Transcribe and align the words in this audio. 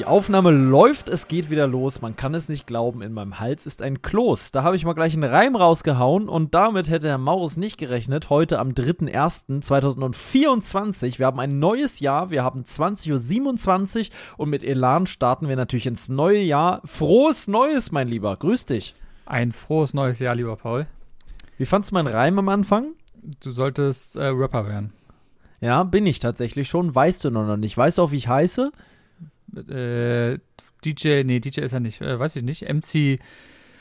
Die 0.00 0.06
Aufnahme 0.06 0.50
läuft, 0.50 1.10
es 1.10 1.28
geht 1.28 1.50
wieder 1.50 1.66
los. 1.66 2.00
Man 2.00 2.16
kann 2.16 2.32
es 2.32 2.48
nicht 2.48 2.66
glauben, 2.66 3.02
in 3.02 3.12
meinem 3.12 3.38
Hals 3.38 3.66
ist 3.66 3.82
ein 3.82 4.00
Kloß. 4.00 4.50
Da 4.50 4.62
habe 4.62 4.74
ich 4.74 4.86
mal 4.86 4.94
gleich 4.94 5.12
einen 5.12 5.24
Reim 5.24 5.54
rausgehauen 5.54 6.26
und 6.26 6.54
damit 6.54 6.88
hätte 6.88 7.10
Herr 7.10 7.18
Maurus 7.18 7.58
nicht 7.58 7.76
gerechnet. 7.76 8.30
Heute 8.30 8.60
am 8.60 8.70
3.1.2024. 8.70 11.18
Wir 11.18 11.26
haben 11.26 11.38
ein 11.38 11.58
neues 11.58 12.00
Jahr, 12.00 12.30
wir 12.30 12.42
haben 12.42 12.62
20.27 12.62 14.08
Uhr 14.08 14.14
und 14.38 14.48
mit 14.48 14.64
Elan 14.64 15.06
starten 15.06 15.50
wir 15.50 15.56
natürlich 15.56 15.86
ins 15.86 16.08
neue 16.08 16.40
Jahr. 16.40 16.80
Frohes 16.86 17.46
Neues, 17.46 17.92
mein 17.92 18.08
Lieber. 18.08 18.34
Grüß 18.36 18.64
dich. 18.64 18.94
Ein 19.26 19.52
frohes 19.52 19.92
neues 19.92 20.18
Jahr, 20.18 20.34
lieber 20.34 20.56
Paul. 20.56 20.86
Wie 21.58 21.66
fandst 21.66 21.90
du 21.90 21.94
meinen 21.94 22.08
Reim 22.08 22.38
am 22.38 22.48
Anfang? 22.48 22.94
Du 23.40 23.50
solltest 23.50 24.16
äh, 24.16 24.28
Rapper 24.28 24.66
werden. 24.66 24.94
Ja, 25.60 25.82
bin 25.82 26.06
ich 26.06 26.20
tatsächlich 26.20 26.70
schon. 26.70 26.94
Weißt 26.94 27.22
du 27.22 27.30
noch 27.30 27.58
nicht. 27.58 27.76
Weißt 27.76 27.98
du 27.98 28.02
auch, 28.02 28.12
wie 28.12 28.16
ich 28.16 28.28
heiße? 28.28 28.72
Äh, 29.56 30.38
DJ, 30.84 31.24
nee, 31.24 31.40
DJ 31.40 31.60
ist 31.60 31.72
er 31.72 31.80
nicht, 31.80 32.00
äh, 32.00 32.18
weiß 32.18 32.36
ich 32.36 32.42
nicht. 32.42 32.68
MC 32.68 33.18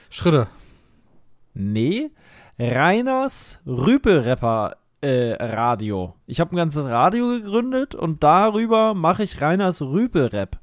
Schritte. 0.10 0.48
Nee, 1.54 2.12
Reiners 2.58 3.60
Rüpelrapper 3.66 4.76
äh, 5.02 5.34
Radio. 5.40 6.16
Ich 6.28 6.40
habe 6.40 6.54
ein 6.54 6.58
ganzes 6.58 6.86
Radio 6.86 7.30
gegründet 7.30 7.96
und 7.96 8.24
darüber 8.24 8.94
mache 8.94 9.24
ich 9.24 9.42
Reiners 9.42 9.82
Rüpelrap. 9.82 10.60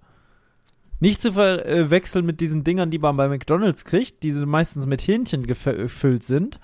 Nicht 0.99 1.21
zu 1.21 1.33
verwechseln 1.33 2.25
mit 2.25 2.41
diesen 2.41 2.65
Dingern, 2.65 2.91
die 2.91 2.99
man 2.99 3.17
bei 3.17 3.29
McDonalds 3.29 3.85
kriegt, 3.85 4.23
die 4.23 4.33
meistens 4.33 4.87
mit 4.87 5.03
Hähnchen 5.03 5.47
gefüllt 5.47 6.23
sind. 6.23 6.59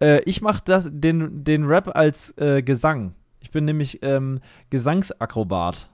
Äh, 0.00 0.20
ich 0.24 0.42
mache 0.42 0.90
den, 0.90 1.44
den 1.44 1.64
Rap 1.64 1.94
als 1.94 2.36
äh, 2.38 2.62
Gesang. 2.62 3.14
Ich 3.40 3.50
bin 3.50 3.64
nämlich 3.64 4.00
ähm, 4.02 4.40
Gesangsakrobat. 4.70 5.88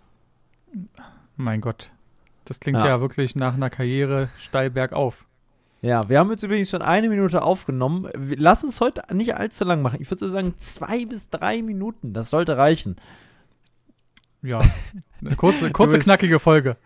Mein 1.37 1.61
Gott. 1.61 1.91
Das 2.45 2.61
klingt 2.61 2.79
ja. 2.79 2.87
ja 2.87 3.01
wirklich 3.01 3.37
nach 3.37 3.55
einer 3.55 3.71
Karriere 3.71 4.29
steil 4.39 4.71
bergauf. 4.71 5.27
Ja, 5.85 6.09
wir 6.09 6.19
haben 6.19 6.31
jetzt 6.31 6.43
übrigens 6.43 6.71
schon 6.71 6.83
eine 6.83 7.11
Minute 7.11 7.43
aufgenommen. 7.43 8.09
Lass 8.37 8.65
uns 8.65 8.81
heute 8.81 9.03
nicht 9.15 9.37
allzu 9.37 9.65
lang 9.65 9.83
machen. 9.83 9.99
Ich 10.01 10.11
würde 10.11 10.21
so 10.21 10.29
sagen, 10.29 10.55
zwei 10.59 11.05
bis 11.05 11.29
drei 11.29 11.61
Minuten. 11.61 12.15
Das 12.15 12.31
sollte 12.31 12.57
reichen. 12.57 12.97
Ja, 14.41 14.61
eine 15.21 15.37
kurze, 15.37 15.71
kurze 15.73 15.97
bist, 15.97 16.07
knackige 16.07 16.39
Folge. 16.39 16.77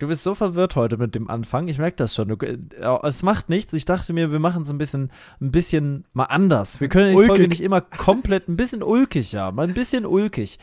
Du 0.00 0.08
bist 0.08 0.22
so 0.22 0.34
verwirrt 0.34 0.76
heute 0.76 0.96
mit 0.96 1.14
dem 1.14 1.28
Anfang. 1.28 1.68
Ich 1.68 1.78
merke 1.78 1.96
das 1.96 2.14
schon. 2.14 2.28
Du, 2.28 2.36
äh, 2.36 2.58
es 3.02 3.22
macht 3.22 3.50
nichts. 3.50 3.72
Ich 3.72 3.84
dachte 3.84 4.12
mir, 4.12 4.32
wir 4.32 4.40
machen 4.40 4.62
es 4.62 4.70
ein 4.70 4.78
bisschen, 4.78 5.12
ein 5.40 5.52
bisschen 5.52 6.06
mal 6.12 6.24
anders. 6.24 6.80
Wir 6.80 6.88
können 6.88 7.10
die 7.10 7.16
ulkig. 7.16 7.28
Folge 7.28 7.48
nicht 7.48 7.60
immer 7.60 7.80
komplett, 7.80 8.48
ein 8.48 8.56
bisschen 8.56 8.82
ulkig, 8.82 9.30
ja. 9.30 9.52
Mal 9.52 9.68
ein 9.68 9.74
bisschen 9.74 10.06
ulkig. 10.06 10.58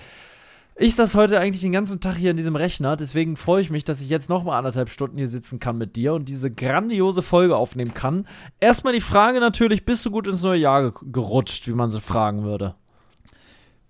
Ich 0.79 0.93
saß 0.93 1.15
heute 1.15 1.39
eigentlich 1.39 1.61
den 1.61 1.71
ganzen 1.71 1.99
Tag 1.99 2.17
hier 2.17 2.29
in 2.29 2.37
diesem 2.37 2.55
Rechner, 2.55 2.95
deswegen 2.95 3.35
freue 3.35 3.61
ich 3.61 3.71
mich, 3.71 3.83
dass 3.83 3.99
ich 3.99 4.09
jetzt 4.09 4.29
nochmal 4.29 4.59
anderthalb 4.59 4.89
Stunden 4.89 5.17
hier 5.17 5.27
sitzen 5.27 5.59
kann 5.59 5.79
mit 5.79 5.95
dir 5.95 6.13
und 6.13 6.25
diese 6.25 6.51
grandiose 6.51 7.23
Folge 7.23 7.57
aufnehmen 7.57 7.95
kann. 7.95 8.27
Erstmal 8.59 8.93
die 8.93 9.01
Frage 9.01 9.39
natürlich, 9.39 9.85
bist 9.85 10.05
du 10.05 10.11
gut 10.11 10.27
ins 10.27 10.43
neue 10.43 10.59
Jahr 10.59 10.91
ge 10.91 10.91
gerutscht, 11.11 11.67
wie 11.67 11.73
man 11.73 11.89
so 11.89 11.99
fragen 11.99 12.43
würde? 12.43 12.75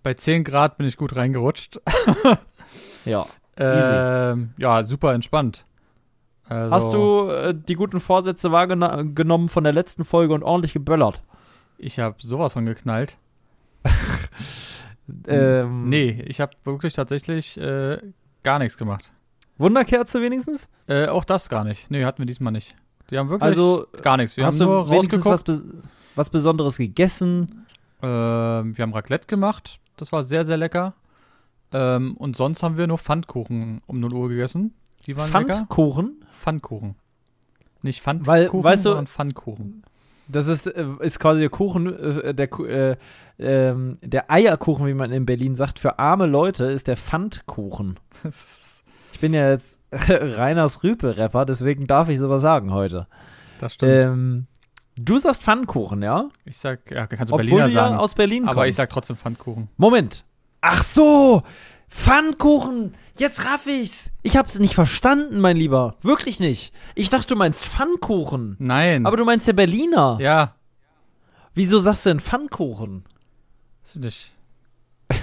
Bei 0.01 0.13
10 0.13 0.45
Grad 0.45 0.77
bin 0.77 0.87
ich 0.87 0.95
gut 0.95 1.15
reingerutscht. 1.15 1.81
ja. 3.05 3.25
Ähm, 3.59 4.51
ja, 4.59 4.83
super 4.83 5.15
entspannt. 5.15 5.65
Also 6.47 6.75
Hast 6.75 6.93
du 6.93 7.27
äh, 7.31 7.55
die 7.55 7.73
guten 7.73 7.99
Vorsätze 7.99 8.51
wahrgenommen 8.51 9.49
von 9.49 9.63
der 9.63 9.73
letzten 9.73 10.05
Folge 10.05 10.35
und 10.35 10.43
ordentlich 10.43 10.73
geböllert? 10.73 11.23
Ich 11.79 11.97
habe 11.97 12.17
sowas 12.19 12.53
von 12.53 12.67
geknallt. 12.67 13.17
Ähm, 15.27 15.89
nee, 15.89 16.23
ich 16.27 16.41
habe 16.41 16.53
wirklich 16.63 16.93
tatsächlich 16.93 17.57
äh, 17.57 17.97
gar 18.43 18.59
nichts 18.59 18.77
gemacht. 18.77 19.11
Wunderkerze 19.57 20.21
wenigstens? 20.21 20.69
Äh, 20.87 21.07
auch 21.07 21.23
das 21.23 21.49
gar 21.49 21.63
nicht. 21.63 21.89
Nee, 21.89 22.05
hatten 22.05 22.19
wir 22.19 22.25
diesmal 22.25 22.51
nicht. 22.53 22.75
Die 23.09 23.17
haben 23.17 23.29
wirklich 23.29 23.43
also, 23.43 23.87
gar 24.01 24.17
nichts. 24.17 24.37
Wir 24.37 24.45
hast 24.45 24.59
haben 24.59 24.67
nur 24.67 24.87
rausgeguckt. 24.87 25.25
Was, 25.25 25.43
Bes 25.43 25.65
was 26.15 26.29
Besonderes 26.29 26.77
gegessen? 26.77 27.65
Ähm, 28.01 28.77
wir 28.77 28.83
haben 28.83 28.93
Raclette 28.93 29.27
gemacht. 29.27 29.79
Das 29.95 30.11
war 30.11 30.23
sehr, 30.23 30.43
sehr 30.43 30.57
lecker. 30.57 30.93
Ähm, 31.71 32.15
und 32.17 32.37
sonst 32.37 32.63
haben 32.63 32.77
wir 32.77 32.87
nur 32.87 32.97
Pfannkuchen 32.97 33.81
um 33.87 33.99
0 33.99 34.13
Uhr 34.13 34.29
gegessen. 34.29 34.73
Die 35.05 35.17
waren 35.17 35.29
Pfannkuchen? 35.29 36.05
lecker. 36.19 36.33
Pfannkuchen. 36.33 36.95
Nicht 37.81 38.01
Pfannkuchen, 38.01 38.27
Weil, 38.27 38.49
weißt 38.51 38.85
du, 38.85 38.89
sondern 38.89 39.07
Pfannkuchen. 39.07 39.83
Das 40.29 40.47
ist, 40.47 40.67
äh, 40.67 40.85
ist 40.99 41.19
quasi 41.19 41.39
der 41.41 41.49
Kuchen, 41.49 41.87
äh, 42.21 42.33
der, 42.33 42.51
äh, 42.59 42.95
ähm, 43.39 43.97
der 44.01 44.29
Eierkuchen, 44.31 44.85
wie 44.87 44.93
man 44.93 45.11
in 45.11 45.25
Berlin 45.25 45.55
sagt. 45.55 45.79
Für 45.79 45.99
arme 45.99 46.25
Leute 46.25 46.65
ist 46.65 46.87
der 46.87 46.97
Pfandkuchen. 46.97 47.99
Ich 49.13 49.21
bin 49.21 49.33
ja 49.33 49.49
jetzt 49.49 49.79
Reiners 49.91 50.83
Rüpe-Rapper, 50.83 51.45
deswegen 51.45 51.87
darf 51.87 52.07
ich 52.07 52.19
sowas 52.19 52.43
sagen 52.43 52.71
heute. 52.71 53.07
Das 53.59 53.73
stimmt. 53.73 54.05
Ähm, 54.05 54.45
du 54.95 55.17
sagst 55.17 55.41
Pfannkuchen, 55.41 56.03
ja? 56.03 56.25
Ich 56.45 56.59
sag, 56.59 56.91
ja, 56.91 57.07
kannst 57.07 57.31
du 57.31 57.33
Obwohl 57.33 57.45
Berliner 57.47 57.67
du 57.67 57.73
ja 57.73 57.87
sagen. 57.87 57.95
aus 57.97 58.13
Berlin 58.13 58.43
aber 58.43 58.53
kommst. 58.53 58.69
ich 58.69 58.75
sag 58.75 58.91
trotzdem 58.91 59.15
Pfannkuchen. 59.15 59.69
Moment. 59.77 60.23
Ach 60.61 60.83
so! 60.83 61.41
Pfannkuchen! 61.89 62.93
Jetzt 63.17 63.45
raff 63.45 63.65
ich's! 63.65 64.11
Ich 64.21 64.37
hab's 64.37 64.59
nicht 64.59 64.75
verstanden, 64.75 65.39
mein 65.39 65.57
Lieber. 65.57 65.95
Wirklich 66.01 66.39
nicht. 66.39 66.73
Ich 66.95 67.09
dachte, 67.09 67.27
du 67.29 67.35
meinst 67.35 67.65
Pfannkuchen. 67.65 68.55
Nein. 68.59 69.05
Aber 69.05 69.17
du 69.17 69.25
meinst 69.25 69.47
der 69.47 69.53
Berliner. 69.53 70.17
ja, 70.21 70.53
Wieso 71.53 71.79
sagst 71.79 72.05
du 72.05 72.11
denn 72.11 72.19
Pfannkuchen? 72.19 73.03
ist 73.83 73.95
nicht. 73.99 74.31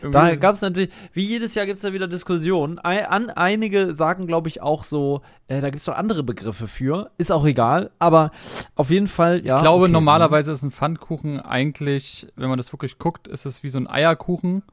Da 0.00 0.08
Irgendwie- 0.30 0.40
gab 0.40 0.56
es 0.56 0.60
natürlich, 0.62 0.90
wie 1.12 1.22
jedes 1.24 1.54
Jahr 1.54 1.64
gibt 1.64 1.76
es 1.76 1.82
da 1.82 1.92
wieder 1.92 2.08
Diskussionen. 2.08 2.80
Ei- 2.84 3.06
An, 3.06 3.30
einige 3.30 3.94
sagen, 3.94 4.26
glaube 4.26 4.48
ich, 4.48 4.60
auch 4.60 4.82
so, 4.82 5.22
äh, 5.46 5.60
da 5.60 5.68
gibt 5.70 5.78
es 5.78 5.84
doch 5.84 5.94
andere 5.94 6.24
Begriffe 6.24 6.66
für. 6.66 7.12
Ist 7.18 7.30
auch 7.30 7.44
egal, 7.46 7.92
aber 8.00 8.32
auf 8.74 8.90
jeden 8.90 9.06
Fall, 9.06 9.46
ja. 9.46 9.54
ich 9.54 9.62
glaube, 9.62 9.84
okay. 9.84 9.92
normalerweise 9.92 10.50
ist 10.50 10.64
ein 10.64 10.72
Pfannkuchen 10.72 11.38
eigentlich, 11.38 12.26
wenn 12.34 12.48
man 12.48 12.56
das 12.56 12.72
wirklich 12.72 12.98
guckt, 12.98 13.28
ist 13.28 13.46
es 13.46 13.62
wie 13.62 13.68
so 13.68 13.78
ein 13.78 13.86
Eierkuchen. 13.88 14.64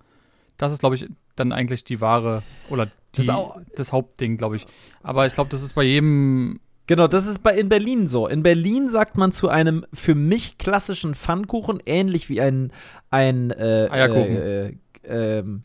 Das 0.59 0.71
ist, 0.71 0.79
glaube 0.79 0.93
ich, 0.95 1.07
dann 1.35 1.51
eigentlich 1.51 1.83
die 1.85 1.99
Ware 2.01 2.43
oder 2.69 2.85
Das 3.15 3.25
die, 3.25 3.31
auch- 3.31 3.59
das 3.75 3.91
Hauptding, 3.91 4.37
glaube 4.37 4.57
ich. 4.57 4.67
Aber 5.01 5.25
ich 5.25 5.33
glaube, 5.33 5.49
das 5.49 5.63
ist 5.63 5.73
bei 5.73 5.83
jedem 5.83 6.59
Genau, 6.85 7.07
das 7.07 7.27
ist 7.27 7.43
bei, 7.43 7.55
in 7.55 7.69
Berlin 7.69 8.07
so. 8.07 8.27
In 8.27 8.41
Berlin 8.41 8.89
sagt 8.89 9.15
man 9.15 9.31
zu 9.31 9.47
einem 9.47 9.85
für 9.93 10.15
mich 10.15 10.57
klassischen 10.57 11.13
Pfannkuchen, 11.13 11.79
ähnlich 11.85 12.29
wie 12.29 12.41
ein, 12.41 12.71
ein 13.11 13.51
äh, 13.51 13.87
Eierkuchen. 13.91 14.35
Äh, 14.35 14.67
äh, 15.03 15.39
ähm, 15.39 15.63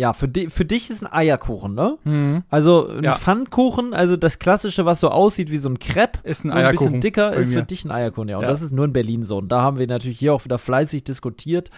ja, 0.00 0.12
für, 0.12 0.28
di 0.28 0.48
für 0.48 0.64
dich 0.64 0.90
ist 0.90 1.02
ein 1.02 1.12
Eierkuchen, 1.12 1.74
ne? 1.74 1.98
Mhm. 2.04 2.44
Also 2.48 2.88
ein 2.88 3.02
Ja. 3.02 3.14
Pfannkuchen, 3.14 3.92
also 3.94 4.16
das 4.16 4.38
klassische, 4.38 4.86
was 4.86 5.00
so 5.00 5.08
aussieht 5.08 5.50
wie 5.50 5.56
so 5.56 5.68
ein 5.68 5.80
Crepe, 5.80 6.20
ist 6.22 6.44
ein 6.44 6.48
nur 6.48 6.56
ein 6.56 6.66
Eierkuchen. 6.66 6.86
bisschen 6.86 7.00
dicker, 7.00 7.32
ist 7.34 7.52
für 7.52 7.64
dich 7.64 7.84
ein 7.84 7.90
Eierkuchen, 7.90 8.28
ja. 8.28 8.36
Und 8.36 8.44
Ja. 8.44 8.48
das 8.48 8.62
ist 8.62 8.70
nur 8.72 8.84
in 8.84 8.92
Berlin 8.92 9.24
so. 9.24 9.38
Und 9.38 9.48
da 9.50 9.60
haben 9.60 9.78
wir 9.80 9.88
natürlich 9.88 10.20
hier 10.20 10.32
auch 10.34 10.44
wieder 10.44 10.58
fleißig 10.58 11.02
diskutiert. 11.02 11.70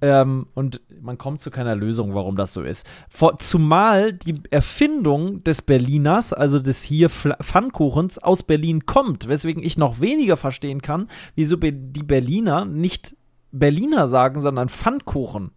Ähm, 0.00 0.46
und 0.54 0.80
man 1.02 1.18
kommt 1.18 1.42
zu 1.42 1.50
keiner 1.50 1.76
Lösung, 1.76 2.14
warum 2.14 2.36
das 2.36 2.54
so 2.54 2.62
ist. 2.62 2.86
Vor, 3.10 3.38
zumal 3.38 4.14
die 4.14 4.40
Erfindung 4.50 5.44
des 5.44 5.60
Berliners, 5.60 6.32
also 6.32 6.58
des 6.60 6.82
hier 6.82 7.10
Pfannkuchens, 7.10 8.18
aus 8.18 8.42
Berlin 8.42 8.86
kommt. 8.86 9.28
Weswegen 9.28 9.62
ich 9.62 9.76
noch 9.76 10.00
weniger 10.00 10.38
verstehen 10.38 10.80
kann, 10.80 11.08
wieso 11.34 11.56
die 11.56 12.02
Berliner 12.02 12.64
nicht 12.64 13.14
Berliner 13.52 14.08
sagen, 14.08 14.40
sondern 14.40 14.68
Pfannkuchen. 14.70 15.50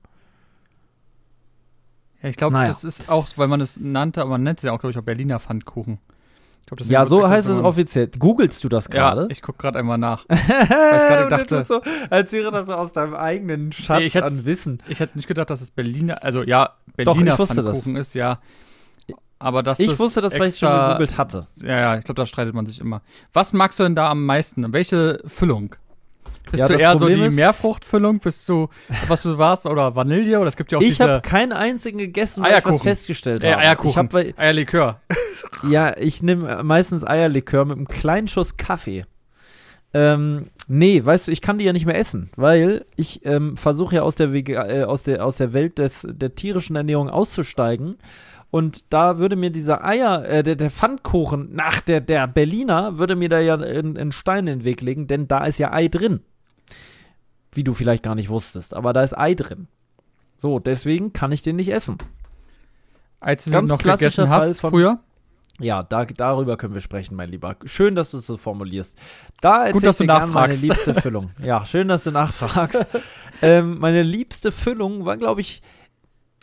Ja, 2.21 2.29
ich 2.29 2.35
glaube, 2.37 2.53
Naja. 2.53 2.67
das 2.69 2.83
ist 2.83 3.09
auch, 3.09 3.27
weil 3.37 3.47
man 3.47 3.61
es 3.61 3.77
nannte, 3.79 4.21
aber 4.21 4.31
man 4.31 4.43
nennt 4.43 4.59
es 4.59 4.63
ja 4.63 4.71
auch, 4.73 4.79
glaube 4.79 4.91
ich, 4.91 4.97
auch 4.97 5.03
Berliner 5.03 5.39
Pfannkuchen. 5.39 5.99
Glaub, 6.65 6.79
Ja, 6.87 7.05
so 7.05 7.27
heißt 7.27 7.49
es 7.49 7.59
offiziell. 7.59 8.07
Googlest 8.19 8.63
du 8.63 8.69
das 8.69 8.89
gerade? 8.89 9.21
Ja, 9.23 9.27
ich 9.31 9.41
gucke 9.41 9.57
gerade 9.57 9.79
einmal 9.79 9.97
nach. 9.97 10.25
ich 10.29 10.47
gerade 10.47 11.29
dachte- 11.29 11.65
so, 11.65 11.81
als 12.11 12.31
wäre 12.31 12.51
das 12.51 12.67
so 12.67 12.73
aus 12.75 12.93
deinem 12.93 13.15
eigenen 13.15 13.71
Schatz 13.71 14.13
Nee, 14.13 14.21
an 14.21 14.45
Wissen. 14.45 14.83
Ich 14.87 14.99
hätte 14.99 15.17
nicht 15.17 15.27
gedacht, 15.27 15.49
dass 15.49 15.61
es 15.61 15.71
Berliner, 15.71 16.23
also 16.23 16.43
ja, 16.43 16.75
Doch, 16.97 17.13
Berliner 17.15 17.33
ich 17.33 17.39
wusste 17.39 17.55
das. 17.55 17.65
Pfannkuchen 17.65 17.95
ist, 17.95 18.13
ja. 18.13 18.39
Aber 19.39 19.63
dass 19.63 19.79
Ich 19.79 19.89
das 19.89 19.99
wusste 19.99 20.19
das, 20.21 20.37
weil 20.37 20.49
ich 20.49 20.57
schon 20.59 20.67
extra- 20.69 20.87
gegoogelt 20.89 21.17
hatte. 21.17 21.47
Ja, 21.61 21.79
ja, 21.79 21.97
ich 21.97 22.03
glaube, 22.03 22.21
da 22.21 22.25
streitet 22.25 22.53
man 22.53 22.65
sich 22.65 22.79
immer. 22.81 23.01
Was 23.33 23.53
magst 23.53 23.79
du 23.79 23.83
denn 23.83 23.95
da 23.95 24.09
am 24.11 24.25
meisten? 24.25 24.71
Welche 24.73 25.23
Füllung? 25.25 25.75
Bist 26.51 26.61
Ja, 26.61 26.67
du 26.67 26.73
eher 26.73 26.93
so 26.93 26.99
Problem 26.99 27.19
die 27.21 27.25
ist- 27.27 27.35
Meerfruchtfüllung? 27.35 28.19
Bist 28.19 28.49
du, 28.49 28.69
was 29.07 29.21
du 29.21 29.37
warst, 29.37 29.65
oder 29.67 29.93
Vanille? 29.95 30.39
Oder 30.39 30.49
es 30.49 30.57
gibt 30.57 30.71
ja 30.71 30.79
auch 30.79 30.81
Ich 30.81 30.99
habe 30.99 31.21
keinen 31.21 31.51
einzigen 31.51 31.99
gegessen, 31.99 32.43
weil 32.43 32.57
ich 32.57 32.65
was 32.65 32.81
festgestellt 32.81 33.43
äh, 33.43 33.51
habe. 33.51 33.61
Eierkuchen, 33.61 33.89
Ich 33.91 33.97
hab, 33.97 34.09
bei- 34.09 34.33
Eierlikör. 34.37 34.99
ja, 35.69 35.95
ich 35.97 36.23
nehme 36.23 36.63
meistens 36.63 37.05
Eierlikör 37.05 37.65
mit 37.65 37.77
einem 37.77 37.87
kleinen 37.87 38.27
Schuss 38.27 38.57
Kaffee. 38.57 39.05
Ähm, 39.93 40.47
nee, 40.67 41.03
weißt 41.03 41.27
du, 41.27 41.31
ich 41.31 41.41
kann 41.41 41.57
die 41.57 41.65
ja 41.65 41.73
nicht 41.73 41.85
mehr 41.87 41.97
essen, 41.97 42.29
weil 42.35 42.85
ich 42.95 43.25
ähm, 43.25 43.57
versuche 43.57 43.95
ja 43.95 44.01
aus 44.03 44.15
der, 44.15 44.33
Vega 44.33 44.67
äh, 44.67 44.83
aus 44.83 45.01
der 45.03 45.25
aus 45.25 45.37
der 45.37 45.51
Welt 45.53 45.79
des, 45.79 46.07
der 46.09 46.35
tierischen 46.35 46.75
Ernährung 46.75 47.09
auszusteigen. 47.09 47.97
Und 48.51 48.91
da 48.91 49.19
würde 49.19 49.35
mir 49.35 49.51
dieser 49.51 49.83
Eier, 49.85 50.25
äh, 50.25 50.43
der, 50.43 50.55
der 50.55 50.71
Pfannkuchen, 50.71 51.53
nach 51.53 51.81
der, 51.81 52.01
der 52.01 52.27
Berliner, 52.27 52.97
würde 52.97 53.15
mir 53.15 53.29
da 53.29 53.39
ja 53.39 53.55
einen 53.55 54.11
Stein 54.11 54.47
in 54.47 54.59
den 54.59 54.63
Weg 54.65 54.81
legen, 54.81 55.07
denn 55.07 55.27
da 55.27 55.45
ist 55.45 55.59
ja 55.59 55.71
Ei 55.71 55.87
drin. 55.87 56.21
Wie 57.51 57.63
du 57.63 57.73
vielleicht 57.73 58.03
gar 58.03 58.15
nicht 58.15 58.29
wusstest, 58.29 58.73
aber 58.73 58.93
da 58.93 59.03
ist 59.03 59.17
Ei 59.17 59.35
drin. 59.35 59.67
So, 60.37 60.59
deswegen 60.59 61.13
kann 61.13 61.31
ich 61.31 61.41
den 61.41 61.57
nicht 61.57 61.71
essen. 61.71 61.97
Als 63.19 63.43
du 63.45 63.51
Ganz 63.51 63.69
noch 63.69 63.79
gegessen 63.79 64.29
hast 64.29 64.61
von, 64.61 64.71
früher? 64.71 64.99
Ja, 65.59 65.83
da, 65.83 66.05
darüber 66.05 66.55
können 66.55 66.73
wir 66.73 66.81
sprechen, 66.81 67.15
mein 67.15 67.29
Lieber. 67.29 67.57
Schön, 67.65 67.95
dass 67.95 68.11
du 68.11 68.17
es 68.17 68.25
so 68.25 68.37
formulierst. 68.37 68.97
Da 69.41 69.71
Gut, 69.71 69.83
dass 69.83 69.97
du 69.97 70.05
nachfragst. 70.05 70.61
Meine 70.63 70.73
liebste 70.73 70.95
Füllung. 70.95 71.31
ja, 71.43 71.65
schön, 71.65 71.89
dass 71.89 72.05
du 72.05 72.11
nachfragst. 72.11 72.85
ähm, 73.41 73.77
meine 73.79 74.01
liebste 74.01 74.53
Füllung 74.53 75.05
war, 75.05 75.17
glaube 75.17 75.41
ich, 75.41 75.61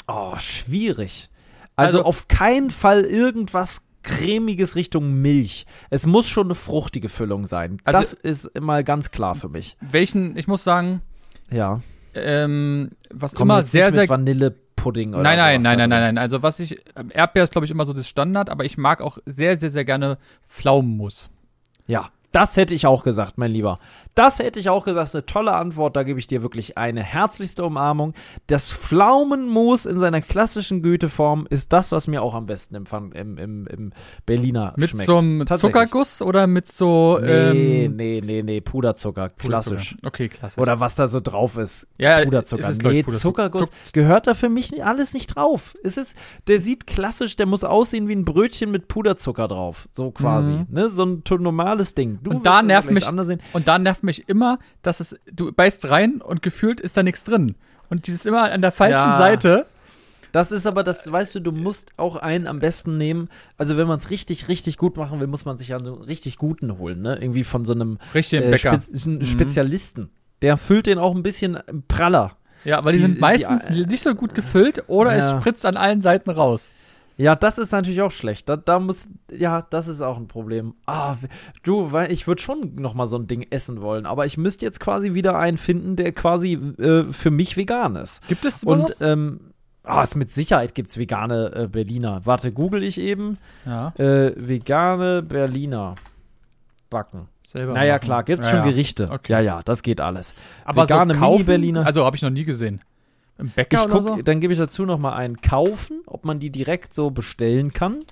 oh, 0.07 0.37
schwierig. 0.37 1.31
Also, 1.77 1.99
also 1.99 2.09
auf 2.09 2.29
keinen 2.29 2.71
Fall 2.71 3.03
irgendwas 3.05 3.83
cremiges 4.03 4.77
Richtung 4.77 5.21
Milch. 5.21 5.67
Es 5.91 6.07
muss 6.07 6.29
schon 6.29 6.47
eine 6.47 6.55
fruchtige 6.55 7.09
Füllung 7.09 7.47
sein. 7.47 7.79
Also, 7.85 8.01
das 8.01 8.15
ist 8.15 8.61
mal 8.61 8.85
ganz 8.85 9.11
klar 9.11 9.35
für 9.35 9.49
mich. 9.49 9.77
Welchen, 9.81 10.37
ich 10.37 10.47
muss 10.47 10.65
sagen, 10.65 11.03
ja. 11.51 11.81
Ähm, 12.15 12.93
was 13.11 13.35
Komm 13.35 13.49
immer 13.51 13.63
sehr, 13.63 13.93
sehr. 13.93 14.09
Vanillepudding 14.09 15.13
oder 15.13 15.23
Nein, 15.23 15.37
nein, 15.37 15.61
nein, 15.61 15.79
nein, 15.79 15.91
nein, 15.91 16.01
nein. 16.01 16.19
Also 16.19 16.43
was 16.43 16.61
ich, 16.61 16.79
Erdbeer 17.11 17.45
ist 17.45 17.53
glaube 17.53 17.67
ich 17.67 17.71
immer 17.71 17.85
so 17.85 17.93
das 17.93 18.09
Standard, 18.09 18.49
aber 18.49 18.65
ich 18.65 18.79
mag 18.79 19.03
auch 19.03 19.19
sehr, 19.27 19.59
sehr, 19.59 19.71
sehr 19.71 19.85
gerne 19.85 20.17
Pflaumenmus. 20.49 21.31
Ja, 21.87 22.11
das 22.33 22.57
hätte 22.57 22.75
ich 22.75 22.87
auch 22.87 23.05
gesagt, 23.05 23.37
mein 23.37 23.51
Lieber. 23.51 23.79
Das 24.17 24.39
hätte 24.39 24.59
ich 24.59 24.71
auch 24.71 24.87
gesagt, 24.87 25.09
ist 25.09 25.15
eine 25.15 25.27
tolle 25.27 25.53
Antwort. 25.53 25.95
Da 25.95 26.03
gebe 26.03 26.19
ich 26.19 26.27
dir 26.27 26.41
wirklich 26.41 26.79
eine 26.79 27.03
herzlichste 27.03 27.63
Umarmung. 27.63 28.15
Das 28.47 28.73
Pflaumenmus 28.73 29.85
in 29.85 29.99
seiner 29.99 30.23
klassischen 30.23 30.83
Güteform 30.83 31.47
ist 31.51 31.71
das, 31.75 31.93
was 31.93 32.07
mir 32.09 32.23
auch 32.23 32.33
am 32.33 32.47
besten 32.47 32.77
im, 32.77 32.87
im, 33.13 33.37
im, 33.37 33.67
im 33.67 33.93
Berliner 34.25 34.73
mit 34.79 34.89
schmeckt. 34.89 35.07
Mit 35.07 35.07
so 35.07 35.19
einem 35.19 35.47
Zuckerguss 35.47 36.23
oder 36.23 36.47
mit 36.47 36.73
so. 36.73 37.19
Nee, 37.21 37.85
ähm, 37.85 37.97
nee, 37.97 38.23
nee, 38.25 38.43
nee, 38.43 38.63
Puderzucker. 38.63 39.29
Klassisch. 39.29 39.91
Puderzucker. 39.91 40.09
Okay, 40.09 40.29
klassisch. 40.31 40.63
Oder 40.63 40.81
was 40.81 40.95
da 40.95 41.09
so 41.09 41.21
drauf 41.21 41.59
ist. 41.59 41.87
Ja, 41.99 42.25
Puderzucker. 42.25 42.71
Ist 42.71 42.83
nee, 42.85 43.05
Zuckerguss. 43.05 43.61
Zuck 43.61 43.93
gehört 43.93 44.27
da 44.27 44.33
für 44.33 44.49
mich 44.49 44.83
alles 44.83 45.13
nicht 45.13 45.37
drauf. 45.37 45.75
Es 45.85 45.99
ist, 45.99 46.17
der 46.49 46.59
sieht 46.59 46.87
klassisch, 46.87 47.37
der 47.37 47.45
muss 47.45 47.65
aussehen 47.65 48.09
wie 48.09 48.17
ein 48.17 48.25
Brötchen 48.25 48.71
mit 48.71 48.89
Puderzucker 48.89 49.47
drauf. 49.47 49.91
So 49.93 50.11
quasi. 50.11 50.53
Mhm. 50.53 50.67
Ne? 50.71 50.89
So 50.89 51.05
ein 51.05 51.23
normales 51.39 51.95
Ding. 51.95 52.19
Du 52.23 52.31
und 52.31 52.47
da 52.47 52.63
nervt 52.63 52.91
mich. 52.91 53.07
Und 53.53 53.69
da 53.69 53.79
nervt 53.79 54.06
mich 54.07 54.29
immer, 54.29 54.59
dass 54.83 55.01
es, 55.01 55.19
du 55.31 55.53
beißt 55.53 55.91
rein 55.91 56.23
und 56.23 56.43
gefühlt 56.43 56.81
ist 56.81 56.97
da 56.97 57.03
nichts 57.03 57.25
drin. 57.25 57.57
Und 57.91 58.07
dieses 58.07 58.27
immer 58.27 58.51
an 58.51 58.63
der 58.63 58.73
falschen 58.73 59.11
ja. 59.11 59.19
Seite. 59.19 59.67
Das 60.33 60.53
ist 60.53 60.67
aber 60.67 60.83
das, 60.83 61.11
weißt 61.11 61.35
du, 61.35 61.41
du 61.41 61.53
musst 61.53 61.93
auch 61.97 62.17
einen 62.17 62.47
am 62.47 62.59
besten 62.59 62.99
nehmen. 62.99 63.29
Also 63.57 63.77
wenn 63.77 63.87
man 63.87 63.99
es 63.99 64.11
richtig, 64.11 64.49
richtig 64.49 64.77
gut 64.77 64.97
machen 64.97 65.21
will, 65.21 65.27
muss 65.29 65.45
man 65.45 65.57
sich 65.57 65.69
ja 65.69 65.83
so 65.83 65.95
einen 65.95 66.05
richtig 66.05 66.37
guten 66.37 66.79
holen, 66.79 67.01
ne? 67.01 67.17
Irgendwie 67.21 67.45
von 67.45 67.65
so 67.65 67.73
einem 67.73 67.99
äh, 68.13 68.23
Spe 68.23 68.81
mhm. 68.93 69.25
Spezialisten. 69.25 70.11
Der 70.43 70.57
füllt 70.57 70.87
den 70.87 70.99
auch 70.99 71.15
ein 71.15 71.23
bisschen 71.23 71.59
prall. 71.89 72.33
Ja, 72.65 72.85
weil 72.85 72.93
die, 72.93 72.99
die 72.99 73.07
sind 73.07 73.21
meistens 73.21 73.65
die, 73.71 73.87
nicht 73.87 74.03
so 74.03 74.15
gut 74.15 74.35
gefüllt 74.35 74.85
oder 74.89 75.17
ja. 75.17 75.19
es 75.19 75.31
spritzt 75.31 75.65
an 75.65 75.77
allen 75.77 76.01
Seiten 76.03 76.31
raus. 76.31 76.73
Ja, 77.17 77.35
das 77.35 77.59
ist 77.59 77.73
natürlich 77.73 78.03
auch 78.03 78.11
schlecht. 78.11 78.49
Da, 78.49 78.57
da 78.57 78.79
muss, 78.79 79.09
ja, 79.33 79.63
das 79.63 79.89
ist 79.89 80.01
auch 80.03 80.19
ein 80.19 80.29
Problem. 80.29 80.75
Ah, 80.85 81.17
du, 81.63 81.93
weil 81.93 82.13
ich 82.13 82.27
würde 82.27 82.43
schon 82.43 82.75
noch 82.75 82.95
mal 82.95 83.07
so 83.07 83.17
ein 83.17 83.27
Ding 83.27 83.47
essen 83.51 83.81
wollen, 83.81 84.05
aber 84.07 84.27
ich 84.27 84.37
müsste 84.37 84.67
jetzt 84.67 84.81
quasi 84.81 85.15
wieder 85.15 85.39
einen 85.39 85.57
finden, 85.57 85.97
der 85.97 86.13
quasi 86.13 86.53
äh, 86.53 87.05
für 87.13 87.31
mich 87.31 87.57
vegan 87.57 87.97
ist. 87.97 88.27
Gibt 88.29 88.45
es 88.45 88.65
Und 88.65 88.97
ähm, 89.01 89.41
Ah, 89.89 90.05
oh, 90.05 90.19
mit 90.19 90.33
Sicherheit 90.33 90.75
gibt 90.75 90.91
es 90.91 90.99
vegane 90.99 91.53
äh, 91.55 91.69
Berliner. 91.69 92.21
Warte, 92.25 92.51
google 92.51 92.83
ich 92.83 92.99
eben. 92.99 93.39
Ja. 93.65 93.95
Äh, 93.99 94.33
vegane 94.37 95.23
Berliner 95.23 95.95
backen. 96.91 97.29
Selber 97.45 97.75
naja, 97.75 97.95
machen. 97.95 98.05
klar, 98.05 98.25
gibt 98.25 98.43
es 98.43 98.51
ja, 98.51 98.57
schon 98.57 98.69
Gerichte. 98.69 99.09
Okay. 99.13 99.33
Ja, 99.33 99.41
ja, 99.41 99.63
das 99.65 99.83
geht 99.83 100.01
alles. 100.01 100.35
Aber 100.65 100.83
vegane 100.83 101.15
so 101.15 101.21
Mini-Berliner. 101.21 101.87
Also 101.87 102.05
habe 102.05 102.17
ich 102.17 102.23
noch 102.23 102.31
nie 102.31 102.43
gesehen. 102.43 102.81
Im 103.39 103.51
Bäcker 103.51 103.85
ich 103.85 103.91
guck, 103.91 104.03
so? 104.03 104.23
Dann 104.23 104.41
gebe 104.41 104.53
ich 104.53 104.59
dazu 104.59 104.85
noch 104.85 104.99
mal 104.99 105.15
einen 105.15 105.41
kaufen, 105.41 106.03
ob 106.07 106.25
man 106.25 106.39
die 106.39 106.51
direkt 106.51 106.95
so 106.95 107.11
bestellen 107.11 107.73
kann. 107.73 108.05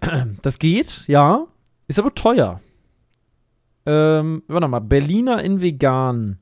Das 0.42 0.58
geht, 0.58 1.06
ja. 1.08 1.46
Ist 1.88 1.98
aber 1.98 2.14
teuer. 2.14 2.60
Ähm, 3.84 4.42
warte 4.46 4.68
mal, 4.68 4.80
Berliner 4.80 5.42
in 5.42 5.60
vegan. 5.60 6.38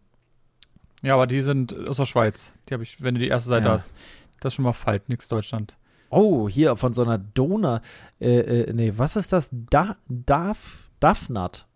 Ja, 1.03 1.15
aber 1.15 1.27
die 1.27 1.41
sind 1.41 1.75
aus 1.89 1.97
der 1.97 2.05
Schweiz. 2.05 2.53
Die 2.69 2.75
habe 2.75 2.83
ich, 2.83 3.03
wenn 3.03 3.15
du 3.15 3.21
die 3.21 3.29
erste 3.29 3.49
Seite 3.49 3.69
ja. 3.69 3.73
hast. 3.75 3.95
Das 4.41 4.53
ist 4.53 4.57
schon 4.57 4.65
mal 4.65 4.73
falsch, 4.73 5.05
nix 5.09 5.29
Deutschland. 5.29 5.77
Oh, 6.11 6.49
hier 6.49 6.77
von 6.77 6.93
so 6.93 7.03
einer 7.03 7.19
Donut. 7.19 7.81
Äh, 8.21 8.41
äh, 8.41 8.73
nee, 8.73 8.93
was 8.97 9.17
ist 9.17 9.33
das? 9.33 9.49
Da, 9.53 9.97
Daf, 10.09 10.91
Dafnat. 10.99 11.67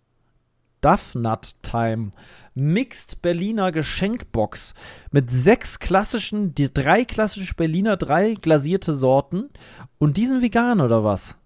Duff 0.85 1.17
Time. 1.63 2.11
Mixed 2.55 3.23
Berliner 3.23 3.73
Geschenkbox 3.73 4.75
mit 5.11 5.31
sechs 5.31 5.79
klassischen, 5.79 6.55
die 6.55 6.73
drei 6.73 7.07
klassische 7.07 7.55
Berliner, 7.55 7.97
drei 7.97 8.35
glasierte 8.35 8.93
Sorten. 8.93 9.49
Und 9.99 10.19
die 10.19 10.27
sind 10.27 10.43
vegan 10.43 10.83
oder 10.83 11.03
was? 11.03 11.37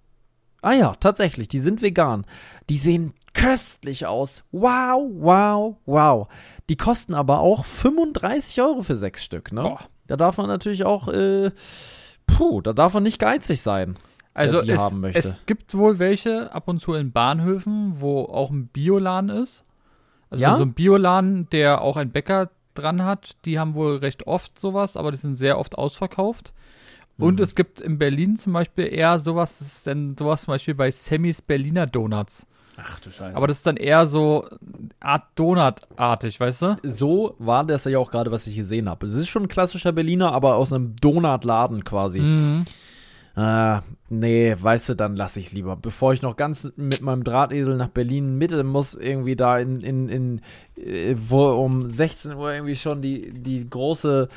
Ah 0.60 0.72
ja, 0.72 0.96
tatsächlich, 0.98 1.46
die 1.46 1.60
sind 1.60 1.82
vegan. 1.82 2.26
Die 2.68 2.78
sehen 2.78 3.14
köstlich 3.32 4.06
aus. 4.06 4.42
Wow, 4.50 5.08
wow, 5.14 5.76
wow. 5.86 6.26
Die 6.68 6.76
kosten 6.76 7.14
aber 7.14 7.38
auch 7.38 7.64
35 7.64 8.60
Euro 8.60 8.82
für 8.82 8.96
sechs 8.96 9.24
Stück, 9.24 9.52
ne? 9.52 9.64
Oh. 9.64 9.78
Da 10.08 10.16
darf 10.16 10.38
man 10.38 10.48
natürlich 10.48 10.82
auch, 10.82 11.06
äh, 11.06 11.52
puh, 12.26 12.60
da 12.60 12.72
darf 12.72 12.94
man 12.94 13.04
nicht 13.04 13.20
geizig 13.20 13.62
sein. 13.62 13.96
Also 14.34 14.60
es, 14.60 14.94
es, 15.14 15.36
gibt 15.46 15.74
wohl 15.76 15.98
welche 15.98 16.52
ab 16.52 16.68
und 16.68 16.78
zu 16.78 16.94
in 16.94 17.10
Bahnhöfen, 17.10 18.00
wo 18.00 18.22
auch 18.22 18.50
ein 18.50 18.68
Bioladen 18.68 19.30
ist. 19.30 19.64
Also 20.30 20.42
ja? 20.42 20.56
so 20.56 20.62
ein 20.62 20.74
Bioladen, 20.74 21.48
der 21.50 21.80
auch 21.80 21.96
ein 21.96 22.10
Bäcker 22.10 22.50
dran 22.74 23.04
hat, 23.04 23.36
die 23.44 23.58
haben 23.58 23.74
wohl 23.74 23.96
recht 23.96 24.26
oft 24.26 24.58
sowas, 24.58 24.96
aber 24.96 25.10
die 25.10 25.16
sind 25.16 25.34
sehr 25.34 25.58
oft 25.58 25.76
ausverkauft. 25.76 26.52
Mhm. 27.16 27.24
Und 27.24 27.40
es 27.40 27.54
gibt 27.54 27.80
in 27.80 27.98
Berlin 27.98 28.36
zum 28.36 28.52
Beispiel 28.52 28.86
eher 28.86 29.18
sowas, 29.18 29.58
das 29.58 29.68
ist 29.68 29.86
denn 29.86 30.16
sowas 30.16 30.42
zum 30.42 30.52
Beispiel 30.52 30.74
bei 30.74 30.90
Sammys 30.90 31.42
Berliner 31.42 31.86
Donuts. 31.86 32.46
Ach 32.80 33.00
du 33.00 33.10
Scheiße. 33.10 33.36
Aber 33.36 33.48
das 33.48 33.58
ist 33.58 33.66
dann 33.66 33.76
eher 33.76 34.06
so 34.06 34.48
Art 35.00 35.24
Donut-artig, 35.34 36.38
weißt 36.38 36.62
du? 36.62 36.76
So 36.84 37.34
war 37.38 37.64
das 37.64 37.84
ja 37.84 37.98
auch 37.98 38.12
gerade, 38.12 38.30
was 38.30 38.46
ich 38.46 38.54
gesehen 38.54 38.88
habe. 38.88 39.06
Es 39.06 39.14
ist 39.14 39.28
schon 39.28 39.44
ein 39.44 39.48
klassischer 39.48 39.90
Berliner, 39.90 40.32
aber 40.32 40.54
aus 40.54 40.72
einem 40.72 40.94
Donutladen 40.94 41.82
quasi. 41.82 42.20
Mhm. 42.20 42.66
Äh, 43.38 43.82
nee, 44.08 44.56
weißt 44.58 44.88
du, 44.88 44.94
dann 44.94 45.14
lasse 45.14 45.38
ich 45.38 45.52
lieber. 45.52 45.76
Bevor 45.76 46.12
ich 46.12 46.22
noch 46.22 46.34
ganz 46.34 46.72
mit 46.74 47.02
meinem 47.02 47.22
Drahtesel 47.22 47.76
nach 47.76 47.88
Berlin 47.88 48.36
Mitte 48.36 48.64
muss, 48.64 48.94
irgendwie 48.94 49.36
da 49.36 49.60
in, 49.60 49.80
in, 49.80 50.08
in 50.08 50.40
äh, 50.76 51.14
wo 51.16 51.50
um 51.50 51.86
16 51.86 52.34
Uhr 52.34 52.52
irgendwie 52.52 52.74
schon 52.74 53.00
die, 53.00 53.30
die 53.30 53.70
große, 53.70 54.28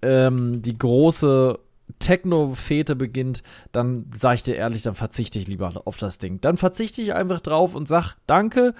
ähm, 0.00 0.62
die 0.62 0.78
große 0.78 1.58
Techno-Fete 1.98 2.96
beginnt, 2.96 3.42
dann 3.72 4.10
sage 4.14 4.36
ich 4.36 4.42
dir 4.44 4.56
ehrlich, 4.56 4.82
dann 4.82 4.94
verzichte 4.94 5.38
ich 5.38 5.48
lieber 5.48 5.82
auf 5.84 5.98
das 5.98 6.16
Ding. 6.16 6.40
Dann 6.40 6.56
verzichte 6.56 7.02
ich 7.02 7.12
einfach 7.12 7.40
drauf 7.40 7.74
und 7.74 7.86
sag 7.86 8.16
Danke, 8.26 8.72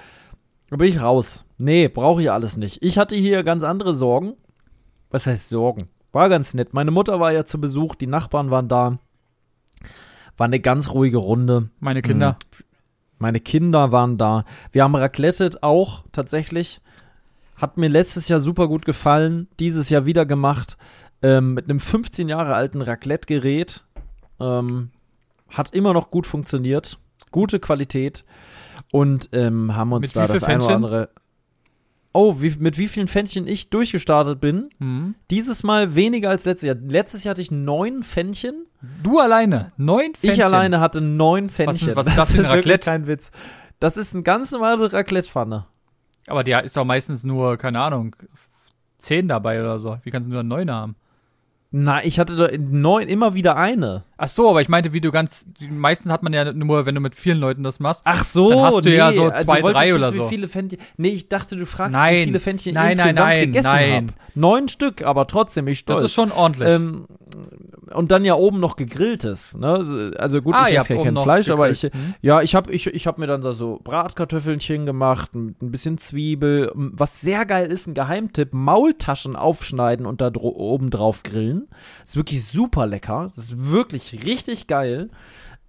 dann 0.71 0.79
bin 0.79 0.89
ich 0.89 1.03
raus. 1.03 1.45
Nee, 1.59 1.89
brauche 1.89 2.23
ich 2.23 2.31
alles 2.31 2.57
nicht. 2.57 2.83
Ich 2.83 2.97
hatte 2.97 3.15
hier 3.15 3.43
ganz 3.43 3.63
andere 3.63 3.93
Sorgen. 3.93 4.37
Was 5.11 5.27
heißt 5.27 5.51
Sorgen? 5.51 5.91
War 6.13 6.31
ganz 6.31 6.55
nett. 6.55 6.73
Meine 6.73 6.93
Mutter 6.93 7.21
war 7.21 7.33
ja 7.33 7.45
zu 7.45 7.61
Besuch, 7.61 7.95
die 7.95 8.07
Nachbarn 8.07 8.51
waren 8.51 8.69
da. 8.69 8.99
War 10.37 10.47
eine 10.47 10.61
ganz 10.61 10.91
ruhige 10.91 11.19
Runde. 11.19 11.71
Meine 11.81 12.03
Kinder. 12.03 12.33
Mhm. 12.33 12.65
Meine 13.19 13.41
Kinder 13.41 13.93
waren 13.93 14.19
da. 14.19 14.45
Wir 14.73 14.85
haben 14.85 14.95
raclettet 14.95 15.63
auch 15.63 16.05
tatsächlich. 16.13 16.81
Hat 17.57 17.79
mir 17.79 17.89
letztes 17.89 18.29
Jahr 18.29 18.41
super 18.41 18.69
gut 18.69 18.85
gefallen. 18.85 19.49
Dieses 19.59 19.89
Jahr 19.89 20.05
wieder 20.05 20.27
gemacht. 20.27 20.77
Ähm, 21.23 21.55
mit 21.55 21.65
einem 21.65 21.81
15 21.81 22.29
Jahre 22.29 22.55
alten 22.55 22.83
Raclette-Gerät. 22.83 23.85
Ähm, 24.39 24.91
hat 25.49 25.73
immer 25.73 25.95
noch 25.95 26.11
gut 26.11 26.27
funktioniert. 26.27 26.99
Gute 27.31 27.59
Qualität. 27.59 28.25
Und 28.93 29.31
ähm, 29.33 29.75
haben 29.75 29.93
uns 29.93 30.09
mit 30.09 30.17
da 30.17 30.27
das 30.27 30.45
eine 30.45 30.63
oder 30.63 30.75
andere 30.75 31.09
oh, 32.17 32.41
wie, 32.41 32.55
mit 32.59 32.79
wie 32.79 32.89
vielen 32.89 33.09
Pfännchen 33.09 33.47
ich 33.47 33.71
durchgestartet 33.71 34.41
bin. 34.41 34.71
Mhm. 34.79 35.15
Dieses 35.31 35.63
Mal 35.63 35.95
weniger 35.95 36.31
als 36.31 36.45
letztes 36.45 36.67
Jahr. 36.67 36.77
Letztes 36.77 37.25
Jahr 37.25 37.33
hatte 37.33 37.43
ich 37.43 37.51
neun 37.51 38.03
Pfännchen. 38.03 38.67
Du 39.03 39.19
alleine? 39.19 39.73
Neun 39.77 40.15
Pfännchen? 40.15 40.31
Ich 40.33 40.45
alleine 40.45 40.81
hatte 40.81 41.01
neun 41.01 41.51
Pfännchen. 41.51 41.95
Was 41.95 42.07
ist, 42.07 42.07
was 42.07 42.07
ist 42.07 42.19
das, 42.19 42.29
das 42.29 42.37
für 42.37 42.43
ein 42.43 42.57
Raclette? 42.59 42.85
kein 42.91 43.07
Witz. 43.07 43.31
Das 43.79 43.97
ist 43.97 44.15
ein 44.15 44.25
ganz 44.25 44.51
normale 44.53 44.93
Raclette-Pfanne. 44.93 45.67
Aber 46.27 46.43
die 46.43 46.53
ist 46.53 46.77
doch 46.77 46.85
meistens 46.85 47.25
nur, 47.25 47.57
keine 47.57 47.81
Ahnung, 47.81 48.17
zehn 48.99 49.29
dabei 49.29 49.61
oder 49.61 49.79
so. 49.79 49.99
Wie 50.03 50.11
kannst 50.11 50.29
du 50.29 50.33
nur 50.33 50.43
neun 50.43 50.71
haben? 50.71 50.97
Na, 51.73 52.05
ich 52.05 52.19
hatte 52.19 52.37
da 52.37 52.49
neun 52.57 53.09
immer 53.09 53.35
wieder 53.35 53.57
eine. 53.57 54.05
Ach 54.19 54.29
so, 54.29 54.49
aber 54.49 54.61
ich 54.63 54.69
meinte, 54.69 54.93
wie 54.93 55.01
du 55.01 55.11
ganz, 55.11 55.45
meistens 55.69 56.11
hat 56.11 56.23
man 56.23 56.33
ja 56.33 56.53
nur, 56.53 56.87
wenn 56.87 56.95
du 56.95 57.01
mit 57.01 57.15
vielen 57.15 57.39
Leuten 57.39 57.63
das 57.63 57.81
machst. 57.81 58.03
Ach 58.05 58.25
so, 58.25 58.51
dann 58.51 58.61
hast 58.61 58.87
du 58.87 58.89
nee, 58.89 58.97
ja 58.97 59.13
so 59.13 59.31
zwei, 59.31 59.61
drei 59.61 59.95
oder 59.95 60.09
wissen, 60.09 60.19
so. 60.19 60.25
Wie 60.25 60.29
viele 60.29 60.49
Fännchen, 60.49 60.79
nee, 60.97 61.09
ich 61.09 61.29
dachte, 61.29 61.57
du 61.57 61.67
fragst, 61.67 61.93
nein, 61.93 62.15
wie 62.15 62.25
viele 62.25 62.41
Fännchen 62.41 62.75
nein, 62.75 62.93
ich 62.93 62.99
insgesamt 62.99 63.19
nein, 63.19 63.39
nein, 63.39 63.47
gegessen 63.47 63.69
habe. 63.69 64.07
Neun 64.35 64.69
Stück, 64.69 65.03
aber 65.03 65.27
trotzdem, 65.27 65.67
ich 65.69 65.81
stolz. 65.81 66.01
Das 66.01 66.11
ist 66.11 66.15
schon 66.15 66.33
ordentlich. 66.33 66.69
Ähm, 66.69 67.07
und 67.93 68.11
dann 68.11 68.25
ja 68.25 68.35
oben 68.35 68.61
noch 68.61 68.77
gegrilltes, 68.77 69.57
ne? 69.57 70.13
Also 70.17 70.41
gut, 70.41 70.55
ah, 70.55 70.69
ich 70.69 70.79
esse 70.79 70.95
ja 70.95 71.03
kein 71.03 71.17
Fleisch, 71.17 71.51
aber 71.51 71.71
ich, 71.71 71.83
hm? 71.83 72.15
ja, 72.23 72.43
ich 72.43 72.55
habe 72.55 72.73
ich, 72.73 72.87
ich 72.87 73.07
hab 73.07 73.19
mir 73.19 73.27
dann 73.27 73.43
so 73.53 73.81
Bratkartoffelchen 73.83 74.87
gemacht, 74.87 75.35
ein 75.35 75.55
bisschen 75.59 75.99
Zwiebel. 75.99 76.73
Was 76.75 77.21
sehr 77.21 77.45
geil 77.45 77.71
ist, 77.71 77.87
ein 77.87 77.95
Geheimtipp, 77.95 78.55
Maultaschen 78.55 79.37
aufschneiden 79.37 80.07
und 80.07 80.21
da 80.21 80.31
oben 80.35 80.91
drauf 80.91 81.23
grillen. 81.23 81.56
Ist 82.05 82.17
wirklich 82.17 82.45
super 82.45 82.87
lecker. 82.87 83.31
Das 83.35 83.47
ist 83.47 83.71
wirklich 83.71 84.25
richtig 84.25 84.67
geil. 84.67 85.11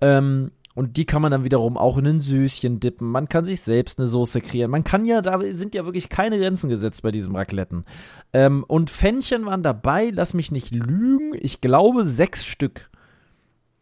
Ähm, 0.01 0.51
und 0.77 0.95
die 0.97 1.05
kann 1.05 1.23
man 1.23 1.31
dann 1.31 1.43
wiederum 1.43 1.75
auch 1.75 1.97
in 1.97 2.05
ein 2.05 2.21
Süßchen 2.21 2.79
dippen. 2.79 3.09
Man 3.09 3.27
kann 3.27 3.45
sich 3.45 3.61
selbst 3.61 3.97
eine 3.97 4.05
Soße 4.05 4.41
kreieren. 4.41 4.69
Man 4.69 4.83
kann 4.83 5.05
ja, 5.05 5.23
da 5.23 5.39
sind 5.53 5.73
ja 5.73 5.85
wirklich 5.85 6.07
keine 6.07 6.37
Grenzen 6.37 6.69
gesetzt 6.69 7.01
bei 7.01 7.09
diesem 7.09 7.35
Racletten. 7.35 7.83
Ähm, 8.31 8.63
und 8.67 8.91
Fännchen 8.91 9.47
waren 9.47 9.63
dabei, 9.63 10.11
lass 10.13 10.35
mich 10.35 10.51
nicht 10.51 10.69
lügen, 10.69 11.31
ich 11.33 11.61
glaube 11.61 12.05
sechs 12.05 12.45
Stück. 12.45 12.91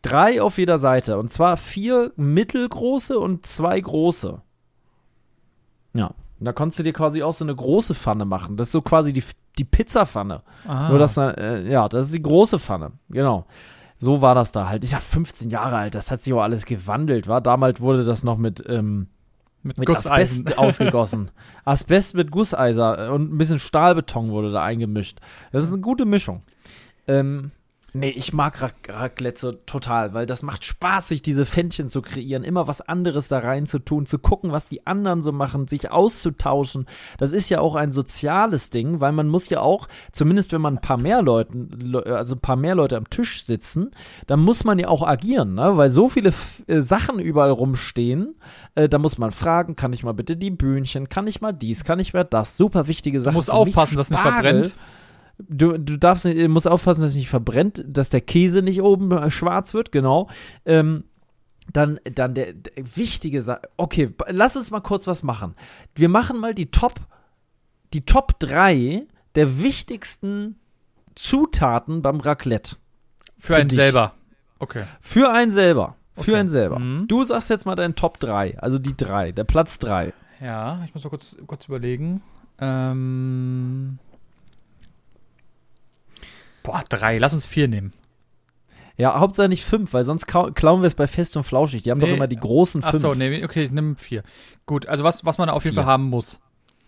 Drei 0.03 0.41
auf 0.41 0.57
jeder 0.57 0.77
Seite. 0.77 1.17
Und 1.19 1.33
zwar 1.33 1.57
vier 1.57 2.13
mittelgroße 2.15 3.19
und 3.19 3.45
zwei 3.45 3.77
große. 3.77 4.41
Ja. 5.95 6.13
Da 6.45 6.53
konntest 6.53 6.79
du 6.79 6.83
dir 6.83 6.93
quasi 6.93 7.23
auch 7.23 7.33
so 7.33 7.43
eine 7.43 7.55
große 7.55 7.95
Pfanne 7.95 8.25
machen. 8.25 8.57
Das 8.57 8.67
ist 8.67 8.73
so 8.73 8.81
quasi 8.81 9.13
die, 9.13 9.23
die 9.57 9.63
Pizzapfanne. 9.63 10.43
Ah. 10.67 10.89
Nur 10.89 10.99
dass, 10.99 11.17
äh, 11.17 11.69
ja, 11.69 11.89
das 11.89 12.07
ist 12.07 12.13
die 12.13 12.21
große 12.21 12.59
Pfanne. 12.59 12.93
Genau. 13.09 13.45
So 13.97 14.21
war 14.21 14.35
das 14.35 14.51
da 14.51 14.67
halt. 14.67 14.83
Ich 14.83 14.91
sag 14.91 15.01
15 15.01 15.49
Jahre 15.49 15.77
alt, 15.77 15.95
das 15.95 16.11
hat 16.11 16.21
sich 16.21 16.33
auch 16.33 16.41
alles 16.41 16.65
gewandelt, 16.65 17.27
war. 17.27 17.41
Damals 17.41 17.81
wurde 17.81 18.03
das 18.03 18.23
noch 18.23 18.37
mit, 18.37 18.63
ähm, 18.67 19.07
mit, 19.63 19.77
mit 19.77 19.89
Asbest 19.89 20.57
ausgegossen. 20.57 21.31
Asbest 21.63 22.13
mit 22.13 22.29
Gusseiser 22.29 23.13
und 23.13 23.33
ein 23.33 23.37
bisschen 23.37 23.59
Stahlbeton 23.59 24.31
wurde 24.31 24.51
da 24.51 24.63
eingemischt. 24.63 25.19
Das 25.51 25.63
ist 25.63 25.71
eine 25.71 25.81
gute 25.81 26.05
Mischung. 26.05 26.43
Ähm, 27.07 27.51
Nee, 27.97 28.09
ich 28.09 28.33
mag 28.33 28.61
Raclette 28.89 29.39
so 29.39 29.51
total, 29.53 30.13
weil 30.13 30.25
das 30.25 30.43
macht 30.43 30.65
Spaß, 30.65 31.07
sich 31.07 31.21
diese 31.21 31.45
Fännchen 31.45 31.87
zu 31.87 32.01
kreieren, 32.01 32.43
immer 32.43 32.67
was 32.67 32.81
anderes 32.81 33.29
da 33.29 33.39
rein 33.39 33.67
zu 33.67 33.79
tun, 33.79 34.05
zu 34.05 34.19
gucken, 34.19 34.51
was 34.51 34.67
die 34.67 34.85
anderen 34.85 35.23
so 35.23 35.31
machen, 35.31 35.69
sich 35.69 35.91
auszutauschen. 35.91 36.87
Das 37.19 37.31
ist 37.31 37.49
ja 37.49 37.61
auch 37.61 37.75
ein 37.75 37.93
soziales 37.93 38.69
Ding, 38.69 38.99
weil 38.99 39.13
man 39.13 39.29
muss 39.29 39.47
ja 39.47 39.61
auch, 39.61 39.87
zumindest 40.11 40.51
wenn 40.51 40.59
man 40.59 40.75
ein 40.75 40.81
paar 40.81 40.97
mehr 40.97 41.21
Leuten, 41.21 41.95
also 42.05 42.35
ein 42.35 42.41
paar 42.41 42.57
mehr 42.57 42.75
Leute 42.75 42.97
am 42.97 43.09
Tisch 43.09 43.45
sitzen, 43.45 43.91
dann 44.27 44.41
muss 44.41 44.65
man 44.65 44.77
ja 44.77 44.89
auch 44.89 45.07
agieren, 45.07 45.53
ne? 45.53 45.77
weil 45.77 45.89
so 45.89 46.09
viele 46.09 46.33
äh, 46.67 46.81
Sachen 46.81 47.17
überall 47.19 47.51
rumstehen, 47.51 48.35
äh, 48.75 48.89
da 48.89 48.97
muss 48.97 49.17
man 49.17 49.31
fragen, 49.31 49.77
kann 49.77 49.93
ich 49.93 50.03
mal 50.03 50.13
bitte 50.13 50.35
die 50.35 50.51
Bühnchen, 50.51 51.07
kann 51.07 51.27
ich 51.27 51.39
mal 51.39 51.53
dies, 51.53 51.85
kann 51.85 51.99
ich 51.99 52.13
mal 52.13 52.25
das, 52.25 52.57
super 52.57 52.89
wichtige 52.89 53.21
Sachen. 53.21 53.35
Du 53.35 53.37
musst 53.37 53.49
aufpassen, 53.49 53.95
dass 53.95 54.09
nicht 54.09 54.19
verbrennt. 54.19 54.75
Du, 55.37 55.77
du 55.77 55.97
darfst 55.97 56.25
nicht, 56.25 56.47
musst 56.47 56.67
aufpassen, 56.67 57.01
dass 57.01 57.11
es 57.11 57.17
nicht 57.17 57.29
verbrennt, 57.29 57.83
dass 57.87 58.09
der 58.09 58.21
Käse 58.21 58.61
nicht 58.61 58.81
oben 58.81 59.11
äh, 59.11 59.29
schwarz 59.29 59.73
wird, 59.73 59.91
genau. 59.91 60.29
Ähm, 60.65 61.03
dann, 61.73 61.99
dann 62.03 62.33
der, 62.35 62.53
der 62.53 62.95
wichtige 62.95 63.41
Sache. 63.41 63.61
Okay, 63.77 64.13
lass 64.27 64.55
uns 64.55 64.71
mal 64.71 64.81
kurz 64.81 65.07
was 65.07 65.23
machen. 65.23 65.55
Wir 65.95 66.09
machen 66.09 66.39
mal 66.39 66.53
die 66.53 66.71
Top, 66.71 66.99
die 67.93 68.05
Top 68.05 68.39
3 68.39 69.07
der 69.35 69.61
wichtigsten 69.61 70.59
Zutaten 71.15 72.01
beim 72.01 72.19
Raclette. 72.19 72.77
Für, 73.37 73.47
für 73.47 73.55
einen 73.57 73.69
dich. 73.69 73.75
selber. 73.77 74.13
Okay. 74.59 74.85
Für 75.01 75.31
einen 75.31 75.51
selber. 75.51 75.95
Für 76.15 76.21
okay. 76.21 76.35
einen 76.35 76.49
selber. 76.49 76.79
Mhm. 76.79 77.07
Du 77.07 77.23
sagst 77.23 77.49
jetzt 77.49 77.65
mal 77.65 77.75
deinen 77.75 77.95
Top 77.95 78.19
3, 78.19 78.59
also 78.59 78.79
die 78.79 78.95
3, 78.95 79.33
der 79.33 79.43
Platz 79.43 79.79
3. 79.79 80.13
Ja, 80.41 80.81
ich 80.85 80.93
muss 80.93 81.03
mal 81.03 81.09
kurz, 81.09 81.35
kurz 81.45 81.65
überlegen. 81.65 82.21
Ähm, 82.59 83.99
Boah, 86.65 86.83
drei. 86.89 87.17
Lass 87.17 87.33
uns 87.33 87.45
vier 87.45 87.67
nehmen. 87.67 87.93
Ja, 88.97 89.19
Hauptsache 89.19 89.49
nicht 89.49 89.65
fünf, 89.65 89.93
weil 89.93 90.03
sonst 90.03 90.25
klauen 90.25 90.81
wir 90.81 90.87
es 90.87 90.95
bei 90.95 91.07
Fest 91.07 91.35
und 91.35 91.43
Flauschig. 91.43 91.83
Die 91.83 91.91
haben 91.91 91.97
nee. 91.97 92.07
doch 92.07 92.15
immer 92.15 92.27
die 92.27 92.37
großen 92.37 92.81
fünf. 92.81 92.95
Achso, 92.95 93.13
nee, 93.13 93.43
okay, 93.43 93.63
ich 93.63 93.71
nehme 93.71 93.95
vier. 93.95 94.23
Gut, 94.65 94.85
also 94.85 95.03
was, 95.03 95.25
was 95.25 95.37
man 95.37 95.49
auf 95.49 95.63
jeden 95.65 95.75
vier. 95.75 95.83
Fall 95.83 95.91
haben 95.91 96.05
muss. 96.05 96.39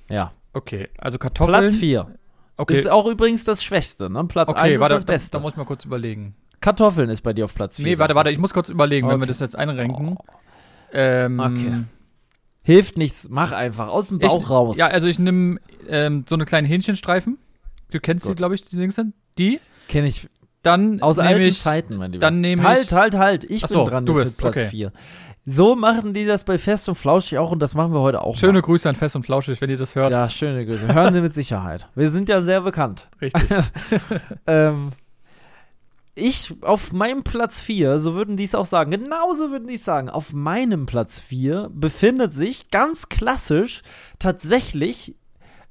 Ja. 0.10 0.30
Okay, 0.54 0.90
also 0.98 1.18
Kartoffeln. 1.18 1.60
Platz 1.60 1.76
vier. 1.76 2.08
Okay. 2.56 2.74
Das 2.74 2.86
ist 2.86 2.90
auch 2.90 3.06
übrigens 3.08 3.44
das 3.44 3.64
Schwächste, 3.64 4.10
ne? 4.10 4.24
Platz 4.26 4.50
okay, 4.50 4.60
eins 4.60 4.80
warte, 4.80 4.96
ist 4.96 5.02
das 5.02 5.06
Beste. 5.06 5.32
Da, 5.32 5.38
da 5.38 5.42
muss 5.44 5.52
ich 5.52 5.58
mal 5.58 5.66
kurz 5.66 5.86
überlegen. 5.86 6.34
Kartoffeln 6.62 7.10
ist 7.10 7.22
bei 7.22 7.34
dir 7.34 7.46
auf 7.46 7.54
Platz 7.54 7.76
vier. 7.76 7.86
Nee, 7.86 8.00
warte, 8.00 8.16
warte, 8.16 8.32
ich 8.32 8.40
muss 8.40 8.54
kurz 8.54 8.70
überlegen, 8.70 9.06
okay. 9.06 9.14
wenn 9.14 9.20
wir 9.22 9.28
das 9.28 9.40
jetzt 9.40 9.56
einrenken. 9.56 10.18
Oh. 10.18 10.26
Ähm, 10.94 11.40
okay. 11.40 11.84
Hilft 12.64 12.98
nichts, 12.98 13.30
mach 13.30 13.52
einfach, 13.52 13.90
aus 13.90 14.08
dem 14.08 14.20
Bauch 14.20 14.42
ich, 14.42 14.50
raus. 14.50 14.78
Ja, 14.78 14.88
also 14.88 15.08
ich 15.08 15.20
nehme 15.20 15.60
ähm, 15.88 16.26
so 16.28 16.36
eine 16.36 16.46
kleine 16.46 16.68
Hähnchenstreifen. 16.68 17.38
Du 17.92 18.00
kennst 18.00 18.26
Gut. 18.26 18.32
die, 18.32 18.36
glaube 18.38 18.56
ich, 18.56 18.62
die 18.64 18.76
Dings 18.76 18.96
sind. 18.96 19.14
Die. 19.38 19.60
Kenne 19.88 20.08
ich. 20.08 20.28
Dann 20.64 21.02
aus 21.02 21.20
alten 21.20 21.42
ich, 21.42 21.60
Zeiten, 21.60 21.96
mein 21.96 22.12
Lieber. 22.12 22.22
Dann 22.22 22.42
nehme 22.42 22.64
halt, 22.64 22.84
ich. 22.84 22.92
Halt, 22.92 23.14
halt, 23.14 23.44
halt. 23.44 23.50
Ich 23.50 23.64
Achso, 23.64 23.84
bin 23.84 23.92
dran 23.92 24.06
du 24.06 24.16
bist, 24.16 24.42
mit 24.42 24.54
Platz 24.54 24.66
okay. 24.66 24.70
4. 24.70 24.92
So 25.50 25.78
machen 25.78 26.14
die 26.14 26.26
das 26.26 26.44
bei 26.44 26.58
Fest 26.58 26.90
und 26.90 26.96
Flauschig 26.96 27.38
auch 27.38 27.52
und 27.52 27.60
das 27.60 27.74
machen 27.74 27.94
wir 27.94 28.02
heute 28.02 28.22
auch. 28.22 28.36
Schöne 28.36 28.54
mal. 28.54 28.62
Grüße 28.64 28.90
an 28.90 28.98
Fest 28.98 29.16
und 29.16 29.24
Flauschig, 29.24 29.62
wenn 29.62 29.70
ihr 29.70 29.78
das 29.78 29.96
hört. 29.96 30.12
Ja, 30.12 30.28
schöne 30.28 30.66
Grüße. 30.66 30.94
Hören 30.94 31.14
Sie 31.14 31.22
mit 31.22 31.34
Sicherheit. 31.34 31.88
Wir 31.96 32.10
sind 32.10 32.28
ja 32.28 32.42
sehr 32.42 32.60
bekannt. 32.60 33.08
Richtig. 33.22 33.50
ähm, 34.48 34.92
ich 36.16 36.54
auf 36.62 36.92
meinem 36.92 37.24
Platz 37.24 37.62
4, 37.62 38.00
so 38.00 38.16
würden 38.16 38.36
die 38.36 38.44
es 38.44 38.56
auch 38.56 38.66
sagen, 38.66 38.92
genauso 38.92 39.52
würden 39.52 39.68
die 39.68 39.76
es 39.76 39.86
sagen, 39.86 40.10
auf 40.10 40.34
meinem 40.34 40.86
Platz 40.86 41.20
4 41.22 41.70
befindet 41.72 42.34
sich 42.34 42.70
ganz 42.70 43.08
klassisch 43.08 43.84
tatsächlich 44.20 45.16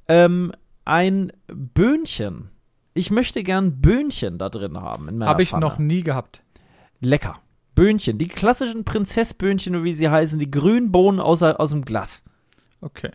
ähm, 0.09 0.53
ein 0.85 1.33
Böhnchen. 1.49 2.51
Ich 2.97 3.11
möchte 3.11 3.43
gern 3.43 3.81
Böhnchen 3.83 4.39
da 4.39 4.49
drin 4.49 4.81
haben. 4.81 5.23
Habe 5.23 5.43
ich 5.43 5.53
noch 5.53 5.79
nie 5.79 6.03
gehabt. 6.03 6.43
Lecker. 7.01 7.41
Böhnchen, 7.75 8.17
die 8.17 8.27
klassischen 8.27 8.85
Prinzessböhnchen, 8.85 9.85
wie 9.85 9.93
sie 9.93 10.09
heißen, 10.09 10.39
die 10.39 10.51
grünen 10.51 10.91
Bohnen 10.93 11.21
aus, 11.21 11.43
aus 11.43 11.71
dem 11.71 11.85
Glas. 11.85 12.23
Okay. 12.81 13.11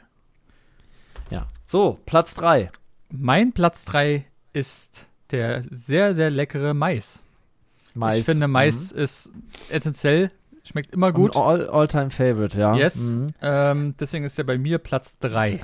Ja. 1.31 1.47
So, 1.65 1.99
Platz 2.05 2.35
3. 2.35 2.69
Mein 3.09 3.53
Platz 3.53 3.83
3 3.85 4.25
ist 4.53 5.07
der 5.31 5.63
sehr, 5.71 6.13
sehr 6.13 6.29
leckere 6.29 6.75
Mais. 6.75 7.23
Mais. 7.95 8.19
Ich 8.19 8.25
finde, 8.25 8.47
Mais 8.47 8.93
mhm. 8.93 8.99
ist 8.99 9.31
essentiell, 9.69 10.29
schmeckt 10.63 10.93
immer 10.93 11.11
gut. 11.11 11.35
All-Time-Favorite, 11.35 12.59
ja. 12.59 12.75
Yes. 12.75 13.15
Mhm. 13.15 13.27
Ähm, 13.41 13.95
deswegen 13.99 14.25
ist 14.25 14.37
er 14.37 14.45
bei 14.45 14.59
mir 14.59 14.77
Platz 14.77 15.17
3. 15.17 15.59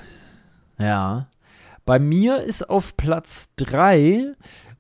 Ja. 0.80 1.28
Bei 1.88 2.00
mir 2.00 2.42
ist 2.42 2.70
auf 2.70 2.98
Platz 2.98 3.54
3, 3.56 4.34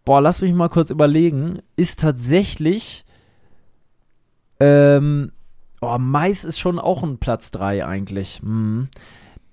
boah, 0.03 0.19
lass 0.19 0.41
mich 0.41 0.53
mal 0.53 0.67
kurz 0.67 0.89
überlegen, 0.89 1.61
ist 1.77 2.01
tatsächlich, 2.01 3.05
ähm, 4.59 5.31
oh, 5.79 5.97
Mais 5.99 6.43
ist 6.43 6.59
schon 6.59 6.79
auch 6.79 7.03
ein 7.03 7.17
Platz 7.17 7.49
3 7.51 7.85
eigentlich. 7.85 8.41
Hm. 8.41 8.89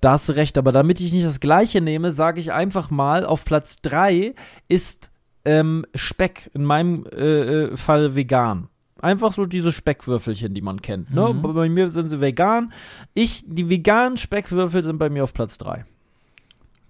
Da 0.01 0.11
hast 0.11 0.27
du 0.27 0.33
recht, 0.33 0.57
aber 0.57 0.73
damit 0.73 0.99
ich 0.99 1.13
nicht 1.13 1.25
das 1.25 1.39
gleiche 1.39 1.79
nehme, 1.79 2.11
sage 2.11 2.41
ich 2.41 2.51
einfach 2.51 2.91
mal, 2.91 3.25
auf 3.25 3.45
Platz 3.45 3.77
3 3.83 4.35
ist 4.67 5.09
ähm, 5.45 5.85
Speck, 5.95 6.51
in 6.53 6.65
meinem 6.65 7.05
äh, 7.05 7.67
äh, 7.67 7.77
Fall 7.77 8.15
vegan. 8.15 8.67
Einfach 9.01 9.31
so 9.31 9.45
diese 9.45 9.71
Speckwürfelchen, 9.71 10.53
die 10.53 10.61
man 10.61 10.81
kennt. 10.81 11.09
Ne? 11.09 11.33
Mhm. 11.33 11.41
Bei 11.41 11.69
mir 11.69 11.87
sind 11.87 12.09
sie 12.09 12.19
vegan. 12.19 12.73
Ich, 13.13 13.45
die 13.47 13.69
veganen 13.69 14.17
Speckwürfel 14.17 14.83
sind 14.83 14.97
bei 14.97 15.09
mir 15.09 15.23
auf 15.23 15.33
Platz 15.33 15.57
3. 15.57 15.85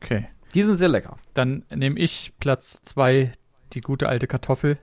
Okay. 0.02 0.28
Die 0.56 0.64
sind 0.64 0.78
sehr 0.78 0.88
lecker. 0.88 1.18
Dann 1.34 1.64
nehme 1.70 2.00
ich 2.00 2.34
Platz 2.40 2.82
2 2.84 3.32
die 3.74 3.82
gute 3.82 4.08
alte 4.08 4.26
Kartoffel. 4.26 4.78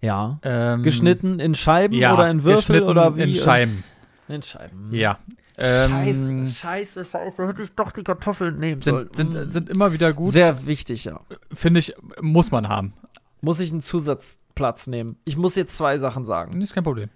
Ja. 0.00 0.38
Ähm, 0.42 0.82
geschnitten 0.82 1.40
in 1.40 1.54
Scheiben 1.54 1.94
ja, 1.94 2.14
oder 2.14 2.30
in 2.30 2.44
Würfel 2.44 2.82
oder 2.82 3.16
wie? 3.16 3.22
In 3.22 3.34
Scheiben. 3.34 3.84
In 4.28 4.42
Scheiben. 4.42 4.90
Ja. 4.92 5.18
Scheiße, 5.58 6.30
Ähm, 6.30 6.46
scheiße, 6.46 7.04
scheiße, 7.04 7.46
hätte 7.46 7.62
ich 7.62 7.72
doch 7.72 7.92
die 7.92 8.02
Kartoffeln 8.02 8.58
nehmen 8.58 8.80
sollen. 8.80 9.10
sind, 9.12 9.32
sind, 9.32 9.48
sind 9.48 9.68
immer 9.68 9.92
wieder 9.92 10.12
gut. 10.14 10.32
Sehr 10.32 10.64
wichtig, 10.66 11.04
ja. 11.04 11.20
Finde 11.52 11.80
ich, 11.80 11.94
muss 12.20 12.50
man 12.50 12.68
haben. 12.68 12.94
Muss 13.42 13.60
ich 13.60 13.70
einen 13.70 13.82
Zusatzplatz 13.82 14.86
nehmen? 14.86 15.16
Ich 15.24 15.36
muss 15.36 15.56
jetzt 15.56 15.76
zwei 15.76 15.98
Sachen 15.98 16.24
sagen. 16.24 16.60
Ist 16.62 16.72
kein 16.72 16.84
Problem. 16.84 17.10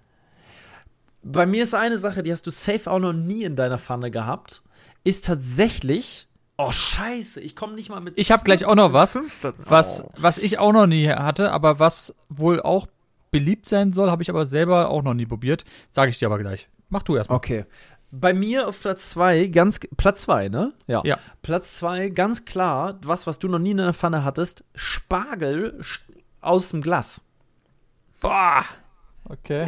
Bei 1.23 1.47
mir 1.47 1.63
ist 1.63 1.75
eine 1.75 1.97
Sache, 1.97 2.23
die 2.23 2.33
hast 2.33 2.47
du 2.47 2.51
safe 2.51 2.91
auch 2.91 2.99
noch 2.99 3.15
nie 3.15 3.45
in 3.45 3.57
deiner 3.57 3.79
Pfanne 3.79 4.11
gehabt, 4.11 4.63
ist 5.05 5.25
tatsächlich 5.25 6.29
Oh, 6.57 6.71
scheiße, 6.71 7.41
ich 7.41 7.57
komme 7.57 7.75
nicht 7.75 7.89
mal 7.91 8.01
mit. 8.01 8.15
Ich 8.17 8.31
habe 8.31 8.45
gleich 8.45 8.65
auch 8.65 8.77
noch 8.77 8.93
was, 8.93 9.19
was, 9.59 10.05
Oh. 10.05 10.11
was 10.17 10.39
ich 10.39 10.59
auch 10.59 10.73
noch 10.73 10.87
nie 10.87 11.09
hatte, 11.09 11.51
aber 11.51 11.81
was 11.81 12.15
wohl 12.29 12.61
auch 12.63 12.87
beliebt 13.33 13.67
sein 13.67 13.93
soll, 13.93 14.11
habe 14.11 14.23
ich 14.23 14.31
aber 14.31 14.47
selber 14.47 14.89
auch 14.91 15.03
noch 15.03 15.15
nie 15.15 15.27
probiert. 15.27 15.65
Sage 15.91 16.11
ich 16.11 16.19
dir 16.21 16.27
aber 16.27 16.39
gleich. 16.39 16.69
Mach 16.89 17.03
du 17.03 17.17
erstmal. 17.17 17.37
Okay. 17.39 17.65
Bei 18.13 18.33
mir 18.33 18.69
auf 18.69 18.81
Platz 18.81 19.11
2, 19.11 19.49
ganz 19.49 19.81
Platz 19.97 20.23
2, 20.23 20.49
ne? 20.49 20.73
Ja. 20.87 21.03
Ja. 21.05 21.19
Platz 21.43 21.75
2, 21.79 22.11
ganz 22.11 22.45
klar, 22.45 23.01
was, 23.03 23.27
was 23.27 23.41
du 23.41 23.49
noch 23.49 23.59
nie 23.59 23.73
in 23.73 23.79
der 23.79 23.93
Pfanne 23.93 24.23
hattest, 24.23 24.63
Spargel 24.77 25.81
aus 26.41 26.69
dem 26.69 26.81
Glas. 26.81 27.23
Boah. 28.21 28.65
Okay. 29.27 29.67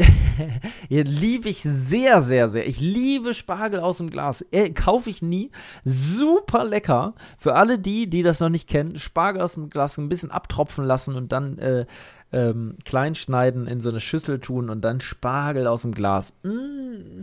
liebe 0.88 1.48
ich 1.48 1.62
sehr, 1.62 2.20
sehr, 2.20 2.48
sehr. 2.48 2.66
Ich 2.66 2.78
liebe 2.78 3.32
Spargel 3.32 3.80
aus 3.80 3.98
dem 3.98 4.10
Glas. 4.10 4.44
Äh, 4.50 4.70
Kaufe 4.70 5.08
ich 5.08 5.22
nie. 5.22 5.50
Super 5.84 6.64
lecker. 6.64 7.14
Für 7.38 7.54
alle 7.54 7.78
die, 7.78 8.08
die 8.08 8.22
das 8.22 8.40
noch 8.40 8.50
nicht 8.50 8.68
kennen, 8.68 8.98
Spargel 8.98 9.40
aus 9.40 9.54
dem 9.54 9.70
Glas 9.70 9.96
ein 9.96 10.10
bisschen 10.10 10.30
abtropfen 10.30 10.84
lassen 10.84 11.14
und 11.14 11.32
dann 11.32 11.58
äh, 11.58 11.86
ähm, 12.32 12.76
klein 12.84 13.14
schneiden, 13.14 13.66
in 13.66 13.80
so 13.80 13.88
eine 13.88 14.00
Schüssel 14.00 14.40
tun 14.40 14.68
und 14.68 14.82
dann 14.82 15.00
Spargel 15.00 15.66
aus 15.66 15.82
dem 15.82 15.92
Glas. 15.92 16.34
Mm. 16.42 17.22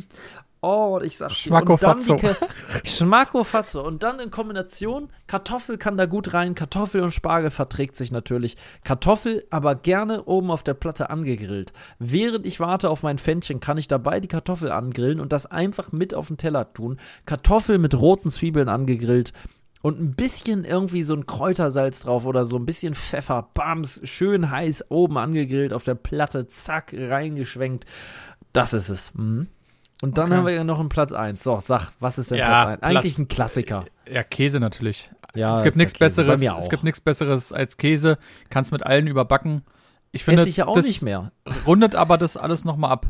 Oh, 0.66 1.02
ich 1.04 1.18
sag 1.18 1.32
Schmacko-Fatzo. 1.32 2.18
Schmacko-Fatzo. 2.86 3.82
Und 3.86 4.02
dann 4.02 4.22
in 4.22 4.32
Kombination, 4.32 5.10
Kartoffel 5.28 5.78
kann 5.78 5.98
da 5.98 6.06
gut 6.06 6.34
rein. 6.34 6.56
Kartoffel 6.56 7.02
und 7.02 7.14
Spargel 7.14 7.52
verträgt 7.52 7.98
sich 7.98 8.14
natürlich. 8.14 8.56
Kartoffel 8.86 9.46
aber 9.50 9.76
gerne 9.76 10.24
oben 10.24 10.52
auf 10.52 10.64
der 10.64 10.74
Platte 10.74 11.10
angegrillt. 11.10 11.74
Während 12.00 12.46
ich 12.46 12.62
warte 12.62 12.90
auf 12.90 13.04
mein 13.04 13.18
Pfännchen, 13.18 13.60
kann 13.60 13.78
ich 13.78 13.90
dabei 13.90 14.22
die 14.22 14.30
Kartoffel 14.30 14.72
angrillen 14.72 15.20
und 15.20 15.34
das 15.34 15.48
einfach 15.48 15.92
mit 15.92 16.14
auf 16.14 16.28
den 16.28 16.38
Teller 16.38 16.72
tun. 16.72 16.98
Kartoffel 17.26 17.78
mit 17.78 17.94
roten 17.94 18.32
Zwiebeln 18.32 18.70
angegrillt 18.70 19.34
und 19.82 20.00
ein 20.00 20.14
bisschen 20.14 20.64
irgendwie 20.64 21.04
so 21.04 21.14
ein 21.14 21.26
Kräutersalz 21.26 22.00
drauf 22.00 22.26
oder 22.26 22.46
so 22.46 22.56
ein 22.56 22.66
bisschen 22.66 22.94
Pfeffer, 22.94 23.50
bams, 23.54 24.00
schön 24.06 24.50
heiß 24.50 24.86
oben 24.88 25.18
angegrillt 25.18 25.74
auf 25.74 25.84
der 25.84 25.96
Platte, 25.96 26.48
zack, 26.48 26.96
reingeschwenkt. 26.98 27.86
Das 28.54 28.72
ist 28.72 28.88
es. 28.88 29.14
Mhm. 29.14 29.48
Und 30.04 30.18
dann 30.18 30.26
okay. 30.26 30.36
haben 30.36 30.46
wir 30.48 30.54
ja 30.54 30.64
noch 30.66 30.82
einen 30.82 30.90
Platz 30.90 31.14
1. 31.14 31.42
So, 31.42 31.62
sag, 31.62 31.92
was 32.02 32.18
ist 32.18 32.30
denn 32.30 32.38
ja, 32.38 32.66
Platz 32.66 32.82
1? 32.82 32.84
Eigentlich 32.84 33.16
Platz, 33.16 33.20
ein 33.24 33.28
Klassiker. 33.30 33.86
Ja, 34.12 34.24
Käse 34.24 34.60
natürlich. 34.60 35.10
Ja, 35.34 35.56
es 35.56 35.64
gibt 35.64 35.78
nichts 35.78 35.98
Besseres. 35.98 36.42
Es 36.42 36.70
gibt 36.70 36.84
nichts 36.84 37.00
Besseres 37.00 37.54
als 37.54 37.78
Käse. 37.78 38.18
Kannst 38.50 38.74
mit 38.74 38.86
allen 38.86 39.08
überbacken. 39.08 39.64
Ich 40.12 40.26
finde, 40.26 40.42
Esse 40.42 40.50
ich 40.50 40.58
ja 40.58 40.68
auch 40.68 40.76
das 40.76 40.88
nicht 40.88 41.04
mehr. 41.04 41.32
rundet 41.66 41.96
aber 41.96 42.18
das 42.18 42.36
alles 42.36 42.66
nochmal 42.66 42.92
ab. 42.92 43.06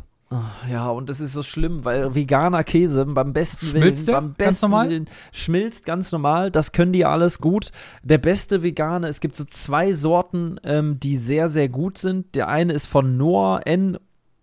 Ja, 0.69 0.89
und 0.89 1.09
das 1.09 1.19
ist 1.19 1.33
so 1.33 1.41
schlimm, 1.41 1.83
weil 1.83 2.13
veganer 2.13 2.63
Käse 2.63 3.05
beim 3.05 3.33
besten 3.33 3.65
schmilzt 3.65 4.05
Willen, 4.05 4.15
beim 4.15 4.33
besten 4.33 4.43
ganz 4.43 4.61
normal? 4.61 4.89
Willen, 4.91 5.09
schmilzt 5.31 5.87
ganz 5.87 6.11
normal. 6.11 6.51
Das 6.51 6.73
können 6.73 6.93
die 6.93 7.05
alles 7.05 7.39
gut. 7.39 7.71
Der 8.03 8.19
beste 8.19 8.61
Veganer, 8.61 9.09
es 9.09 9.19
gibt 9.19 9.35
so 9.35 9.45
zwei 9.45 9.93
Sorten, 9.93 10.59
ähm, 10.63 10.99
die 10.99 11.17
sehr, 11.17 11.49
sehr 11.49 11.69
gut 11.69 11.97
sind. 11.97 12.35
Der 12.35 12.49
eine 12.49 12.73
ist 12.73 12.85
von 12.85 13.17
Noah, 13.17 13.61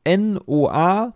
N-O-A 0.02 1.14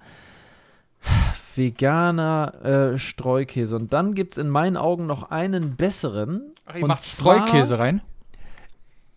veganer 1.57 2.93
äh, 2.95 2.99
Streukäse. 2.99 3.77
Und 3.77 3.93
dann 3.93 4.15
gibt 4.15 4.35
es 4.35 4.39
in 4.39 4.49
meinen 4.49 4.77
Augen 4.77 5.07
noch 5.07 5.31
einen 5.31 5.77
besseren. 5.77 6.55
Ach, 6.67 6.77
ihr 6.77 6.87
macht 6.87 7.05
Streukäse 7.05 7.79
rein? 7.79 8.03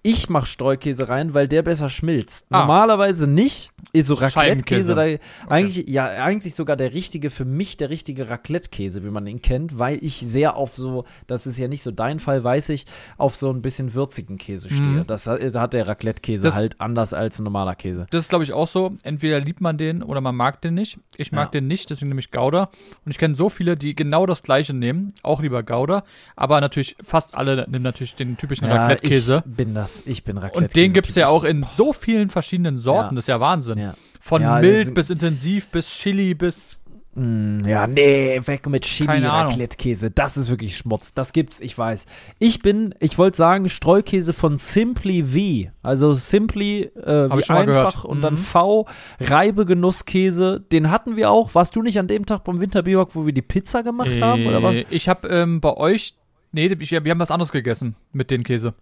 Ich 0.07 0.29
mache 0.29 0.45
Streukäse 0.45 1.09
rein, 1.09 1.33
weil 1.33 1.49
der 1.49 1.63
besser 1.63 1.89
schmilzt. 1.89 2.45
Ah. 2.49 2.59
Normalerweise 2.59 3.27
nicht. 3.27 3.71
So 3.93 4.13
Raclette-Käse, 4.13 4.91
okay. 4.91 5.19
eigentlich, 5.49 5.87
ja, 5.87 6.05
eigentlich 6.07 6.53
sogar 6.53 6.77
der 6.77 6.93
richtige, 6.93 7.31
für 7.31 7.45
mich 7.45 7.77
der 7.77 7.89
richtige 7.89 8.29
Raclette-Käse, 8.29 9.03
wie 9.03 9.09
man 9.09 9.25
ihn 9.25 9.41
kennt, 9.41 9.79
weil 9.79 9.97
ich 10.03 10.23
sehr 10.27 10.55
auf 10.55 10.75
so, 10.75 11.05
das 11.25 11.47
ist 11.47 11.57
ja 11.57 11.67
nicht 11.67 11.81
so 11.81 11.89
dein 11.89 12.19
Fall, 12.19 12.43
weiß 12.43 12.69
ich, 12.69 12.85
auf 13.17 13.35
so 13.35 13.49
ein 13.49 13.61
bisschen 13.61 13.95
würzigen 13.95 14.37
Käse 14.37 14.69
stehe. 14.69 14.87
Mhm. 14.87 15.07
Das, 15.07 15.23
da 15.23 15.61
hat 15.61 15.73
der 15.73 15.87
Raclette-Käse 15.87 16.53
halt 16.53 16.79
anders 16.79 17.13
als 17.13 17.39
ein 17.39 17.43
normaler 17.43 17.75
Käse. 17.75 18.05
Das 18.11 18.21
ist, 18.21 18.29
glaube 18.29 18.43
ich, 18.43 18.53
auch 18.53 18.67
so. 18.67 18.95
Entweder 19.03 19.39
liebt 19.39 19.61
man 19.61 19.77
den 19.77 20.03
oder 20.03 20.21
man 20.21 20.35
mag 20.35 20.61
den 20.61 20.75
nicht. 20.75 20.99
Ich 21.15 21.31
mag 21.31 21.47
ja. 21.47 21.51
den 21.59 21.67
nicht, 21.67 21.89
deswegen 21.89 22.09
nehme 22.09 22.19
ich 22.19 22.31
Gouda. 22.31 22.69
Und 23.03 23.11
ich 23.11 23.17
kenne 23.17 23.35
so 23.35 23.49
viele, 23.49 23.75
die 23.75 23.95
genau 23.95 24.25
das 24.25 24.43
gleiche 24.43 24.73
nehmen, 24.73 25.13
auch 25.23 25.41
lieber 25.41 25.63
Gouda. 25.63 26.03
Aber 26.35 26.61
natürlich, 26.61 26.95
fast 27.03 27.35
alle 27.35 27.65
nehmen 27.69 27.83
natürlich 27.83 28.15
den 28.15 28.37
typischen 28.37 28.67
ja, 28.67 28.75
Raclette-Käse. 28.75 29.43
Ich 29.45 29.55
bin 29.55 29.73
das, 29.73 29.96
ich 30.05 30.23
bin 30.23 30.37
Raclette. 30.37 30.65
Und 30.65 30.75
den 30.75 30.93
gibt 30.93 31.09
es 31.09 31.15
ja 31.15 31.27
auch 31.27 31.43
in 31.43 31.65
so 31.73 31.93
vielen 31.93 32.29
verschiedenen 32.29 32.77
Sorten. 32.77 33.15
Ja. 33.15 33.15
Das 33.15 33.23
ist 33.23 33.29
ja 33.29 33.39
Wahnsinn. 33.39 33.77
Ja. 33.77 33.93
Von 34.19 34.41
ja, 34.41 34.59
mild 34.59 34.93
bis 34.93 35.09
intensiv 35.09 35.69
bis 35.69 35.89
Chili 35.89 36.33
bis 36.33 36.79
mm, 37.15 37.61
ja, 37.65 37.87
nee, 37.87 38.41
weg 38.43 38.67
mit 38.67 38.83
Chili 38.83 39.25
Raclette-Käse. 39.25 40.11
Das 40.11 40.35
ist 40.35 40.49
wirklich 40.49 40.75
Schmutz. 40.75 41.13
Das 41.13 41.31
gibt's, 41.31 41.61
ich 41.61 41.77
weiß. 41.77 42.05
Ich 42.37 42.61
bin, 42.61 42.93
ich 42.99 43.17
wollte 43.17 43.37
sagen, 43.37 43.69
Streukäse 43.69 44.33
von 44.33 44.57
Simply 44.57 45.23
V. 45.23 45.71
Also 45.81 46.13
Simply 46.13 46.83
äh, 46.83 47.29
wie 47.29 47.49
einfach 47.49 48.03
und 48.03 48.17
mhm. 48.17 48.21
dann 48.21 48.37
V, 48.37 48.85
Reibegenusskäse. 49.21 50.61
Den 50.73 50.91
hatten 50.91 51.15
wir 51.15 51.31
auch. 51.31 51.55
Warst 51.55 51.75
du 51.77 51.81
nicht 51.81 51.97
an 51.97 52.07
dem 52.07 52.25
Tag 52.25 52.43
beim 52.43 52.59
Winterbiwak, 52.59 53.15
wo 53.15 53.25
wir 53.25 53.33
die 53.33 53.41
Pizza 53.41 53.81
gemacht 53.81 54.17
äh, 54.17 54.21
haben? 54.21 54.45
Oder 54.45 54.61
was? 54.61 54.75
Ich 54.89 55.07
habe 55.07 55.27
ähm, 55.29 55.61
bei 55.61 55.73
euch, 55.73 56.15
nee, 56.51 56.69
wir 56.69 57.11
haben 57.11 57.19
was 57.19 57.31
anderes 57.31 57.53
gegessen 57.53 57.95
mit 58.11 58.29
dem 58.29 58.43
Käse. 58.43 58.73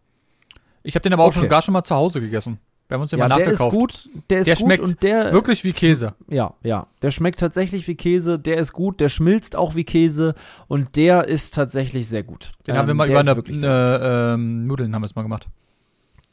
Ich 0.86 0.96
habe 0.96 1.04
den 1.04 1.14
aber 1.14 1.24
auch 1.24 1.30
okay. 1.30 1.40
schon 1.40 1.50
gar 1.50 1.62
schon 1.62 1.74
mal 1.74 1.84
zu 1.84 1.96
Hause 1.96 2.22
gegessen. 2.22 2.60
Wir 2.88 2.96
haben 2.96 3.02
uns 3.02 3.10
den 3.10 3.18
ja, 3.18 3.28
mal 3.28 3.40
nachgekauft. 3.40 3.60
Der 3.60 3.68
ist 3.68 3.74
gut, 3.74 4.10
der 4.30 4.40
ist 4.40 4.48
der 4.48 4.56
gut 4.56 4.64
schmeckt 4.64 4.84
und 4.84 5.04
der 5.04 5.34
wirklich 5.34 5.64
wie 5.64 5.74
Käse. 5.74 6.14
Ja, 6.30 6.54
ja, 6.62 6.86
der 7.02 7.10
schmeckt 7.10 7.40
tatsächlich 7.40 7.88
wie 7.88 7.96
Käse, 7.96 8.38
der 8.38 8.58
ist 8.58 8.74
gut, 8.74 9.02
der 9.02 9.10
schmilzt 9.10 9.56
auch 9.56 9.74
wie 9.74 9.84
Käse 9.84 10.36
und 10.68 10.96
der 10.96 11.28
ist 11.28 11.56
tatsächlich 11.56 12.08
sehr 12.08 12.22
gut. 12.22 12.52
Den 12.68 12.76
ähm, 12.76 12.80
haben 12.80 12.88
wir 12.88 12.92
ähm, 12.92 12.98
mal 12.98 13.10
über 13.10 13.20
eine, 13.20 13.32
eine 13.32 14.34
ähm, 14.34 14.68
Nudeln 14.68 14.94
haben 14.94 15.02
wir 15.02 15.08
es 15.08 15.16
mal 15.16 15.24
gemacht. 15.24 15.48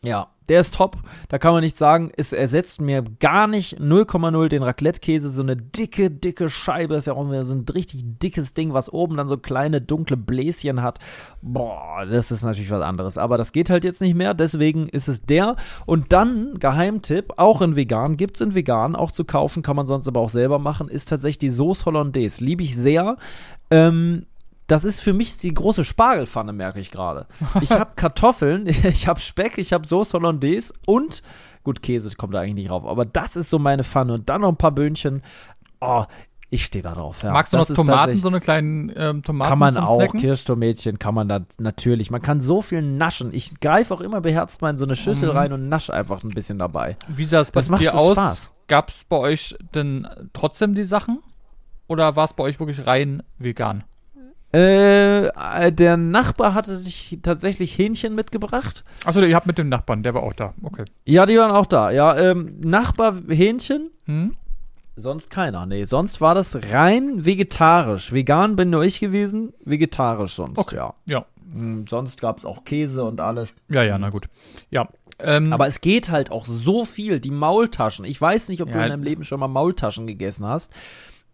Ja, 0.02 0.28
der 0.48 0.60
ist 0.60 0.74
top. 0.74 0.98
Da 1.28 1.38
kann 1.38 1.52
man 1.52 1.62
nicht 1.62 1.76
sagen, 1.76 2.10
es 2.16 2.32
ersetzt 2.32 2.80
mir 2.80 3.02
gar 3.20 3.46
nicht 3.46 3.78
0,0 3.78 4.48
den 4.48 4.62
Raclette-Käse. 4.62 5.30
So 5.30 5.42
eine 5.42 5.56
dicke, 5.56 6.10
dicke 6.10 6.50
Scheibe. 6.50 6.96
Ist 6.96 7.06
ja 7.06 7.14
auch 7.14 7.26
so 7.42 7.54
ein 7.54 7.64
richtig 7.72 8.02
dickes 8.04 8.54
Ding, 8.54 8.72
was 8.72 8.92
oben 8.92 9.16
dann 9.16 9.28
so 9.28 9.36
kleine, 9.36 9.80
dunkle 9.80 10.16
Bläschen 10.16 10.82
hat. 10.82 10.98
Boah, 11.40 12.04
das 12.10 12.30
ist 12.30 12.44
natürlich 12.44 12.70
was 12.70 12.82
anderes. 12.82 13.18
Aber 13.18 13.38
das 13.38 13.52
geht 13.52 13.70
halt 13.70 13.84
jetzt 13.84 14.00
nicht 14.00 14.14
mehr. 14.14 14.34
Deswegen 14.34 14.88
ist 14.88 15.08
es 15.08 15.22
der. 15.22 15.56
Und 15.86 16.12
dann, 16.12 16.58
Geheimtipp, 16.58 17.34
auch 17.36 17.62
in 17.62 17.76
vegan, 17.76 18.16
gibt 18.16 18.36
es 18.36 18.40
in 18.40 18.54
vegan 18.54 18.96
auch 18.96 19.12
zu 19.12 19.24
kaufen, 19.24 19.62
kann 19.62 19.76
man 19.76 19.86
sonst 19.86 20.08
aber 20.08 20.20
auch 20.20 20.28
selber 20.28 20.58
machen, 20.58 20.88
ist 20.88 21.08
tatsächlich 21.08 21.38
die 21.38 21.50
Sauce 21.50 21.86
Hollandaise. 21.86 22.44
Liebe 22.44 22.62
ich 22.62 22.76
sehr. 22.76 23.16
Ähm, 23.70 24.26
das 24.66 24.84
ist 24.84 25.00
für 25.00 25.12
mich 25.12 25.38
die 25.38 25.52
große 25.52 25.84
Spargelpfanne, 25.84 26.52
merke 26.52 26.80
ich 26.80 26.90
gerade. 26.90 27.26
Ich 27.60 27.70
habe 27.72 27.92
Kartoffeln, 27.96 28.66
ich 28.66 29.06
habe 29.08 29.20
Speck, 29.20 29.58
ich 29.58 29.72
habe 29.72 29.86
Sauce 29.86 30.14
Hollandaise 30.14 30.72
und 30.86 31.22
gut, 31.64 31.82
Käse 31.82 32.14
kommt 32.16 32.34
da 32.34 32.40
eigentlich 32.40 32.54
nicht 32.54 32.70
drauf, 32.70 32.86
aber 32.86 33.04
das 33.04 33.36
ist 33.36 33.50
so 33.50 33.58
meine 33.58 33.84
Pfanne 33.84 34.14
und 34.14 34.28
dann 34.28 34.40
noch 34.40 34.48
ein 34.48 34.56
paar 34.56 34.72
Böhnchen. 34.72 35.22
Oh, 35.80 36.04
ich 36.52 36.66
stehe 36.66 36.82
da 36.82 36.92
drauf. 36.92 37.22
Ja. 37.22 37.32
Magst 37.32 37.54
du 37.54 37.56
das 37.56 37.70
noch 37.70 37.76
Tomaten, 37.76 38.16
so 38.18 38.28
eine 38.28 38.38
kleinen 38.38 38.92
ähm, 38.94 39.22
Tomaten? 39.22 39.48
Kann 39.48 39.58
man 39.58 39.76
auch, 39.78 39.96
Snacken? 39.96 40.20
Kirschtomätchen 40.20 40.98
kann 40.98 41.14
man 41.14 41.26
da 41.26 41.40
natürlich. 41.58 42.10
Man 42.10 42.20
kann 42.20 42.42
so 42.42 42.60
viel 42.60 42.82
naschen. 42.82 43.32
Ich 43.32 43.58
greife 43.58 43.94
auch 43.94 44.02
immer 44.02 44.20
beherzt 44.20 44.60
mal 44.60 44.68
in 44.68 44.76
so 44.76 44.84
eine 44.84 44.94
Schüssel 44.94 45.30
mhm. 45.30 45.36
rein 45.36 45.52
und 45.54 45.70
nasche 45.70 45.94
einfach 45.94 46.22
ein 46.22 46.28
bisschen 46.28 46.58
dabei. 46.58 46.96
Wie 47.08 47.24
sah 47.24 47.40
es 47.40 47.52
bei 47.52 47.62
dir 47.78 47.94
aus? 47.94 48.50
Gab 48.68 48.90
es 48.90 49.04
bei 49.04 49.16
euch 49.16 49.56
denn 49.74 50.06
trotzdem 50.34 50.74
die 50.74 50.84
Sachen? 50.84 51.20
Oder 51.88 52.16
war 52.16 52.26
es 52.26 52.34
bei 52.34 52.44
euch 52.44 52.60
wirklich 52.60 52.86
rein 52.86 53.22
vegan? 53.38 53.84
Äh, 54.52 55.72
der 55.72 55.96
Nachbar 55.96 56.52
hatte 56.52 56.76
sich 56.76 57.18
tatsächlich 57.22 57.76
Hähnchen 57.78 58.14
mitgebracht. 58.14 58.84
Achso, 59.04 59.20
ihr 59.20 59.34
habt 59.34 59.46
mit 59.46 59.56
dem 59.56 59.70
Nachbarn, 59.70 60.02
der 60.02 60.14
war 60.14 60.22
auch 60.22 60.34
da. 60.34 60.52
Okay. 60.62 60.84
Ja, 61.04 61.24
die 61.24 61.38
waren 61.38 61.50
auch 61.50 61.66
da. 61.66 61.90
Ja, 61.90 62.16
ähm, 62.16 62.60
Nachbar 62.60 63.14
Hähnchen. 63.28 63.90
Hm? 64.04 64.32
Sonst 64.96 65.30
keiner. 65.30 65.64
Nee, 65.64 65.84
sonst 65.84 66.20
war 66.20 66.34
das 66.34 66.54
rein 66.70 67.24
vegetarisch. 67.24 68.12
Vegan 68.12 68.56
bin 68.56 68.68
nur 68.68 68.84
ich 68.84 69.00
gewesen, 69.00 69.54
vegetarisch 69.64 70.34
sonst, 70.34 70.58
okay. 70.58 70.76
ja. 70.76 70.94
Ja. 71.06 71.24
Hm, 71.52 71.86
sonst 71.88 72.20
gab 72.20 72.38
es 72.38 72.44
auch 72.44 72.64
Käse 72.64 73.04
und 73.04 73.20
alles. 73.20 73.54
Ja, 73.68 73.82
ja, 73.82 73.98
na 73.98 74.10
gut. 74.10 74.28
Ja. 74.70 74.88
Ähm, 75.18 75.52
Aber 75.52 75.66
es 75.66 75.80
geht 75.80 76.10
halt 76.10 76.30
auch 76.30 76.44
so 76.44 76.84
viel. 76.84 77.20
Die 77.20 77.30
Maultaschen. 77.30 78.04
Ich 78.04 78.20
weiß 78.20 78.48
nicht, 78.50 78.60
ob 78.60 78.68
ja, 78.68 78.74
du 78.74 78.82
in 78.82 78.88
deinem 78.90 79.02
Leben 79.02 79.24
schon 79.24 79.40
mal 79.40 79.48
Maultaschen 79.48 80.06
gegessen 80.06 80.44
hast. 80.44 80.70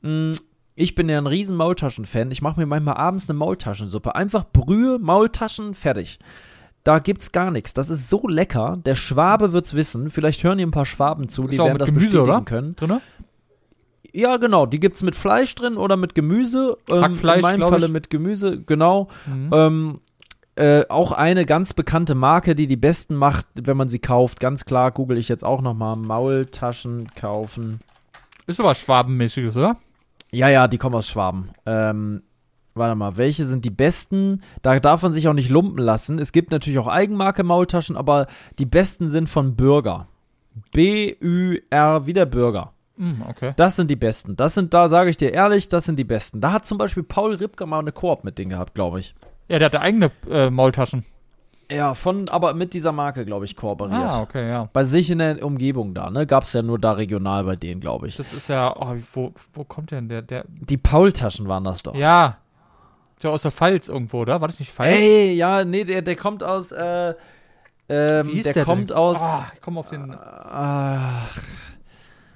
Hm, 0.03 0.33
ich 0.79 0.95
bin 0.95 1.09
ja 1.09 1.19
ein 1.19 1.27
riesen 1.27 1.57
Maultaschen-Fan. 1.57 2.31
Ich 2.31 2.41
mache 2.41 2.61
mir 2.61 2.67
manchmal 2.67 2.97
abends 2.97 3.29
eine 3.29 3.37
Maultaschensuppe. 3.37 4.15
Einfach 4.15 4.45
Brühe, 4.53 4.99
Maultaschen, 5.01 5.75
fertig. 5.75 6.21
Da 6.85 7.01
gibt's 7.01 7.33
gar 7.33 7.51
nichts. 7.51 7.75
Das 7.75 7.91
ist 7.91 8.09
so 8.09 8.29
lecker. 8.29 8.79
Der 8.87 8.95
Schwabe 8.95 9.53
wird's 9.53 9.75
wissen. 9.75 10.11
Vielleicht 10.11 10.45
hören 10.45 10.59
hier 10.59 10.67
ein 10.69 10.73
paar 10.73 10.87
Schwaben 10.87 11.29
zu, 11.29 11.49
die 11.49 11.59
werden 11.59 11.79
das 11.79 11.89
Gemüse, 11.89 12.07
bestätigen 12.07 12.31
oder? 12.31 12.45
können. 12.45 12.77
Drinne? 12.77 13.01
Ja, 14.13 14.37
genau. 14.37 14.67
Die 14.67 14.79
gibt's 14.79 15.03
mit 15.03 15.17
Fleisch 15.17 15.53
drin 15.57 15.77
oder 15.77 15.97
mit 15.97 16.15
Gemüse. 16.15 16.79
Ähm, 16.89 17.03
Hackfleisch, 17.03 17.37
in 17.39 17.43
meinem 17.43 17.69
Falle 17.69 17.87
ich. 17.87 17.93
mit 17.93 18.09
Gemüse, 18.09 18.61
genau. 18.63 19.09
Mhm. 19.27 19.51
Ähm, 19.53 20.01
äh, 20.55 20.85
auch 20.89 21.11
eine 21.11 21.45
ganz 21.45 21.75
bekannte 21.75 22.15
Marke, 22.15 22.55
die 22.55 22.69
die 22.69 22.77
besten 22.77 23.17
macht, 23.17 23.49
wenn 23.55 23.77
man 23.77 23.89
sie 23.89 23.99
kauft. 23.99 24.39
Ganz 24.39 24.65
klar, 24.65 24.93
google 24.93 25.19
ich 25.19 25.29
jetzt 25.29 25.45
auch 25.45 25.61
nochmal. 25.61 25.97
Maultaschen 25.97 27.11
kaufen. 27.17 27.81
Ist 28.47 28.61
aber 28.61 28.77
Schwabenmäßiges, 28.77 29.57
oder? 29.57 29.77
Ja, 30.31 30.49
ja, 30.49 30.69
die 30.69 30.79
kommen 30.79 30.95
aus 30.95 31.09
Schwaben. 31.09 31.51
Ähm, 31.67 32.23
warte 32.75 32.95
mal, 32.95 33.17
welche 33.17 33.47
sind 33.47 33.65
die 33.65 33.71
besten? 33.71 34.43
Da 34.63 34.79
darf 34.79 35.03
man 35.03 35.13
sich 35.13 35.29
auch 35.29 35.35
nicht 35.35 35.51
lumpen 35.51 35.83
lassen. 35.83 36.19
Es 36.19 36.33
gibt 36.33 36.51
natürlich 36.51 36.79
auch 36.79 36.87
Eigenmarke 36.87 37.45
Maultaschen, 37.45 37.97
aber 37.97 38.27
die 38.59 38.67
besten 38.67 39.09
sind 39.09 39.29
von 39.29 39.57
Bürger. 39.57 40.09
B-Ü-R, 40.73 42.07
wie 42.07 42.13
der 42.13 42.27
Bürger. 42.27 42.73
Mm, 42.97 43.23
okay. 43.29 43.53
Das 43.57 43.77
sind 43.77 43.91
die 43.91 43.97
besten. 43.97 44.37
Das 44.37 44.55
sind, 44.55 44.75
da 44.75 44.89
sage 44.89 45.11
ich 45.11 45.17
dir 45.17 45.33
ehrlich, 45.33 45.69
das 45.69 45.85
sind 45.85 45.99
die 45.99 46.05
besten. 46.05 46.41
Da 46.41 46.53
hat 46.53 46.67
zum 46.67 46.79
Beispiel 46.79 47.05
Paul 47.05 47.35
Ripke 47.35 47.65
mal 47.65 47.79
eine 47.79 47.93
Koop 47.93 48.25
mit 48.25 48.39
denen 48.39 48.51
gehabt, 48.51 48.75
glaube 48.75 49.01
ich. 49.01 49.15
Ja, 49.49 49.59
der 49.59 49.67
hatte 49.67 49.81
eigene 49.81 50.11
äh, 50.31 50.51
Maultaschen. 50.51 51.05
Ja, 51.71 51.93
von, 51.95 52.29
aber 52.31 52.55
mit 52.55 52.73
dieser 52.73 52.93
Marke, 52.93 53.25
glaube 53.27 53.45
ich, 53.45 53.55
kooperiert. 53.55 54.11
Ah, 54.11 54.21
okay, 54.23 54.49
ja. 54.49 54.69
Bei 54.73 54.85
sich 54.85 55.11
in 55.11 55.19
der 55.19 55.45
Umgebung 55.45 55.93
da, 55.93 56.09
ne? 56.09 56.27
Gab 56.27 56.45
es 56.45 56.53
ja 56.55 56.63
nur 56.63 56.79
da 56.79 56.93
regional 56.93 57.45
bei 57.45 57.57
denen, 57.57 57.81
glaube 57.81 58.09
ich. 58.09 58.17
Das 58.17 58.33
ist 58.33 58.49
ja, 58.49 58.75
oh, 58.75 58.97
wo, 59.13 59.35
wo 59.53 59.65
kommt 59.65 59.91
denn 59.91 60.09
der, 60.09 60.23
der? 60.23 60.45
Die 60.49 60.79
Paultaschen 60.79 61.47
waren 61.47 61.65
das 61.65 61.83
doch. 61.83 61.95
Ja. 61.95 62.39
Ja, 63.21 63.31
aus 63.31 63.43
der 63.43 63.51
Pfalz 63.51 63.89
irgendwo, 63.89 64.21
oder? 64.21 64.41
War 64.41 64.49
das 64.49 64.61
nicht 64.61 64.73
Pfalz? 64.73 64.97
Ey, 64.97 65.35
ja, 65.35 65.65
nee, 65.65 65.85
der, 65.85 66.01
der 66.03 66.17
kommt 66.17 66.43
aus, 66.43 66.73
äh, 66.73 67.15
ähm, 67.91 68.27
Wie 68.29 68.33
ist 68.39 68.47
der, 68.47 68.53
der 68.55 68.65
kommt 68.65 68.91
denn? 68.91 68.97
aus. 68.97 69.21
Ah, 69.21 69.51
ich 69.55 69.61
komm 69.61 69.77
auf 69.79 69.89
den. 69.89 70.15
Ach, 70.15 71.37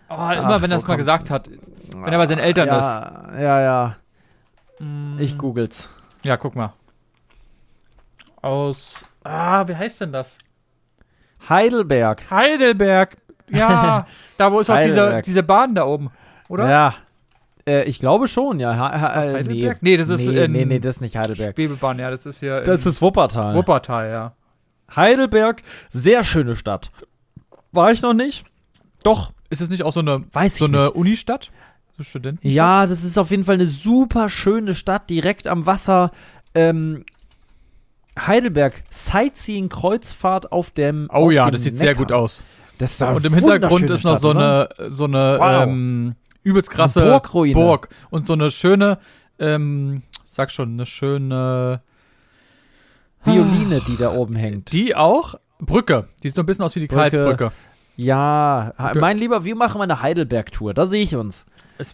Ah, 0.09 0.35
immer 0.35 0.57
Ach, 0.57 0.63
wenn 0.63 0.71
er 0.71 0.77
es 0.77 0.87
mal 0.87 0.97
gesagt 0.97 1.31
hat. 1.31 1.49
Wenn 1.49 2.13
er 2.13 2.19
bei 2.19 2.27
seinen 2.27 2.39
Eltern 2.41 2.69
ist. 2.69 2.75
ja, 2.75 3.41
Ja, 3.41 3.61
ja. 3.61 3.97
Mm. 4.79 5.19
Ich 5.19 5.39
googles. 5.39 5.89
Ja, 6.23 6.37
guck 6.37 6.55
mal. 6.55 6.75
Aus. 8.43 9.05
Ah, 9.25 9.67
wie 9.69 9.77
heißt 9.77 10.01
denn 10.01 10.13
das? 10.13 10.37
Heidelberg. 11.49 12.31
Heidelberg. 12.31 13.17
Ja, 13.51 14.07
da 14.39 14.53
wo 14.53 14.61
ist 14.61 14.71
auch 14.71 14.81
diese, 14.81 15.01
Heidelberg. 15.01 15.25
diese 15.25 15.43
Bahn 15.43 15.75
da 15.75 15.85
oben, 15.87 16.11
oder? 16.49 16.69
Ja. 16.71 16.95
Äh, 17.67 17.85
ich 17.85 17.99
glaube 17.99 18.27
schon, 18.29 18.59
ja. 18.61 18.77
Ha 18.77 19.01
ha 19.01 19.23
äh, 19.25 19.33
Heidelberg? 19.35 19.83
Nee. 19.83 19.91
Nee, 19.93 19.97
das 19.97 20.09
ist 20.09 20.27
nee, 20.27 20.45
in- 20.45 20.53
nee, 20.53 20.65
nee, 20.65 20.79
das 20.79 20.97
ist 20.97 21.01
nicht 21.01 21.17
Heidelberg. 21.17 21.55
Schwebebahn, 21.55 21.99
ja, 21.99 22.11
das 22.11 22.27
ist 22.27 22.41
hier 22.41 22.59
in 22.61 22.67
Das 22.67 22.87
ist 22.87 23.01
Wuppertal. 23.03 23.55
Wuppertal, 23.55 24.11
ja. 24.11 24.33
Heidelberg, 24.95 25.63
sehr 25.89 26.25
schöne 26.25 26.57
Stadt. 26.57 26.91
War 27.71 27.93
ich 27.93 28.03
noch 28.03 28.15
nicht? 28.15 28.45
Doch, 29.05 29.33
Ist 29.51 29.61
es 29.61 29.69
nicht 29.71 29.83
auch 29.83 29.93
so 29.93 30.01
eine, 30.01 30.23
weiß 30.33 30.57
so 30.59 30.65
ich 30.67 30.71
eine 30.73 30.85
nicht. 30.87 30.95
Unistadt? 30.97 31.51
So 31.97 32.03
Studenten? 32.05 32.47
Ja, 32.49 32.87
das 32.87 33.03
ist 33.05 33.19
auf 33.19 33.31
jeden 33.31 33.45
Fall 33.45 33.55
eine 33.55 33.67
super 33.67 34.29
schöne 34.29 34.75
Stadt, 34.75 35.09
direkt 35.11 35.47
am 35.47 35.67
Wasser. 35.67 36.11
Ähm, 36.55 37.05
Heidelberg, 38.19 38.83
Sightseeing-Kreuzfahrt 38.91 40.53
auf 40.53 40.71
dem. 40.71 41.09
Oh 41.13 41.27
auf 41.27 41.33
ja, 41.33 41.45
dem 41.47 41.53
das 41.53 41.63
sieht 41.63 41.77
sehr 41.77 41.91
Neckar. 41.91 42.05
gut 42.05 42.13
aus. 42.13 42.45
Das 42.79 43.01
eine 43.01 43.17
Und 43.17 43.25
im 43.25 43.35
Hintergrund 43.35 43.89
ist 43.91 44.05
noch 44.05 44.19
Stadt, 44.19 44.23
so 44.23 44.31
eine, 44.31 44.69
so 44.89 45.05
eine 45.05 45.37
Wow. 45.39 45.63
ähm, 45.63 46.15
übelst 46.43 46.71
krasse 46.71 47.01
Eine 47.03 47.11
Burgruine. 47.11 47.55
Burg. 47.55 47.89
Und 48.11 48.27
so 48.27 48.33
eine 48.33 48.51
schöne, 48.51 48.99
ähm, 49.39 50.03
sag 50.25 50.51
schon, 50.51 50.73
eine 50.73 50.87
schöne 50.87 51.81
Violine, 53.25 53.81
die 53.87 53.97
da 53.97 54.13
oben 54.13 54.35
hängt. 54.35 54.73
Die 54.73 54.97
auch? 54.97 55.37
Brücke. 55.61 56.09
Die 56.23 56.29
sieht 56.29 56.35
so 56.37 56.43
ein 56.43 56.47
bisschen 56.47 56.65
aus 56.65 56.75
wie 56.75 56.81
die 56.81 56.87
Brücke. 56.89 57.11
Karlsbrücke. 57.11 57.53
Ja, 57.95 58.73
mein 58.99 59.19
Lieber, 59.19 59.45
wir 59.45 59.55
machen 59.55 59.79
mal 59.79 59.85
eine 59.85 60.01
Heidelberg-Tour. 60.03 60.75
Da 60.75 60.87
sehe 60.87 61.03
ich 61.03 61.15
uns. 61.15 61.47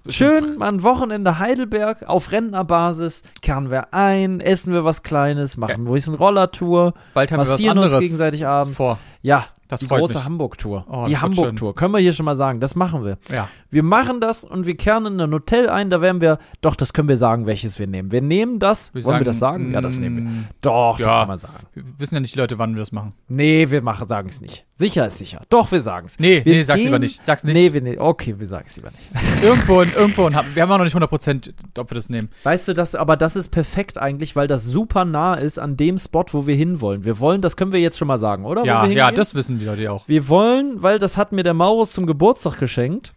Schön 0.09 0.59
mal 0.59 0.69
ein 0.69 0.83
Wochenende 0.83 1.39
Heidelberg 1.39 2.09
auf 2.09 2.33
Rentnerbasis. 2.33 3.23
Kehren 3.43 3.71
wir 3.71 3.95
ein, 3.95 4.41
essen 4.41 4.73
wir 4.73 4.85
was 4.85 5.03
Kleines, 5.03 5.57
machen 5.57 5.85
wir 5.85 5.93
eine 5.93 6.17
Rollertour. 6.17 6.95
Bald 7.15 7.31
haben 7.33 7.39
wir 7.39 7.43
was 7.43 7.49
massieren 7.51 7.79
uns 7.79 7.87
anderes 7.87 8.03
gegenseitig 8.03 8.47
abends. 8.47 8.77
vor. 8.77 8.99
Ja, 9.23 9.47
Das 9.69 9.81
die 9.81 9.89
große. 9.89 10.25
Hamburg-Tour. 10.25 10.87
Oh, 10.91 11.05
die 11.07 11.13
das 11.13 11.21
Hamburg-Tour. 11.23 11.75
Können 11.75 11.93
wir 11.93 12.01
hier 12.01 12.13
schon 12.13 12.25
mal 12.25 12.37
sagen. 12.37 12.59
Das 12.61 12.75
machen 12.75 13.05
wir. 13.05 13.19
Ja. 13.31 13.49
Wir 13.71 13.83
machen 13.83 14.21
das 14.21 14.43
und 14.45 14.67
wir 14.67 14.77
kehren 14.77 15.05
in 15.07 15.21
ein 15.21 15.31
Hotel 15.33 15.69
ein. 15.69 15.91
Da 15.91 16.01
werden 16.01 16.21
wir, 16.23 16.39
doch, 16.63 16.75
das 16.75 16.93
können 16.95 17.09
wir 17.09 17.19
sagen, 17.19 17.45
welches 17.47 17.79
wir 17.79 17.87
nehmen. 17.87 18.11
Wir 18.11 18.23
nehmen 18.23 18.59
das. 18.59 18.95
Wir 18.95 19.05
Wollen 19.05 19.21
wir 19.21 19.25
das 19.25 19.39
sagen? 19.39 19.73
Ja, 19.73 19.81
das 19.83 19.99
nehmen 19.99 20.17
wir. 20.17 20.23
mm, 20.25 20.45
Doch, 20.63 20.97
das 20.99 21.07
Ja. 21.07 21.15
kann 21.17 21.29
man 21.29 21.39
sagen. 21.39 21.55
Wir 21.75 21.85
wissen 21.99 22.15
ja 22.15 22.21
nicht 22.21 22.35
die 22.35 22.39
Leute, 22.39 22.59
wann 22.59 22.75
wir 22.75 22.81
das 22.81 22.93
machen. 22.93 23.13
Nee, 23.29 23.71
wir 23.71 23.83
machen, 23.83 24.09
sagen 24.09 24.29
es 24.29 24.41
nicht. 24.41 24.65
Sicher 24.73 25.07
ist 25.07 25.19
sicher. 25.19 25.43
Doch, 25.51 25.71
wir 25.71 25.81
sagen 25.81 26.07
es. 26.07 26.19
Nee, 26.19 26.45
Wir 26.45 26.55
nee, 26.55 26.63
sag's 26.63 26.81
lieber 26.83 26.99
nicht. 26.99 27.27
Sag's 27.27 27.45
nicht. 27.45 27.55
Nee, 27.55 27.73
wir, 27.75 27.83
nee, 27.83 27.99
okay, 27.99 28.37
wir 28.39 28.47
sagen 28.47 28.65
es 28.69 28.77
lieber 28.77 28.91
nicht. 28.91 29.43
Irgendwo, 29.43 29.83
irgendwo, 29.83 30.33
haben, 30.33 30.49
wir 30.55 30.63
haben 30.63 30.71
auch 30.73 30.79
noch 30.79 30.85
nicht 30.85 30.97
100%, 30.97 31.53
ob 31.79 31.91
wir 31.91 31.95
das 31.95 32.09
nehmen. 32.09 32.29
Weißt 32.45 32.67
du, 32.69 32.73
das, 32.75 32.95
aber 32.95 33.17
das 33.17 33.37
ist 33.37 33.51
perfekt 33.51 33.99
eigentlich, 33.99 34.35
weil 34.35 34.47
das 34.47 34.65
super 34.65 35.05
nah 35.05 35.35
ist 35.35 35.59
an 35.59 35.77
dem 35.77 35.99
Spot, 35.99 36.25
wo 36.33 36.47
wir 36.47 36.55
hinwollen. 36.55 37.05
Wir 37.05 37.19
wollen, 37.21 37.41
das 37.43 37.57
können 37.57 37.73
wir 37.73 37.81
jetzt 37.81 37.99
schon 37.99 38.09
mal 38.09 38.19
sagen, 38.19 38.45
oder? 38.45 38.65
Ja, 38.65 38.89
wir 38.89 38.95
ja, 38.97 39.11
das 39.13 39.35
wissen 39.35 39.58
die 39.59 39.67
Leute 39.67 39.91
auch. 39.93 40.07
Wir 40.09 40.29
wollen, 40.29 40.83
weil 40.83 40.99
das 40.99 41.17
hat 41.17 41.33
mir 41.33 41.43
der 41.43 41.55
Maurus 41.55 41.93
zum 41.93 42.07
Geburtstag 42.07 42.59
geschenkt. 42.59 43.13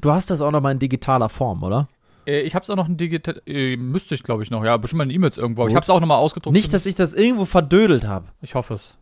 Du 0.00 0.12
hast 0.12 0.30
das 0.30 0.40
auch 0.40 0.50
noch 0.50 0.60
mal 0.60 0.72
in 0.72 0.78
digitaler 0.78 1.28
Form, 1.28 1.62
oder? 1.62 1.88
Äh, 2.26 2.40
ich 2.40 2.54
hab's 2.54 2.70
auch 2.70 2.76
noch 2.76 2.88
ein 2.88 2.96
digital, 2.96 3.42
äh, 3.46 3.76
müsste 3.76 4.14
ich 4.14 4.22
glaube 4.22 4.42
ich 4.42 4.50
noch, 4.50 4.64
ja, 4.64 4.76
bestimmt 4.76 4.98
mal 4.98 5.04
in 5.04 5.10
E-Mails 5.10 5.36
irgendwo. 5.38 5.62
Ich 5.62 5.68
Gut. 5.68 5.76
hab's 5.76 5.90
auch 5.90 6.00
noch 6.00 6.06
mal 6.06 6.16
ausgedruckt. 6.16 6.54
Nicht, 6.54 6.72
dass 6.74 6.86
ich 6.86 6.94
das 6.94 7.12
irgendwo 7.14 7.44
verdödelt 7.44 8.06
habe. 8.06 8.26
ich 8.42 8.54
hoffe 8.54 8.74
es. 8.74 8.96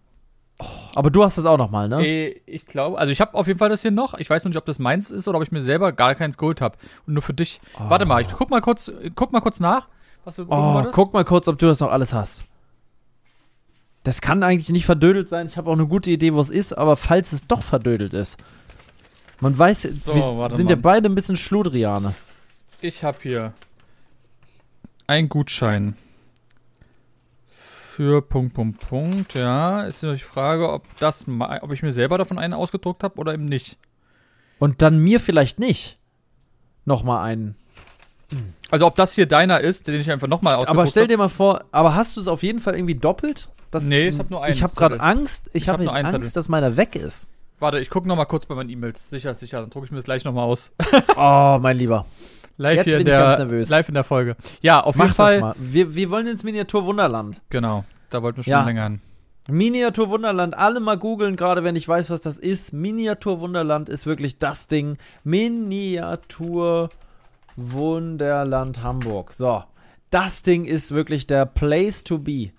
Aber 0.96 1.10
du 1.10 1.22
hast 1.22 1.38
das 1.38 1.46
auch 1.46 1.56
noch 1.56 1.70
mal, 1.70 1.88
ne? 1.88 2.04
Äh, 2.04 2.40
ich 2.46 2.66
glaube, 2.66 2.98
also 2.98 3.12
ich 3.12 3.20
habe 3.20 3.34
auf 3.34 3.46
jeden 3.46 3.60
Fall 3.60 3.68
das 3.68 3.82
hier 3.82 3.92
noch. 3.92 4.14
Ich 4.14 4.28
weiß 4.28 4.44
noch 4.44 4.48
nicht, 4.48 4.58
ob 4.58 4.64
das 4.64 4.80
meins 4.80 5.10
ist 5.12 5.28
oder 5.28 5.38
ob 5.38 5.44
ich 5.44 5.52
mir 5.52 5.62
selber 5.62 5.92
gar 5.92 6.16
keins 6.16 6.36
geholt 6.36 6.60
habe 6.60 6.76
und 7.06 7.14
nur 7.14 7.22
für 7.22 7.34
dich. 7.34 7.60
Warte 7.78 8.06
mal, 8.06 8.22
ich 8.22 8.28
guck 8.28 8.50
mal 8.50 8.60
kurz, 8.60 8.90
guck 9.14 9.30
mal 9.30 9.40
kurz 9.40 9.60
nach. 9.60 9.86
Was 10.24 10.34
du 10.34 10.46
Oh, 10.48 10.84
guck 10.90 11.12
mal 11.12 11.24
kurz, 11.24 11.46
ob 11.46 11.58
du 11.60 11.66
das 11.66 11.78
noch 11.78 11.92
alles 11.92 12.12
hast. 12.12 12.44
Das 14.08 14.22
kann 14.22 14.42
eigentlich 14.42 14.70
nicht 14.70 14.86
verdödelt 14.86 15.28
sein. 15.28 15.48
Ich 15.48 15.58
habe 15.58 15.68
auch 15.68 15.74
eine 15.74 15.86
gute 15.86 16.10
Idee, 16.10 16.32
wo 16.32 16.40
es 16.40 16.48
ist, 16.48 16.72
aber 16.72 16.96
falls 16.96 17.32
es 17.32 17.46
doch 17.46 17.62
verdödelt 17.62 18.14
ist. 18.14 18.38
Man 19.38 19.58
weiß, 19.58 19.82
So, 19.82 20.14
wir 20.14 20.50
sind 20.56 20.64
mal. 20.64 20.70
ja 20.70 20.76
beide 20.80 21.10
ein 21.10 21.14
bisschen 21.14 21.36
Schludriane. 21.36 22.14
Ich 22.80 23.04
habe 23.04 23.18
hier 23.20 23.52
einen 25.06 25.28
Gutschein 25.28 25.94
für 27.48 28.22
Punkt 28.22 28.54
Punkt 28.54 28.80
Punkt. 28.80 29.34
Ja, 29.34 29.82
ist 29.82 30.02
nur 30.02 30.14
die 30.14 30.20
Frage, 30.20 30.72
ob 30.72 30.86
das, 30.96 31.26
ob 31.60 31.70
ich 31.72 31.82
mir 31.82 31.92
selber 31.92 32.16
davon 32.16 32.38
einen 32.38 32.54
ausgedruckt 32.54 33.04
habe 33.04 33.18
oder 33.18 33.34
eben 33.34 33.44
nicht. 33.44 33.76
Und 34.58 34.80
dann 34.80 35.00
mir 35.00 35.20
vielleicht 35.20 35.58
nicht. 35.58 35.98
Nochmal 36.86 37.26
einen. 37.26 37.56
Also 38.70 38.86
ob 38.86 38.96
das 38.96 39.12
hier 39.12 39.26
deiner 39.26 39.60
ist, 39.60 39.86
den 39.86 40.00
ich 40.00 40.10
einfach 40.10 40.28
nochmal 40.28 40.54
ausgedruckt 40.54 40.78
Aber 40.78 40.86
stell 40.86 41.02
habe. 41.02 41.08
dir 41.12 41.18
mal 41.18 41.28
vor, 41.28 41.66
aber 41.72 41.94
hast 41.94 42.16
du 42.16 42.22
es 42.22 42.26
auf 42.26 42.42
jeden 42.42 42.60
Fall 42.60 42.74
irgendwie 42.74 42.94
doppelt? 42.94 43.50
Das, 43.70 43.82
Nee, 43.84 44.08
ich 44.08 44.18
hab 44.18 44.30
nur 44.30 44.42
einen 44.42 44.54
Ich 44.54 44.62
habe 44.62 44.74
gerade. 44.74 45.00
Angst, 45.00 45.48
ich, 45.52 45.64
Ich 45.64 45.68
habe 45.68 45.84
hab 45.86 45.94
jetzt 46.04 46.14
Angst, 46.14 46.36
dass 46.36 46.48
meiner 46.48 46.76
weg 46.76 46.96
ist. 46.96 47.26
Warte, 47.60 47.78
ich 47.80 47.90
gucke 47.90 48.06
nochmal 48.08 48.26
kurz 48.26 48.46
bei 48.46 48.54
meinen 48.54 48.70
E-Mails. 48.70 49.10
Sicher, 49.10 49.34
sicher. 49.34 49.60
Dann 49.60 49.70
drucke 49.70 49.86
ich 49.86 49.90
mir 49.90 49.98
das 49.98 50.04
gleich 50.04 50.24
nochmal 50.24 50.44
aus. 50.44 50.70
Oh, 51.16 51.58
mein 51.60 51.76
Lieber. 51.76 52.06
Live 52.56 52.76
Jetzt 52.78 52.84
bin 52.86 53.00
ich 53.00 53.06
ganz 53.06 53.36
der, 53.36 53.44
nervös. 53.46 53.68
live 53.68 53.88
in 53.88 53.94
der 53.94 54.04
Folge. 54.04 54.36
Ja, 54.62 54.80
auf 54.80 54.96
Mach 54.96 55.04
jeden 55.06 55.14
Fall. 55.16 55.32
das 55.34 55.40
mal. 55.42 55.54
Wir, 55.58 55.94
wir 55.94 56.10
wollen 56.10 56.26
ins 56.26 56.42
Miniatur 56.42 56.84
Wunderland. 56.86 57.40
Genau, 57.50 57.84
da 58.10 58.22
wollten 58.22 58.38
wir 58.38 58.44
schon 58.44 58.50
Ja. 58.52 58.64
länger 58.64 58.82
hin. 58.84 59.00
Miniatur 59.50 60.10
Wunderland, 60.10 60.56
alle 60.58 60.78
mal 60.80 60.98
googeln, 60.98 61.36
gerade 61.36 61.62
wenn 61.64 61.74
ich 61.76 61.86
weiß, 61.88 62.10
was 62.10 62.20
das 62.20 62.36
ist. 62.36 62.72
Miniatur 62.72 63.40
Wunderland 63.40 63.88
ist 63.88 64.06
wirklich 64.06 64.38
das 64.38 64.66
Ding. 64.66 64.98
Miniatur 65.24 66.90
Wunderland 67.56 68.82
Hamburg. 68.82 69.32
So, 69.32 69.62
das 70.10 70.42
Ding 70.42 70.64
ist 70.64 70.92
wirklich 70.92 71.26
der 71.26 71.46
Place 71.46 72.04
to 72.04 72.18
be. 72.18 72.50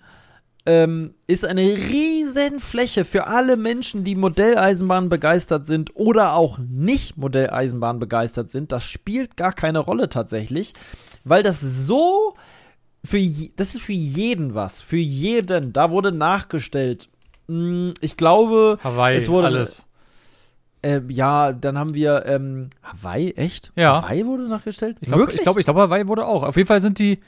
Ähm, 0.72 1.14
ist 1.26 1.44
eine 1.44 1.62
riesen 1.62 2.60
Fläche 2.60 3.04
für 3.04 3.26
alle 3.26 3.56
Menschen, 3.56 4.04
die 4.04 4.14
Modelleisenbahn 4.14 5.08
begeistert 5.08 5.66
sind 5.66 5.90
oder 5.96 6.34
auch 6.34 6.58
nicht 6.58 7.16
Modelleisenbahn 7.16 7.98
begeistert 7.98 8.50
sind. 8.50 8.70
Das 8.70 8.84
spielt 8.84 9.36
gar 9.36 9.52
keine 9.52 9.80
Rolle 9.80 10.08
tatsächlich, 10.08 10.74
weil 11.24 11.42
das 11.42 11.60
so 11.60 12.34
für 13.04 13.16
je, 13.18 13.50
das 13.56 13.74
ist 13.74 13.82
für 13.82 13.92
jeden 13.94 14.54
was, 14.54 14.80
für 14.80 14.96
jeden. 14.98 15.72
Da 15.72 15.90
wurde 15.90 16.12
nachgestellt. 16.12 17.08
Hm, 17.48 17.94
Ich 18.00 18.16
glaube, 18.16 18.78
Hawaii, 18.84 19.16
Es 19.16 19.28
wurde- 19.28 19.46
alles. 19.48 19.86
äh, 20.82 21.00
ja, 21.08 21.52
dann 21.52 21.78
haben 21.78 21.94
wir 21.94 22.26
ähm, 22.26 22.68
Hawaii, 22.84 23.32
echt? 23.32 23.72
Ja. 23.74 24.02
Hawaii 24.02 24.24
wurde 24.24 24.46
nachgestellt? 24.48 24.98
Ich 25.00 25.08
glaube, 25.08 25.32
ich 25.32 25.40
glaube, 25.40 25.58
ich 25.60 25.64
glaube, 25.64 25.80
Hawaii 25.80 26.06
wurde 26.06 26.26
auch. 26.26 26.44
Auf 26.44 26.56
jeden 26.56 26.68
Fall 26.68 26.80
sind 26.80 26.98
die. 27.00 27.18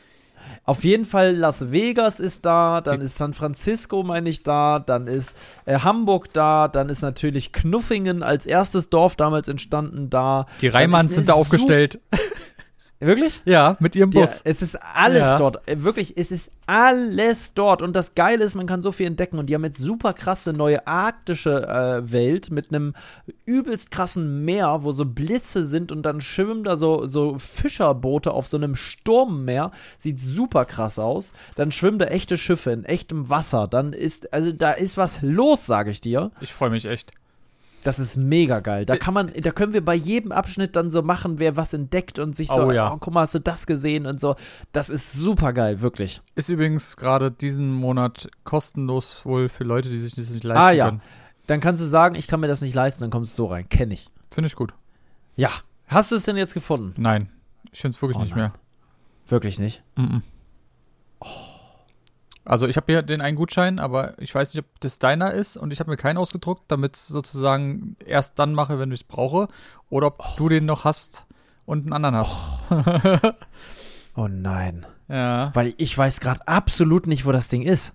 Auf 0.65 0.85
jeden 0.85 1.05
Fall 1.05 1.35
Las 1.35 1.73
Vegas 1.73 2.21
ist 2.21 2.47
da, 2.47 2.81
dann 2.81 3.01
Die- 3.01 3.07
ist 3.07 3.17
San 3.17 3.33
Francisco, 3.33 4.03
meine 4.05 4.29
ich, 4.29 4.43
da, 4.45 4.79
dann 4.79 5.09
ist 5.09 5.37
äh, 5.65 5.81
Hamburg 5.81 6.33
da, 6.33 6.69
dann 6.69 6.89
ist 6.89 7.03
natürlich 7.03 7.53
Knuffingen 7.53 8.23
als 8.23 8.47
erstes 8.47 8.89
Dorf 8.89 9.17
damals 9.17 9.49
entstanden 9.49 10.09
da. 10.09 10.47
Die 10.61 10.69
Reimanns 10.69 11.15
sind 11.15 11.29
da 11.29 11.33
aufgestellt. 11.35 12.01
Wirklich? 13.07 13.43
Ja, 13.45 13.77
mit 13.81 13.97
ihrem 13.97 14.11
Ja, 14.13 14.21
Bus. 14.23 14.41
es 14.45 14.63
ist 14.63 14.79
alles 14.95 15.21
Ja. 15.23 15.37
dort. 15.37 15.67
Äh, 15.69 15.83
Wirklich, 15.83 16.17
es 16.17 16.31
ist 16.33 16.51
alles 16.67 17.55
dort. 17.55 17.83
Und 17.83 17.95
das 17.95 18.15
Geile 18.15 18.45
ist, 18.45 18.55
man 18.55 18.67
kann 18.67 18.83
so 18.83 18.93
viel 18.93 19.07
entdecken. 19.07 19.39
Und 19.39 19.47
die 19.47 19.55
haben 19.55 19.65
jetzt 19.65 19.79
super 19.79 20.13
krasse 20.13 20.53
neue 20.53 20.87
arktische 20.87 21.67
äh, 21.67 22.13
Welt 22.13 22.51
mit 22.51 22.69
einem 22.69 22.95
übelst 23.45 23.91
krassen 23.91 24.45
Meer, 24.45 24.79
wo 24.83 24.93
so 24.93 25.05
Blitze 25.05 25.65
sind 25.65 25.91
und 25.93 26.03
dann 26.05 26.21
schwimmen 26.21 26.65
da 26.65 26.77
so, 26.77 27.07
so 27.07 27.37
Fischerboote 27.39 28.31
auf 28.33 28.47
so 28.47 28.57
einem 28.57 28.75
Sturmmeer. 28.77 29.73
Sieht 29.99 30.21
super 30.21 30.65
krass 30.65 30.99
aus. 30.99 31.33
Dann 31.57 31.73
schwimmen 31.73 31.99
da 31.99 32.07
echte 32.07 32.37
Schiffe 32.37 32.71
in 32.71 32.85
echtem 32.85 33.29
Wasser. 33.29 33.67
Dann 33.69 33.93
ist, 33.93 34.33
also 34.33 34.53
da 34.53 34.71
ist 34.73 34.97
was 34.97 35.21
los, 35.23 35.67
sage 35.67 35.91
ich 35.91 36.01
dir. 36.01 36.31
Ich 36.41 36.53
freue 36.53 36.71
mich 36.71 36.87
echt. 36.87 37.13
Das 37.85 37.99
ist 37.99 38.17
mega 38.17 38.61
geil. 38.61 38.83
Äh, 38.83 38.87
Da 38.87 38.97
kann 38.97 39.13
man, 39.15 39.33
da 39.35 39.51
können 39.51 39.73
wir 39.73 39.85
bei 39.85 39.95
jedem 39.95 40.31
Abschnitt 40.33 40.77
dann 40.77 40.91
so 40.91 41.03
machen, 41.03 41.39
wer 41.41 41.57
was 41.57 41.73
entdeckt 41.75 42.19
und 42.19 42.37
sich 42.37 42.49
so, 42.49 42.67
Oh 42.67 42.71
ja. 42.73 42.93
oh, 42.93 42.97
guck 43.01 43.13
mal, 43.13 43.23
hast 43.23 43.35
du 43.35 43.41
das 43.41 43.67
gesehen 43.67 44.07
und 44.07 44.21
so. 44.21 44.37
Das 44.73 44.89
ist 44.89 45.13
super 45.13 45.53
geil, 45.53 45.81
wirklich. 45.83 46.21
Ist 46.37 46.49
übrigens 46.49 46.97
gerade 46.97 47.31
diesen 47.33 47.73
Monat 47.73 48.29
kostenlos 48.45 49.27
wohl 49.27 49.49
für 49.49 49.65
Leute, 49.65 49.89
die 49.89 49.99
sich 49.99 50.15
das 50.15 50.31
nicht 50.31 50.45
leisten 50.45 50.63
Ah 50.63 50.71
ja. 50.71 50.87
können. 50.91 51.03
Dann 51.49 51.61
kannst 51.61 51.83
du 51.83 51.87
sagen, 51.87 52.15
ich 52.15 52.29
kann 52.29 52.39
mir 52.41 52.47
das 52.49 52.61
nicht 52.63 52.75
leisten, 52.75 53.01
dann 53.03 53.11
kommst 53.11 53.33
du 53.37 53.43
so 53.43 53.47
rein. 53.47 53.69
Kenn 53.69 53.91
ich. 53.91 54.09
Finde 54.31 54.47
ich 54.47 54.55
gut. 54.57 54.73
Ja. 55.35 55.51
Hast 55.89 56.13
du 56.13 56.17
es 56.17 56.23
denn 56.25 56.37
jetzt 56.37 56.55
gefunden? 56.55 56.95
Nein, 56.97 57.29
ich 57.73 57.81
finde 57.81 57.95
es 57.97 58.01
wirklich 58.01 58.17
Oh 58.19 58.23
nicht 58.23 58.31
nein. 58.37 58.39
mehr. 58.45 58.53
Wirklich 59.29 59.59
nicht. 59.59 59.83
Mhm. 59.97 60.23
Also 62.45 62.67
ich 62.67 62.77
habe 62.77 62.93
hier 62.93 63.03
den 63.03 63.21
einen 63.21 63.37
Gutschein, 63.37 63.79
aber 63.79 64.15
ich 64.19 64.35
weiß 64.35 64.53
nicht, 64.53 64.65
ob 64.65 64.81
das 64.81 64.99
deiner 64.99 65.33
ist 65.33 65.57
und 65.57 65.73
ich 65.73 65.79
habe 65.79 65.91
mir 65.91 65.97
keinen 65.97 66.17
ausgedruckt, 66.17 66.65
damit 66.69 66.97
es 66.97 67.07
sozusagen 67.07 67.97
erst 68.05 68.39
dann 68.39 68.55
mache, 68.55 68.79
wenn 68.79 68.91
ich 68.91 69.01
es 69.01 69.05
brauche. 69.05 69.49
Oder 69.91 70.09
ob 70.09 70.25
oh. 70.25 70.33
du 70.37 70.49
den 70.49 70.67
noch 70.67 70.85
hast 70.85 71.27
und 71.67 71.83
einen 71.83 71.93
anderen 71.93 72.17
hast. 72.17 72.63
Oh, 72.71 73.31
oh 74.23 74.29
nein. 74.29 74.87
Ja. 75.09 75.51
Weil 75.55 75.75
ich 75.77 75.97
weiß 75.97 76.21
gerade 76.21 76.47
absolut 76.49 77.07
nicht, 77.07 77.27
wo 77.27 77.33
das 77.33 77.49
Ding 77.49 77.63
ist. 77.63 77.93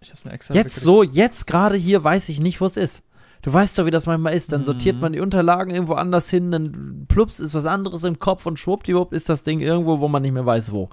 Ich 0.00 0.10
hab's 0.10 0.24
mir 0.24 0.32
extra 0.32 0.54
Jetzt 0.54 0.80
so, 0.80 1.02
jetzt 1.02 1.46
gerade 1.46 1.76
hier 1.76 2.02
weiß 2.02 2.28
ich 2.28 2.40
nicht, 2.40 2.60
wo 2.60 2.66
es 2.66 2.76
ist. 2.76 3.02
Du 3.42 3.52
weißt 3.52 3.78
doch, 3.78 3.86
wie 3.86 3.92
das 3.92 4.06
manchmal 4.06 4.34
ist. 4.34 4.50
Dann 4.50 4.64
sortiert 4.64 4.96
mhm. 4.96 5.02
man 5.02 5.12
die 5.12 5.20
Unterlagen 5.20 5.70
irgendwo 5.70 5.94
anders 5.94 6.28
hin, 6.28 6.50
dann 6.50 7.04
plups 7.06 7.38
ist 7.38 7.54
was 7.54 7.66
anderes 7.66 8.02
im 8.02 8.18
Kopf 8.18 8.46
und 8.46 8.58
schwuppdiwupp 8.58 9.12
ist 9.12 9.28
das 9.28 9.44
Ding 9.44 9.60
irgendwo, 9.60 10.00
wo 10.00 10.08
man 10.08 10.22
nicht 10.22 10.32
mehr 10.32 10.46
weiß, 10.46 10.72
wo. 10.72 10.88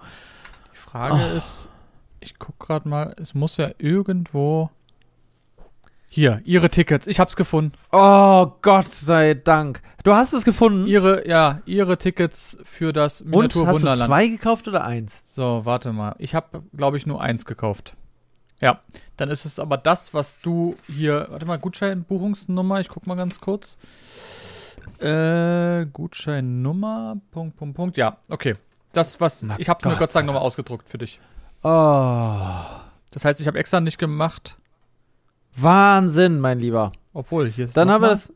Die 0.72 0.78
Frage 0.78 1.16
oh. 1.16 1.38
ist, 1.38 1.70
ich 2.24 2.40
guck 2.40 2.60
gerade 2.60 2.88
mal, 2.88 3.14
es 3.20 3.34
muss 3.34 3.58
ja 3.58 3.72
irgendwo. 3.78 4.70
Hier, 6.08 6.42
ihre 6.46 6.70
Tickets. 6.70 7.08
Ich 7.08 7.20
hab's 7.20 7.36
gefunden. 7.36 7.74
Oh 7.92 8.46
Gott 8.62 8.90
sei 8.94 9.34
Dank. 9.34 9.82
Du 10.04 10.14
hast 10.14 10.34
es 10.34 10.46
gefunden? 10.46 10.86
Ihre, 10.86 11.28
ja, 11.28 11.62
ihre 11.66 11.98
Tickets 11.98 12.58
für 12.64 12.94
das 12.94 13.24
Miniatur 13.24 13.64
Und, 13.64 13.68
hast 13.68 13.76
Wunderland. 13.76 14.02
du 14.02 14.06
zwei 14.06 14.28
gekauft 14.28 14.68
oder 14.68 14.84
eins? 14.84 15.22
So, 15.24 15.62
warte 15.66 15.92
mal. 15.92 16.16
Ich 16.20 16.36
habe, 16.36 16.62
glaube 16.76 16.98
ich, 16.98 17.08
nur 17.08 17.20
eins 17.20 17.46
gekauft. 17.46 17.98
Ja, 18.62 18.80
dann 19.18 19.30
ist 19.30 19.46
es 19.46 19.60
aber 19.60 19.76
das, 19.76 20.14
was 20.14 20.40
du 20.42 20.78
hier, 20.88 21.28
warte 21.32 21.46
mal, 21.46 21.58
Gutscheinbuchungsnummer, 21.58 22.80
ich 22.80 22.90
guck 22.90 23.08
mal 23.08 23.16
ganz 23.16 23.42
kurz. 23.42 23.78
Äh, 25.00 25.86
Gutscheinnummer, 25.88 27.18
Punkt, 27.32 27.58
Punkt, 27.58 27.76
Punkt, 27.76 27.98
ja, 27.98 28.18
okay. 28.30 28.54
Das, 28.94 29.20
was, 29.20 29.42
Na 29.42 29.56
ich 29.58 29.68
habe 29.68 29.90
mir 29.90 29.96
Gott 29.98 30.12
sei 30.12 30.20
Dank 30.20 30.28
nochmal 30.28 30.44
ausgedruckt 30.44 30.88
für 30.88 31.00
dich. 31.00 31.20
Oh. 31.64 32.40
Das 33.12 33.26
heißt, 33.26 33.40
ich 33.40 33.48
habe 33.48 33.58
extra 33.58 33.80
nicht 33.80 33.98
gemacht. 33.98 34.58
Wahnsinn, 35.56 36.40
mein 36.40 36.60
Lieber. 36.60 36.92
Obwohl, 37.14 37.50
hier 37.50 37.66
ist 37.66 37.78
Dann 37.78 37.90
haben 37.90 38.02
wir 38.02 38.10
das. 38.10 38.34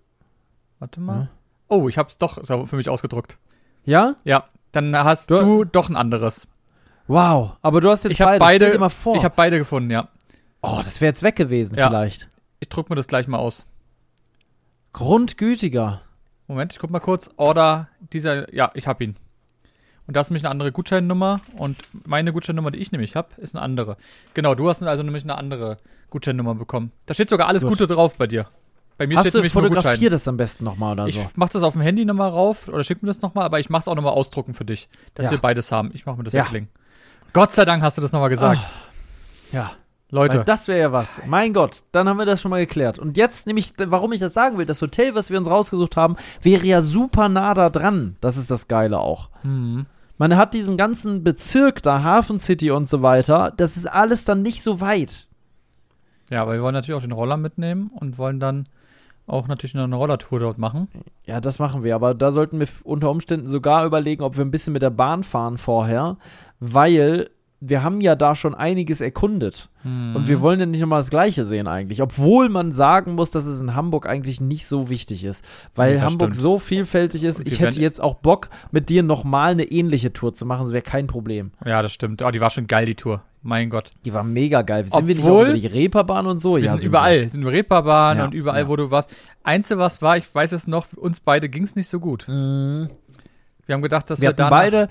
Warte 0.80 1.02
mal. 1.02 1.22
Hm? 1.22 1.28
Oh, 1.68 1.90
ich 1.90 1.98
habe 1.98 2.10
es 2.10 2.18
doch 2.18 2.44
für 2.46 2.76
mich 2.76 2.90
ausgedruckt. 2.90 3.38
Ja? 3.84 4.16
Ja. 4.24 4.46
Dann 4.72 4.96
hast 4.96 5.30
du, 5.30 5.38
du 5.38 5.64
doch 5.66 5.90
ein 5.90 5.96
anderes. 5.96 6.48
Wow, 7.08 7.54
aber 7.62 7.82
du 7.82 7.90
hast 7.90 8.04
jetzt 8.04 8.14
ich 8.14 8.20
beide. 8.20 8.40
beide 8.40 8.66
immer 8.66 8.90
vor. 8.90 9.16
Ich 9.16 9.24
habe 9.24 9.34
beide 9.36 9.58
gefunden, 9.58 9.90
ja. 9.90 10.10
Oh, 10.62 10.78
das 10.78 11.00
wäre 11.00 11.10
jetzt 11.10 11.24
weg 11.24 11.36
gewesen 11.36 11.78
ja. 11.78 11.88
vielleicht. 11.88 12.28
Ich 12.60 12.70
druck 12.70 12.90
mir 12.90 12.96
das 12.96 13.08
gleich 13.08 13.28
mal 13.28 13.38
aus. 13.38 13.66
Grundgütiger. 14.94 16.02
Moment, 16.48 16.74
ich 16.74 16.80
guck 16.80 16.90
mal 16.90 17.00
kurz. 17.00 17.30
Order 17.38 17.88
dieser, 18.14 18.54
ja, 18.54 18.72
ich 18.74 18.88
habe 18.88 19.04
ihn. 19.04 19.16
Und 20.08 20.16
das 20.16 20.28
ist 20.28 20.32
nämlich 20.32 20.44
eine 20.44 20.52
andere 20.52 20.72
Gutscheinnummer 20.72 21.42
und 21.58 21.78
meine 22.06 22.32
Gutscheinnummer, 22.32 22.72
die 22.72 22.80
ich 22.80 22.92
nämlich 22.94 23.16
habe, 23.16 23.30
ist 23.38 23.56
eine 23.56 23.62
andere. 23.62 23.98
Genau, 24.34 24.56
du 24.56 24.70
hast 24.70 24.82
also 24.82 25.04
nämlich 25.04 25.24
eine 25.24 25.38
andere 25.38 25.78
Gutscheinnummer 26.10 26.56
bekommen. 26.56 26.94
Da 27.06 27.14
steht 27.14 27.30
sogar 27.30 27.48
alles 27.48 27.64
Gut. 27.64 27.72
Gute 27.72 27.88
drauf 27.88 28.16
bei 28.16 28.26
dir. 28.26 28.48
Bei 28.98 29.06
mir 29.06 29.18
Hast 29.18 29.30
steht 29.30 29.44
du 29.44 29.50
fotografier 29.50 30.10
das 30.10 30.28
am 30.28 30.38
besten 30.38 30.64
nochmal 30.64 30.94
oder 30.94 31.08
ich 31.08 31.16
so? 31.16 31.22
Ich 31.22 31.38
mach 31.38 31.50
das 31.50 31.62
auf 31.62 31.74
dem 31.74 31.82
Handy 31.82 32.06
nochmal 32.06 32.30
rauf 32.30 32.68
oder 32.68 32.84
schick 32.84 33.04
mir 33.04 33.08
das 33.08 33.22
nochmal, 33.22 33.46
aber 33.46 33.60
ich 33.60 33.70
mach's 33.70 33.88
auch 33.88 33.96
nochmal 33.96 34.14
ausdrucken 34.14 34.54
für 34.54 34.66
dich, 34.66 34.90
dass 35.14 35.26
ja. 35.28 35.32
wir 35.34 35.38
beides 35.40 35.72
haben. 35.72 35.92
Ich 35.94 36.06
mach 36.06 36.16
mir 36.16 36.24
das 36.24 36.34
ja. 36.34 36.46
weglegen. 36.46 36.70
Gott 37.34 37.54
sei 37.54 37.66
Dank 37.66 37.84
hast 37.84 37.98
du 37.98 38.02
das 38.02 38.12
nochmal 38.12 38.30
gesagt. 38.30 38.60
Oh. 38.64 39.56
Ja. 39.56 39.72
Leute. 40.10 40.40
Weil 40.40 40.46
das 40.46 40.68
wäre 40.70 40.80
ja 40.80 40.92
was. 40.92 41.20
Mein 41.26 41.54
Gott, 41.54 41.84
dann 41.92 42.08
haben 42.08 42.18
wir 42.18 42.26
das 42.26 42.42
schon 42.42 42.50
mal 42.50 42.60
geklärt. 42.60 42.98
Und 42.98 43.18
jetzt 43.18 43.46
nämlich, 43.46 43.74
warum 43.78 44.14
ich 44.14 44.22
das 44.22 44.34
sagen 44.34 44.58
will, 44.58 44.66
das 44.66 44.82
Hotel, 44.82 45.16
was 45.16 45.30
wir 45.30 45.38
uns 45.38 45.50
rausgesucht 45.50 45.98
haben, 45.98 46.16
wäre 46.42 46.66
ja 46.66 46.82
super 46.82 47.28
nah 47.28 47.54
da 47.54 47.70
dran. 47.70 48.16
Das 48.22 48.38
ist 48.38 48.50
das 48.50 48.68
Geile 48.70 49.00
auch. 49.00 49.30
Mhm. 49.44 49.86
Man 50.18 50.36
hat 50.36 50.54
diesen 50.54 50.78
ganzen 50.78 51.24
Bezirk 51.24 51.84
da, 51.84 52.04
Hafen 52.04 52.40
City 52.40 52.72
und 52.72 52.90
so 52.90 53.02
weiter. 53.02 53.54
Das 53.56 53.78
ist 53.78 53.86
alles 53.86 54.24
dann 54.24 54.42
nicht 54.42 54.64
so 54.64 54.82
weit. 54.82 55.28
Ja, 56.30 56.42
aber 56.42 56.54
wir 56.54 56.62
wollen 56.62 56.74
natürlich 56.74 56.98
auch 56.98 57.04
den 57.04 57.12
Roller 57.12 57.38
mitnehmen 57.38 57.92
und 57.94 58.18
wollen 58.18 58.40
dann 58.40 58.68
auch 59.28 59.48
natürlich 59.48 59.74
noch 59.74 59.84
eine 59.84 59.96
Rollertour 59.96 60.40
dort 60.40 60.58
machen. 60.58 60.88
Ja, 61.26 61.42
das 61.42 61.60
machen 61.60 61.84
wir. 61.84 61.96
Aber 61.96 62.14
da 62.14 62.32
sollten 62.32 62.60
wir 62.60 62.68
unter 62.84 63.12
Umständen 63.12 63.48
sogar 63.48 63.86
überlegen, 63.86 64.24
ob 64.24 64.38
wir 64.38 64.46
ein 64.46 64.52
bisschen 64.52 64.74
mit 64.74 64.82
der 64.82 64.90
Bahn 64.90 65.24
fahren 65.24 65.58
vorher, 65.58 66.18
weil 66.60 67.30
wir 67.60 67.84
haben 67.84 68.02
ja 68.02 68.16
da 68.16 68.36
schon 68.36 68.54
einiges 68.54 69.02
erkundet. 69.02 69.70
Mhm. 69.84 70.16
Und 70.16 70.28
wir 70.28 70.42
wollen 70.42 70.60
ja 70.60 70.66
nicht 70.66 70.80
nochmal 70.80 71.00
das 71.00 71.10
Gleiche 71.10 71.44
sehen 71.44 71.68
eigentlich. 71.68 72.02
Obwohl 72.02 72.50
man 72.50 72.72
sagen 72.72 73.16
muss, 73.16 73.32
dass 73.32 73.46
es 73.46 73.60
in 73.60 73.74
Hamburg 73.74 74.06
eigentlich 74.06 74.40
nicht 74.40 74.68
so 74.68 74.90
wichtig 74.90 75.24
ist. 75.24 75.44
Weil 75.74 75.96
ja, 75.96 76.02
Hamburg 76.02 76.32
stimmt. 76.32 76.42
so 76.42 76.60
vielfältig 76.60 77.24
ist. 77.24 77.46
Ich 77.48 77.60
hätte 77.60 77.82
jetzt 77.82 78.02
auch 78.02 78.16
Bock, 78.16 78.50
mit 78.72 78.90
dir 78.90 79.02
nochmal 79.02 79.52
eine 79.52 79.64
ähnliche 79.64 80.14
Tour 80.14 80.34
zu 80.34 80.46
machen. 80.46 80.64
Das 80.64 80.72
wäre 80.72 80.84
kein 80.84 81.08
Problem. 81.08 81.52
Ja, 81.66 81.82
das 81.82 81.92
stimmt. 81.92 82.22
Oh, 82.22 82.30
die 82.30 82.42
war 82.42 82.52
schon 82.52 82.68
geil, 82.68 82.86
die 82.86 82.96
Tour. 82.96 83.24
Mein 83.42 83.70
Gott. 83.70 83.92
Die 84.06 84.14
war 84.14 84.24
mega 84.24 84.62
geil. 84.62 84.84
Sind 84.84 84.94
Obwohl, 84.94 85.08
wir 85.08 85.16
nicht 85.16 85.26
auch 85.26 85.42
über 85.44 85.54
die 85.54 85.68
Reeperbahn 85.68 86.28
und 86.28 86.38
so? 86.38 86.58
Wir 86.58 86.64
ja, 86.64 86.72
sind, 86.72 86.80
sind 86.80 86.88
überall. 86.90 87.22
Wir 87.22 87.30
sind 87.30 87.42
über 87.42 87.52
Reeperbahn 87.52 88.18
ja, 88.18 88.26
und 88.26 88.34
überall, 88.34 88.64
ja. 88.64 88.68
wo 88.68 88.76
du 88.76 88.92
warst. 88.92 89.10
Einzige, 89.44 89.80
was 89.80 90.02
war, 90.02 90.18
ich 90.18 90.34
weiß 90.34 90.52
es 90.52 90.68
noch, 90.68 90.88
uns 90.94 91.20
beide 91.22 91.50
ging 91.50 91.64
es 91.64 91.76
nicht 91.76 91.88
so 91.88 92.00
gut. 92.00 92.26
Mhm. 92.28 92.90
Wir 93.66 93.74
haben 93.74 93.82
gedacht, 93.82 94.10
dass 94.10 94.22
wir, 94.22 94.38
wir 94.38 94.50
beide, 94.50 94.90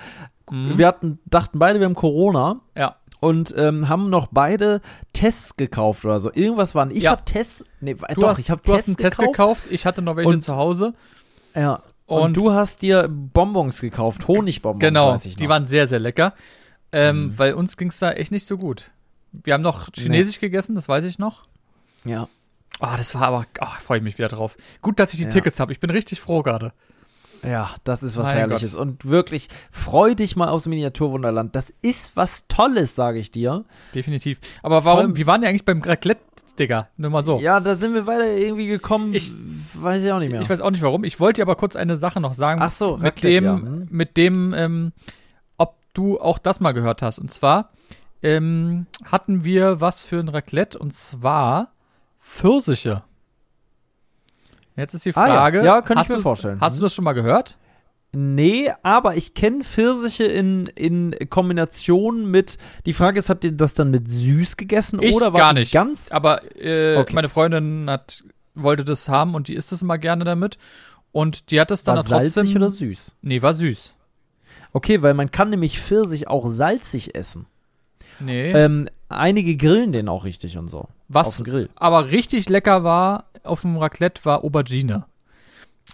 mhm. 0.50 0.78
wir 0.78 0.87
hatten, 0.87 1.18
dachten 1.26 1.59
beide, 1.59 1.78
wir 1.80 1.87
haben 1.87 1.94
Corona. 1.94 2.61
Ja 2.76 2.96
und 3.20 3.54
ähm, 3.56 3.88
haben 3.88 4.11
noch 4.11 4.28
beide 4.28 4.80
Tests 5.12 5.56
gekauft 5.56 6.04
oder 6.04 6.20
so. 6.20 6.32
Irgendwas 6.32 6.74
waren. 6.74 6.90
Ich 6.90 7.04
ja. 7.04 7.12
habe 7.12 7.24
Tests. 7.24 7.64
Nee, 7.80 7.94
du 7.94 8.20
doch, 8.20 8.30
hast, 8.30 8.38
ich 8.38 8.50
habe 8.50 8.62
Tests 8.62 8.88
einen 8.88 8.96
gekauft. 8.96 9.16
Test 9.16 9.26
gekauft. 9.26 9.62
Ich 9.70 9.87
hatte 9.87 10.02
noch 10.02 10.16
welche 10.16 10.30
und, 10.30 10.42
zu 10.42 10.54
Hause. 10.56 10.94
Ja. 11.54 11.82
Und, 12.06 12.22
und, 12.22 12.37
du 12.37 12.52
hast 12.52 12.82
dir 12.82 13.09
Bonbons 13.09 13.80
gekauft, 13.80 14.28
Honigbonbons. 14.28 14.80
Genau. 14.80 15.16
die 15.16 15.48
waren 15.48 15.66
sehr, 15.66 15.88
sehr 15.88 15.98
lecker. 15.98 16.35
Ähm, 16.92 17.24
mhm. 17.24 17.38
Weil 17.38 17.54
uns 17.54 17.76
ging 17.76 17.88
es 17.88 17.98
da 17.98 18.12
echt 18.12 18.30
nicht 18.30 18.46
so 18.46 18.56
gut. 18.56 18.92
Wir 19.32 19.54
haben 19.54 19.62
noch 19.62 19.88
Chinesisch 19.92 20.37
nee. 20.37 20.48
gegessen, 20.48 20.74
das 20.76 20.88
weiß 20.88 21.04
ich 21.04 21.18
noch. 21.18 21.48
Ja. 22.04 22.28
Ah, 22.78 22.94
oh, 22.94 22.96
das 22.96 23.14
war 23.14 23.22
aber, 23.22 23.46
oh, 23.61 23.66
freue 23.80 23.98
ich 23.98 24.04
mich 24.04 24.18
wieder 24.18 24.28
drauf. 24.28 24.56
Gut, 24.82 25.00
dass 25.00 25.12
ich 25.12 25.18
die 25.18 25.24
ja. 25.24 25.30
Tickets 25.30 25.59
habe. 25.59 25.72
Ich 25.72 25.80
bin 25.80 25.90
richtig 25.90 26.20
froh 26.20 26.42
gerade. 26.42 26.72
Ja, 27.46 27.70
das 27.85 28.02
ist 28.02 28.16
was 28.16 28.26
mein 28.26 28.37
Herrliches. 28.37 28.72
Gott. 28.72 28.80
Und 28.80 29.04
wirklich, 29.04 29.48
freu 29.70 30.14
dich 30.14 30.37
mal 30.37 30.48
aufs 30.48 30.66
Miniaturwunderland. 30.66 31.54
Das 31.54 31.72
ist 31.82 32.16
was 32.16 32.46
Tolles, 32.48 32.94
sage 32.94 33.18
ich 33.18 33.30
dir. 33.30 33.64
Definitiv. 33.94 34.38
Aber 34.62 34.85
warum, 34.85 35.16
wie 35.16 35.26
waren 35.26 35.40
die 35.40 35.46
eigentlich 35.46 35.64
beim 35.64 35.82
Raclette? 35.82 36.20
Digga, 36.59 36.88
nur 36.96 37.11
mal 37.11 37.22
so. 37.22 37.38
Ja, 37.38 37.61
da 37.61 37.74
sind 37.74 37.94
wir 37.94 38.06
weiter 38.06 38.26
irgendwie 38.35 38.66
gekommen. 38.66 39.14
Ich 39.14 39.35
weiß 39.74 40.02
ich 40.02 40.11
auch 40.11 40.18
nicht 40.18 40.30
mehr. 40.30 40.40
Ich 40.40 40.48
weiß 40.48 40.61
auch 40.61 40.70
nicht 40.70 40.82
warum. 40.82 41.04
Ich 41.04 41.20
wollte 41.20 41.38
dir 41.38 41.42
aber 41.42 41.56
kurz 41.56 41.76
eine 41.76 41.96
Sache 41.96 42.20
noch 42.20 42.35
sagen. 42.35 42.61
Ach 42.62 42.70
so, 42.70 42.96
mit 42.96 43.04
Raclette, 43.04 43.35
dem, 43.35 43.44
ja. 43.44 43.56
hm. 43.56 43.88
mit 43.90 44.16
dem, 44.16 44.54
ähm, 44.54 44.92
ob 45.59 45.76
du 45.92 46.18
auch 46.18 46.38
das 46.38 46.61
mal 46.61 46.72
gehört 46.72 47.02
hast. 47.02 47.18
Und 47.18 47.30
zwar 47.30 47.70
ähm, 48.22 48.87
hatten 49.04 49.44
wir 49.44 49.80
was 49.80 50.02
für 50.02 50.18
ein 50.18 50.28
Raclette 50.28 50.78
und 50.78 50.94
zwar 50.94 51.72
Pfirsiche. 52.20 53.02
Jetzt 54.76 54.94
ist 54.94 55.04
die 55.04 55.12
Frage. 55.12 55.58
Ah, 55.58 55.64
ja. 55.64 55.64
ja, 55.64 55.82
könnte 55.82 56.02
ich 56.02 56.08
mir 56.08 56.16
du, 56.16 56.22
vorstellen. 56.22 56.60
Hast 56.60 56.76
du 56.76 56.82
das 56.82 56.94
schon 56.94 57.04
mal 57.04 57.12
gehört? 57.12 57.56
Nee, 58.12 58.72
aber 58.82 59.16
ich 59.16 59.34
kenne 59.34 59.62
Pfirsiche 59.62 60.24
in, 60.24 60.66
in 60.74 61.14
Kombination 61.28 62.30
mit. 62.30 62.56
Die 62.86 62.92
Frage 62.92 63.18
ist, 63.18 63.28
habt 63.28 63.44
ihr 63.44 63.52
das 63.52 63.74
dann 63.74 63.90
mit 63.90 64.10
süß 64.10 64.56
gegessen 64.56 65.02
ich 65.02 65.14
oder 65.14 65.32
was 65.32 65.38
gar 65.38 65.52
nicht? 65.52 65.72
Ganz. 65.72 66.10
Aber 66.12 66.42
äh, 66.56 66.96
okay. 66.96 67.14
meine 67.14 67.28
Freundin 67.28 67.90
hat, 67.90 68.24
wollte 68.54 68.84
das 68.84 69.08
haben 69.08 69.34
und 69.34 69.48
die 69.48 69.54
isst 69.54 69.72
es 69.72 69.82
immer 69.82 69.98
gerne 69.98 70.24
damit. 70.24 70.56
Und 71.12 71.50
die 71.50 71.60
hat 71.60 71.70
es 71.70 71.84
dann 71.84 71.96
war 71.96 72.04
trotzdem. 72.04 72.28
Salzig 72.30 72.56
oder 72.56 72.70
süß? 72.70 73.14
Nee, 73.22 73.42
war 73.42 73.54
süß. 73.54 73.94
Okay, 74.72 75.02
weil 75.02 75.14
man 75.14 75.30
kann 75.30 75.50
nämlich 75.50 75.80
Pfirsich 75.80 76.28
auch 76.28 76.48
salzig 76.48 77.14
essen. 77.14 77.46
Nee. 78.20 78.50
Ähm, 78.52 78.88
einige 79.08 79.56
grillen 79.56 79.92
den 79.92 80.08
auch 80.08 80.24
richtig 80.24 80.58
und 80.58 80.68
so. 80.68 80.88
Was 81.08 81.42
aber 81.76 82.10
richtig 82.10 82.48
lecker 82.48 82.82
war 82.82 83.24
auf 83.46 83.62
dem 83.62 83.76
Raclette 83.76 84.24
war 84.24 84.44
Aubergine. 84.44 85.06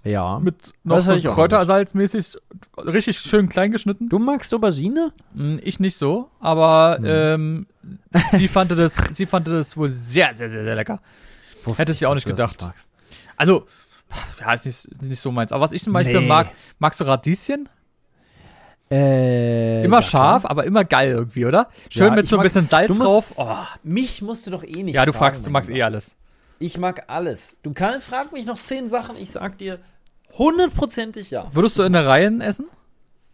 Ja. 0.04 0.40
Mit 0.40 0.72
noch 0.84 0.96
das 1.04 1.22
so 1.22 1.32
Kräutersalzmäßig 1.32 2.36
richtig 2.78 3.18
schön 3.18 3.48
klein 3.48 3.70
geschnitten. 3.70 4.08
Du 4.08 4.18
magst 4.18 4.52
Aubergine? 4.52 5.12
Hm, 5.34 5.60
ich 5.62 5.78
nicht 5.80 5.96
so, 5.96 6.28
aber 6.40 6.96
hm. 6.98 7.04
ähm, 7.06 7.66
sie, 8.32 8.48
fand 8.48 8.70
das, 8.70 8.96
sie 9.12 9.26
fand 9.26 9.46
das 9.48 9.76
wohl 9.76 9.90
sehr, 9.90 10.34
sehr, 10.34 10.50
sehr, 10.50 10.64
sehr 10.64 10.74
lecker. 10.74 11.00
Wusste 11.64 11.82
Hätte 11.82 11.92
sie 11.94 12.06
auch 12.06 12.14
nicht 12.14 12.26
gedacht. 12.26 12.68
Also, 13.36 13.66
ja, 14.40 14.52
ist 14.52 14.66
nicht, 14.66 15.02
nicht 15.02 15.20
so 15.20 15.30
meins. 15.30 15.52
Aber 15.52 15.62
was 15.62 15.72
ich 15.72 15.82
zum 15.82 15.92
Beispiel 15.92 16.20
nee. 16.20 16.26
mag, 16.26 16.48
magst 16.78 17.00
du 17.00 17.04
Radieschen? 17.04 17.68
Äh, 18.90 19.84
immer 19.84 20.02
scharf, 20.02 20.44
aber 20.44 20.64
immer 20.64 20.84
geil 20.84 21.12
irgendwie, 21.12 21.46
oder? 21.46 21.68
Schön 21.88 22.08
ja, 22.08 22.14
mit 22.14 22.28
so 22.28 22.36
ein 22.36 22.42
bisschen 22.42 22.68
Salz 22.68 22.90
musst, 22.90 23.00
drauf. 23.00 23.32
Oh. 23.36 23.56
Mich 23.82 24.20
musst 24.20 24.46
du 24.46 24.50
doch 24.50 24.62
eh 24.64 24.82
nicht 24.82 24.94
Ja, 24.94 25.06
du 25.06 25.12
fragen, 25.12 25.34
fragst, 25.34 25.46
du 25.46 25.50
magst 25.50 25.70
eh 25.70 25.82
alles. 25.82 26.14
Ich 26.62 26.78
mag 26.78 27.04
alles. 27.08 27.56
Du 27.64 27.72
kannst, 27.72 28.06
frag 28.06 28.32
mich 28.32 28.46
noch 28.46 28.62
zehn 28.62 28.88
Sachen, 28.88 29.16
ich 29.16 29.32
sag 29.32 29.58
dir 29.58 29.80
hundertprozentig 30.38 31.32
ja. 31.32 31.48
Würdest 31.52 31.76
du 31.76 31.82
in 31.82 31.92
der 31.92 32.06
Reihe 32.06 32.32
essen? 32.40 32.66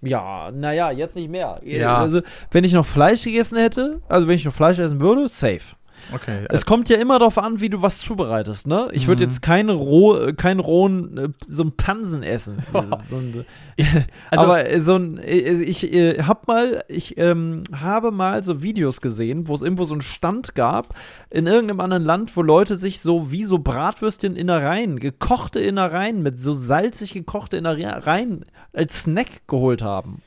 Ja, 0.00 0.50
naja, 0.50 0.90
jetzt 0.90 1.14
nicht 1.14 1.28
mehr. 1.28 1.60
Ja. 1.62 1.98
Also, 1.98 2.22
wenn 2.50 2.64
ich 2.64 2.72
noch 2.72 2.86
Fleisch 2.86 3.24
gegessen 3.24 3.58
hätte, 3.58 4.00
also 4.08 4.28
wenn 4.28 4.36
ich 4.36 4.46
noch 4.46 4.54
Fleisch 4.54 4.78
essen 4.78 5.00
würde, 5.00 5.28
safe. 5.28 5.76
Okay. 6.12 6.46
Es 6.48 6.64
kommt 6.64 6.88
ja 6.88 6.96
immer 6.96 7.18
darauf 7.18 7.38
an, 7.38 7.60
wie 7.60 7.68
du 7.68 7.82
was 7.82 7.98
zubereitest, 7.98 8.66
ne? 8.66 8.88
Ich 8.92 9.06
würde 9.06 9.24
mhm. 9.24 9.30
jetzt 9.30 9.42
keinen 9.42 9.70
roh, 9.70 10.32
keinen 10.36 10.60
rohen, 10.60 11.18
äh, 11.18 11.28
so 11.46 11.64
ein 11.64 11.72
Pansen 11.72 12.22
essen. 12.22 12.62
so 13.08 13.16
ein, 13.16 13.44
also, 14.30 14.44
aber 14.44 14.70
äh, 14.70 14.80
so 14.80 14.96
ein, 14.96 15.18
äh, 15.18 15.62
ich, 15.62 15.92
ich 15.92 16.26
hab 16.26 16.48
mal, 16.48 16.82
ich 16.88 17.18
ähm, 17.18 17.62
habe 17.74 18.10
mal 18.10 18.42
so 18.42 18.62
Videos 18.62 19.00
gesehen, 19.00 19.48
wo 19.48 19.54
es 19.54 19.62
irgendwo 19.62 19.84
so 19.84 19.94
einen 19.94 20.00
Stand 20.00 20.54
gab 20.54 20.94
in 21.30 21.46
irgendeinem 21.46 21.80
anderen 21.80 22.04
Land, 22.04 22.36
wo 22.36 22.42
Leute 22.42 22.76
sich 22.76 23.00
so 23.00 23.30
wie 23.30 23.44
so 23.44 23.58
Bratwürstchen 23.58 24.36
Innereien, 24.36 24.98
gekochte 25.00 25.60
Innereien 25.60 26.22
mit 26.22 26.38
so 26.38 26.52
salzig 26.52 27.12
gekochte 27.12 27.56
Innereien 27.56 28.46
als 28.72 29.02
Snack 29.02 29.46
geholt 29.46 29.82
haben. 29.82 30.22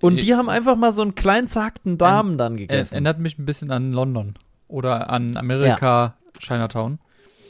Und 0.00 0.22
die 0.22 0.34
haben 0.34 0.50
einfach 0.50 0.76
mal 0.76 0.92
so 0.92 1.00
einen 1.00 1.14
kleinen 1.14 1.48
zackten 1.48 1.96
Darm 1.96 2.36
dann 2.36 2.58
gegessen. 2.58 2.94
Erinnert 2.94 3.20
mich 3.20 3.38
ein 3.38 3.46
bisschen 3.46 3.70
an 3.70 3.90
London 3.90 4.34
oder 4.68 5.10
an 5.10 5.36
Amerika, 5.36 6.14
ja. 6.34 6.40
Chinatown. 6.40 6.98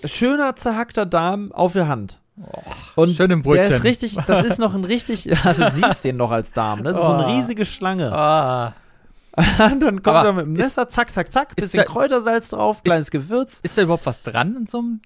Schöner 0.04 0.56
zerhackter 0.56 1.06
Darm 1.06 1.52
auf 1.52 1.72
der 1.72 1.88
Hand. 1.88 2.20
Oh, 2.40 3.02
und 3.02 3.10
schön 3.14 3.30
im 3.30 3.42
Brötchen. 3.42 3.68
Der 3.68 3.78
ist 3.78 3.84
richtig, 3.84 4.16
das 4.26 4.46
ist 4.46 4.58
noch 4.58 4.74
ein 4.74 4.84
richtig, 4.84 5.24
ja, 5.24 5.52
du 5.52 5.70
siehst 5.70 6.04
den 6.04 6.16
noch 6.16 6.30
als 6.30 6.52
Darm, 6.52 6.80
ne? 6.80 6.92
Das 6.92 6.96
ist 6.96 7.04
oh. 7.04 7.06
so 7.06 7.12
eine 7.12 7.26
oh. 7.26 7.36
riesige 7.36 7.64
Schlange. 7.64 8.10
Oh. 8.12 8.72
dann 9.58 10.02
kommt 10.02 10.06
er 10.06 10.32
mit 10.32 10.46
dem 10.46 10.52
Messer, 10.52 10.88
zack, 10.88 11.10
zack, 11.10 11.32
zack, 11.32 11.56
bisschen 11.56 11.78
da, 11.78 11.84
Kräutersalz 11.84 12.50
drauf, 12.50 12.82
kleines 12.82 13.04
ist, 13.06 13.10
Gewürz. 13.10 13.60
Ist 13.62 13.78
da 13.78 13.82
überhaupt 13.82 14.06
was 14.06 14.22
dran 14.22 14.56
in 14.56 14.66
so 14.66 14.78
einem? 14.78 15.00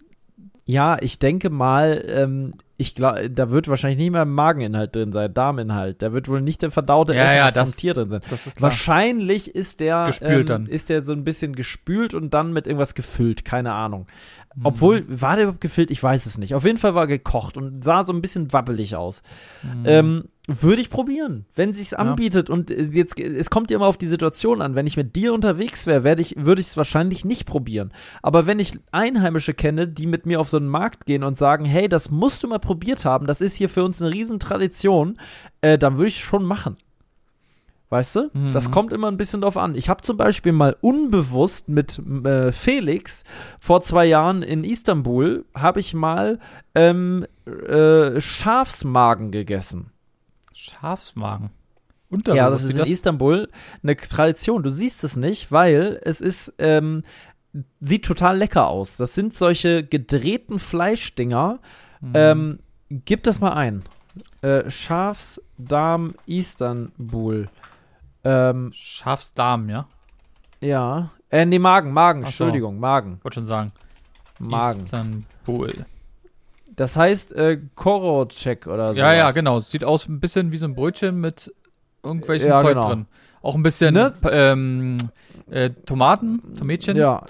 Ja, 0.65 0.99
ich 1.01 1.19
denke 1.19 1.49
mal, 1.49 2.05
ähm, 2.07 2.55
ich 2.81 2.95
glaube, 2.95 3.29
da 3.29 3.51
wird 3.51 3.67
wahrscheinlich 3.67 3.99
nicht 3.99 4.13
mehr 4.13 4.25
Mageninhalt 4.25 4.95
drin 4.95 5.11
sein, 5.11 5.35
Darminhalt. 5.35 6.01
Da 6.01 6.13
wird 6.13 6.29
wohl 6.29 6.41
nicht 6.41 6.63
der 6.63 6.71
verdaute 6.71 7.13
ja, 7.13 7.35
ja, 7.35 7.51
das, 7.51 7.75
Tier 7.75 7.93
drin 7.93 8.09
sein. 8.09 8.21
Ist 8.31 8.63
wahrscheinlich 8.63 9.53
ist 9.53 9.81
der 9.81 10.07
gespült 10.07 10.39
ähm, 10.39 10.47
dann. 10.47 10.67
ist 10.67 10.89
der 10.89 11.03
so 11.03 11.13
ein 11.13 11.25
bisschen 11.25 11.57
gespült 11.57 12.15
und 12.15 12.33
dann 12.35 12.53
mit 12.53 12.69
irgendwas 12.69 12.95
gefüllt, 12.95 13.45
keine 13.45 13.73
Ahnung. 13.73 14.07
Mhm. 14.55 14.61
Obwohl, 14.63 15.05
war 15.09 15.35
der 15.35 15.47
überhaupt 15.47 15.61
gefüllt? 15.61 15.91
Ich 15.91 16.01
weiß 16.01 16.25
es 16.27 16.39
nicht. 16.39 16.55
Auf 16.55 16.65
jeden 16.65 16.79
Fall 16.79 16.95
war 16.95 17.03
er 17.03 17.09
gekocht 17.09 17.57
und 17.57 17.83
sah 17.83 18.05
so 18.05 18.13
ein 18.13 18.23
bisschen 18.23 18.53
wabbelig 18.53 18.95
aus. 18.95 19.23
Mhm. 19.65 19.83
Ähm, 19.85 20.25
würde 20.49 20.81
ich 20.81 20.89
probieren, 20.89 21.45
wenn 21.55 21.75
sich's 21.75 21.93
anbietet. 21.93 22.49
Ja. 22.49 22.55
Und 22.55 22.71
jetzt, 22.71 23.19
es 23.21 23.51
kommt 23.51 23.71
ja 23.71 23.77
immer 23.77 23.87
auf 23.87 23.99
die 23.99 24.07
Situation 24.07 24.63
an. 24.63 24.75
Wenn 24.75 24.87
ich 24.87 24.97
mit 24.97 25.15
dir 25.15 25.35
unterwegs 25.35 25.87
wäre, 25.87 26.19
ich, 26.19 26.35
würde 26.39 26.63
ich 26.63 26.69
es 26.69 26.77
wahrscheinlich 26.77 27.27
nicht 27.27 27.45
probieren. 27.45 27.93
Aber 28.23 28.47
wenn 28.47 28.59
ich 28.59 28.79
Einheimische 28.91 29.53
kenne, 29.53 29.87
die 29.87 30.07
mit 30.07 30.25
mir 30.25 30.41
auf 30.41 30.49
so 30.49 30.57
einen 30.57 30.69
Markt 30.69 31.05
gehen 31.05 31.23
und 31.23 31.37
sagen, 31.37 31.67
hey, 31.67 31.87
das 31.87 32.11
musst 32.11 32.43
du 32.43 32.49
mal 32.49 32.59
probiert 32.59 33.05
haben, 33.05 33.27
das 33.27 33.43
ist 33.43 33.57
hier 33.57 33.69
für 33.69 33.85
uns 33.85 34.01
eine 34.01 34.13
Riesentradition, 34.13 35.19
äh, 35.61 35.77
dann 35.77 35.99
würde 35.99 36.09
ich 36.09 36.17
es 36.17 36.23
schon 36.23 36.45
machen. 36.45 36.79
Weißt 37.91 38.17
du? 38.17 38.31
Mhm. 38.33 38.51
Das 38.53 38.71
kommt 38.71 38.93
immer 38.93 39.09
ein 39.09 39.17
bisschen 39.17 39.43
drauf 39.43 39.57
an. 39.57 39.75
Ich 39.75 39.89
habe 39.91 40.03
zum 40.03 40.17
Beispiel 40.17 40.53
mal 40.53 40.77
unbewusst 40.81 41.69
mit 41.69 41.99
äh, 42.25 42.53
Felix 42.53 43.25
vor 43.61 43.83
zwei 43.83 44.07
Jahren 44.07 44.43
in 44.43 44.65
Istanbul, 44.65 45.45
habe 45.55 45.81
ich 45.81 45.95
mal 45.95 46.39
ähm, 46.75 47.27
äh, 47.47 48.21
Schafsmagen 48.21 49.31
gegessen. 49.31 49.91
Schafsmagen. 50.69 51.51
Unterbewusst. 52.11 52.37
Ja, 52.37 52.51
das 52.51 52.63
ist 52.65 52.73
in 52.73 52.79
das? 52.79 52.89
Istanbul 52.89 53.49
eine 53.83 53.97
Tradition. 53.97 54.63
Du 54.63 54.71
siehst 54.71 55.05
es 55.05 55.17
nicht, 55.17 55.53
weil 55.53 56.01
es 56.05 56.21
ist, 56.21 56.55
ähm, 56.59 57.03
sieht 57.81 58.05
total 58.05 58.39
lecker 58.39 58.69
aus. 58.69 58.97
Das 58.97 59.15
sind 59.15 59.35
solche 59.35 59.85
gedrehten 59.85 60.59
Fleischdinger. 60.59 61.59
Mhm. 62.01 62.13
Ähm, 62.15 62.59
gib 62.91 63.25
das 63.25 63.41
mal 63.41 63.53
ein. 63.53 63.85
Äh, 64.41 64.71
Schafsdarm 64.71 66.13
Istanbul. 66.27 67.49
Ähm, 68.25 68.71
Schafsdarm, 68.73 69.69
ja? 69.69 69.87
Ja. 70.61 71.11
Äh, 71.31 71.45
nee, 71.45 71.59
Magen, 71.59 71.93
Magen, 71.93 72.23
so. 72.23 72.27
Entschuldigung, 72.27 72.79
Magen. 72.81 73.19
Wollte 73.23 73.37
schon 73.41 73.47
sagen. 73.47 73.73
Magen. 74.39 74.85
Istanbul. 74.85 75.85
Das 76.79 76.97
heißt 76.97 77.33
äh, 77.33 77.59
Korocek 77.75 78.69
oder 78.69 78.95
so. 78.95 79.01
Ja, 79.01 79.13
ja, 79.13 79.33
genau. 79.33 79.59
Sieht 79.59 79.83
aus 79.83 80.07
ein 80.07 80.21
bisschen 80.21 80.53
wie 80.53 80.59
so 80.59 80.65
ein 80.65 80.77
Brötchen 80.77 81.21
mit 81.21 81.53
irgendwelchen 82.05 82.51
ja, 82.51 82.63
Zeug 82.63 82.77
genau. 82.77 82.89
drin. 82.89 83.07
Auch 83.43 83.57
ein 83.57 83.65
bisschen 83.65 83.95
ne? 83.95 84.15
ähm, 84.31 84.97
äh, 85.51 85.71
Tomaten, 85.71 86.55
Tomätchen. 86.55 86.97
Ja. 86.97 87.27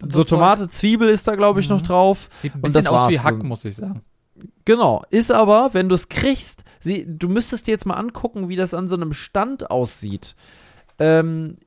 So, 0.00 0.24
Tomate, 0.24 0.68
Zwiebel 0.68 1.08
ist 1.10 1.28
da, 1.28 1.36
glaube 1.36 1.60
ich, 1.60 1.68
mhm. 1.68 1.76
noch 1.76 1.82
drauf. 1.82 2.28
Sieht 2.38 2.56
ein 2.56 2.60
bisschen 2.60 2.88
aus 2.88 3.08
wie 3.08 3.20
Hack, 3.20 3.40
muss 3.44 3.64
ich 3.64 3.76
sagen. 3.76 4.02
Genau. 4.64 5.04
Ist 5.10 5.30
aber, 5.30 5.74
wenn 5.74 5.88
du 5.88 5.94
es 5.94 6.08
kriegst, 6.08 6.64
sie, 6.80 7.06
du 7.06 7.28
müsstest 7.28 7.68
dir 7.68 7.70
jetzt 7.70 7.86
mal 7.86 7.94
angucken, 7.94 8.48
wie 8.48 8.56
das 8.56 8.74
an 8.74 8.88
so 8.88 8.96
einem 8.96 9.12
Stand 9.12 9.70
aussieht. 9.70 10.34
Ähm, 10.98 11.58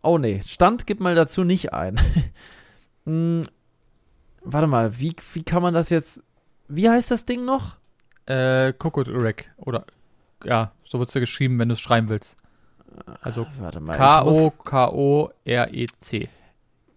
oh 0.00 0.16
nee, 0.16 0.40
Stand 0.46 0.86
gib 0.86 1.00
mal 1.00 1.14
dazu 1.14 1.44
nicht 1.44 1.74
ein. 1.74 2.00
warte 4.44 4.66
mal, 4.66 4.98
wie, 4.98 5.14
wie 5.32 5.42
kann 5.42 5.62
man 5.62 5.74
das 5.74 5.90
jetzt. 5.90 6.22
Wie 6.68 6.88
heißt 6.88 7.10
das 7.10 7.24
Ding 7.24 7.44
noch? 7.44 7.76
Äh, 8.26 8.72
Kokoturek. 8.72 9.50
Oder. 9.56 9.84
Ja, 10.44 10.72
so 10.84 10.98
wird 10.98 11.08
es 11.08 11.14
ja 11.14 11.20
geschrieben, 11.20 11.58
wenn 11.58 11.68
du 11.68 11.74
es 11.74 11.80
schreiben 11.80 12.08
willst. 12.08 12.36
Also 13.20 13.46
K-O-K-O-R-E-C. 13.90 14.48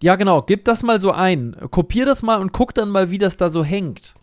Ja, 0.02 0.16
genau. 0.16 0.42
Gib 0.42 0.66
das 0.66 0.84
mal 0.84 1.00
so 1.00 1.12
ein. 1.12 1.56
Kopier 1.72 2.06
das 2.06 2.22
mal 2.22 2.42
und 2.42 2.52
guck 2.52 2.74
dann 2.74 2.90
mal, 2.90 3.12
wie 3.12 3.18
das 3.18 3.38
da 3.38 3.50
so 3.50 3.64
hängt. 3.64 4.14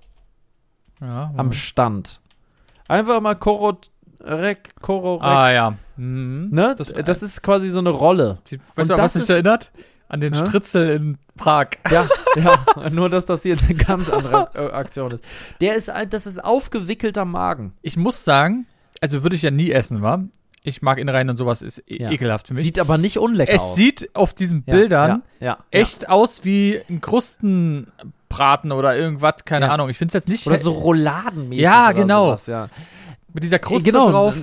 Ja, 1.00 1.32
am 1.37 1.52
Stand. 1.52 2.20
Einfach 2.87 3.20
mal 3.20 3.35
Kororek, 3.35 4.80
Kororek. 4.80 5.24
Ah, 5.24 5.50
ja. 5.50 5.76
Mhm. 5.96 6.50
Ne? 6.52 6.74
Das, 6.76 6.92
das, 6.92 7.22
ist 7.22 7.42
quasi 7.42 7.70
so 7.70 7.78
eine 7.80 7.90
Rolle. 7.90 8.38
Weißt 8.74 8.90
du, 8.90 8.98
was 8.98 9.14
mich 9.14 9.28
erinnert? 9.28 9.72
An 10.12 10.20
den 10.20 10.35
ja? 10.35 10.44
Stritzel 10.44 10.90
in 10.90 11.18
Prag. 11.37 11.68
Ja, 11.90 12.07
ja. 12.37 12.90
Nur, 12.90 13.09
dass 13.09 13.25
das 13.25 13.42
hier 13.42 13.57
eine 13.57 13.75
ganz 13.75 14.11
andere 14.11 14.51
äh, 14.55 14.70
Aktion 14.72 15.11
ist. 15.11 15.25
Der 15.62 15.75
ist, 15.75 15.90
das 16.11 16.27
ist 16.27 16.44
aufgewickelter 16.44 17.25
Magen. 17.25 17.72
Ich 17.81 17.96
muss 17.96 18.22
sagen, 18.22 18.66
also 19.01 19.22
würde 19.22 19.37
ich 19.37 19.42
ja 19.42 19.51
nie 19.51 19.70
essen, 19.70 20.03
wa? 20.03 20.22
Ich 20.64 20.83
mag 20.83 20.98
Innereien 20.98 21.31
und 21.31 21.37
sowas, 21.37 21.62
ist 21.62 21.83
e 21.87 22.03
ja. 22.03 22.11
ekelhaft 22.11 22.48
für 22.48 22.55
mich. 22.55 22.64
Sieht 22.64 22.79
aber 22.79 22.98
nicht 22.98 23.18
unlecker 23.18 23.55
es 23.55 23.62
aus. 23.62 23.70
Es 23.70 23.75
sieht 23.75 24.14
auf 24.14 24.35
diesen 24.35 24.64
Bildern 24.64 25.22
echt 25.70 26.11
aus 26.11 26.44
wie 26.44 26.79
ein 26.90 27.01
Krustenbraten 27.01 28.70
oder 28.70 28.94
irgendwas, 28.94 29.46
keine 29.46 29.70
Ahnung. 29.70 29.88
Ich 29.88 29.96
finde 29.96 30.11
es 30.11 30.14
jetzt 30.14 30.29
nicht. 30.29 30.46
Oder 30.46 30.59
so 30.59 30.72
Rouladenmäßig. 30.72 31.62
Ja, 31.64 31.92
genau. 31.92 32.27
Sowas, 32.27 32.46
ja. 32.48 32.68
Mit 33.33 33.44
dieser 33.44 33.59
Kruste 33.59 33.90
genau. 33.90 34.11
drauf 34.11 34.37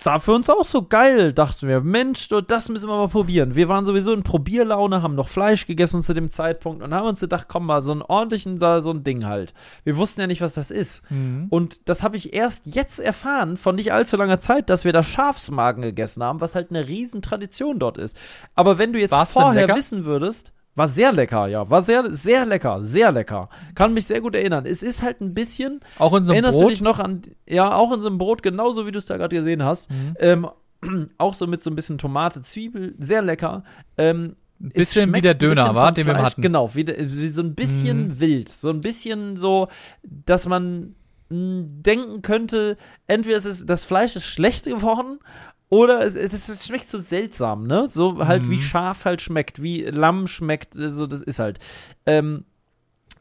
sah 0.00 0.18
für 0.18 0.32
uns 0.32 0.48
auch 0.48 0.64
so 0.64 0.82
geil, 0.82 1.32
dachten 1.32 1.68
wir. 1.68 1.80
Mensch, 1.80 2.28
das 2.46 2.68
müssen 2.68 2.88
wir 2.88 2.96
mal 2.96 3.08
probieren. 3.08 3.54
Wir 3.54 3.68
waren 3.68 3.84
sowieso 3.84 4.12
in 4.12 4.22
Probierlaune, 4.22 5.02
haben 5.02 5.14
noch 5.14 5.28
Fleisch 5.28 5.66
gegessen 5.66 6.02
zu 6.02 6.14
dem 6.14 6.30
Zeitpunkt 6.30 6.82
und 6.82 6.94
haben 6.94 7.08
uns 7.08 7.20
gedacht, 7.20 7.46
komm 7.48 7.66
mal, 7.66 7.80
so 7.80 7.92
einen 7.92 8.02
ordentlichen, 8.02 8.60
so 8.60 8.90
ein 8.90 9.02
Ding 9.02 9.26
halt. 9.26 9.54
Wir 9.84 9.96
wussten 9.96 10.20
ja 10.20 10.26
nicht, 10.26 10.40
was 10.40 10.54
das 10.54 10.70
ist. 10.70 11.02
Mhm. 11.10 11.46
Und 11.50 11.88
das 11.88 12.02
habe 12.02 12.16
ich 12.16 12.32
erst 12.32 12.66
jetzt 12.66 13.00
erfahren, 13.00 13.56
von 13.56 13.74
nicht 13.74 13.92
allzu 13.92 14.16
langer 14.16 14.40
Zeit, 14.40 14.70
dass 14.70 14.84
wir 14.84 14.92
da 14.92 15.02
Schafsmagen 15.02 15.82
gegessen 15.82 16.22
haben, 16.22 16.40
was 16.40 16.54
halt 16.54 16.70
eine 16.70 16.86
Riesentradition 16.86 17.78
dort 17.78 17.98
ist. 17.98 18.16
Aber 18.54 18.78
wenn 18.78 18.92
du 18.92 19.00
jetzt 19.00 19.12
War's 19.12 19.32
vorher 19.32 19.74
wissen 19.74 20.04
würdest, 20.04 20.52
war 20.78 20.88
sehr 20.88 21.12
lecker, 21.12 21.48
ja. 21.48 21.68
War 21.68 21.82
sehr, 21.82 22.10
sehr 22.12 22.46
lecker, 22.46 22.82
sehr 22.82 23.12
lecker. 23.12 23.48
Kann 23.74 23.92
mich 23.92 24.06
sehr 24.06 24.20
gut 24.20 24.34
erinnern. 24.34 24.64
Es 24.64 24.82
ist 24.82 25.02
halt 25.02 25.20
ein 25.20 25.34
bisschen. 25.34 25.80
Auch 25.98 26.14
in 26.14 26.22
so 26.22 26.32
einem 26.32 26.36
erinnerst 26.36 26.58
Brot? 26.58 26.66
du 26.66 26.70
dich 26.70 26.80
noch 26.80 26.98
an. 27.00 27.22
Ja, 27.46 27.74
auch 27.74 27.92
in 27.92 28.00
so 28.00 28.08
einem 28.08 28.18
Brot, 28.18 28.42
genauso 28.42 28.86
wie 28.86 28.92
du 28.92 28.98
es 28.98 29.06
da 29.06 29.16
gerade 29.16 29.34
gesehen 29.36 29.64
hast. 29.64 29.90
Mhm. 29.90 30.14
Ähm, 30.18 30.48
auch 31.18 31.34
so 31.34 31.46
mit 31.46 31.62
so 31.62 31.70
ein 31.70 31.74
bisschen 31.76 31.98
Tomate, 31.98 32.40
Zwiebel, 32.42 32.94
sehr 32.98 33.22
lecker. 33.22 33.64
Ähm, 33.96 34.36
ein 34.60 34.70
bisschen 34.70 35.14
wie 35.14 35.20
der 35.20 35.34
Döner 35.34 35.74
war, 35.74 35.92
den 35.92 36.06
wir 36.06 36.16
hatten. 36.16 36.42
Genau, 36.42 36.74
wie, 36.74 36.86
wie 36.86 37.28
so 37.28 37.42
ein 37.42 37.54
bisschen 37.54 38.08
mhm. 38.08 38.20
wild. 38.20 38.48
So 38.48 38.70
ein 38.70 38.80
bisschen 38.80 39.36
so, 39.36 39.68
dass 40.02 40.46
man 40.46 40.94
denken 41.30 42.22
könnte, 42.22 42.76
entweder 43.06 43.36
ist 43.36 43.44
es, 43.44 43.66
das 43.66 43.84
Fleisch 43.84 44.16
ist 44.16 44.24
schlecht 44.24 44.64
geworden 44.64 45.18
oder 45.68 46.04
es, 46.04 46.14
es, 46.14 46.48
es, 46.48 46.66
schmeckt 46.66 46.88
so 46.88 46.98
seltsam, 46.98 47.66
ne? 47.66 47.88
So 47.88 48.26
halt 48.26 48.46
mhm. 48.46 48.50
wie 48.50 48.62
Schaf 48.62 49.04
halt 49.04 49.20
schmeckt, 49.20 49.62
wie 49.62 49.82
Lamm 49.82 50.26
schmeckt, 50.26 50.74
so 50.74 51.06
das 51.06 51.22
ist 51.22 51.38
halt. 51.38 51.58
Ähm, 52.06 52.44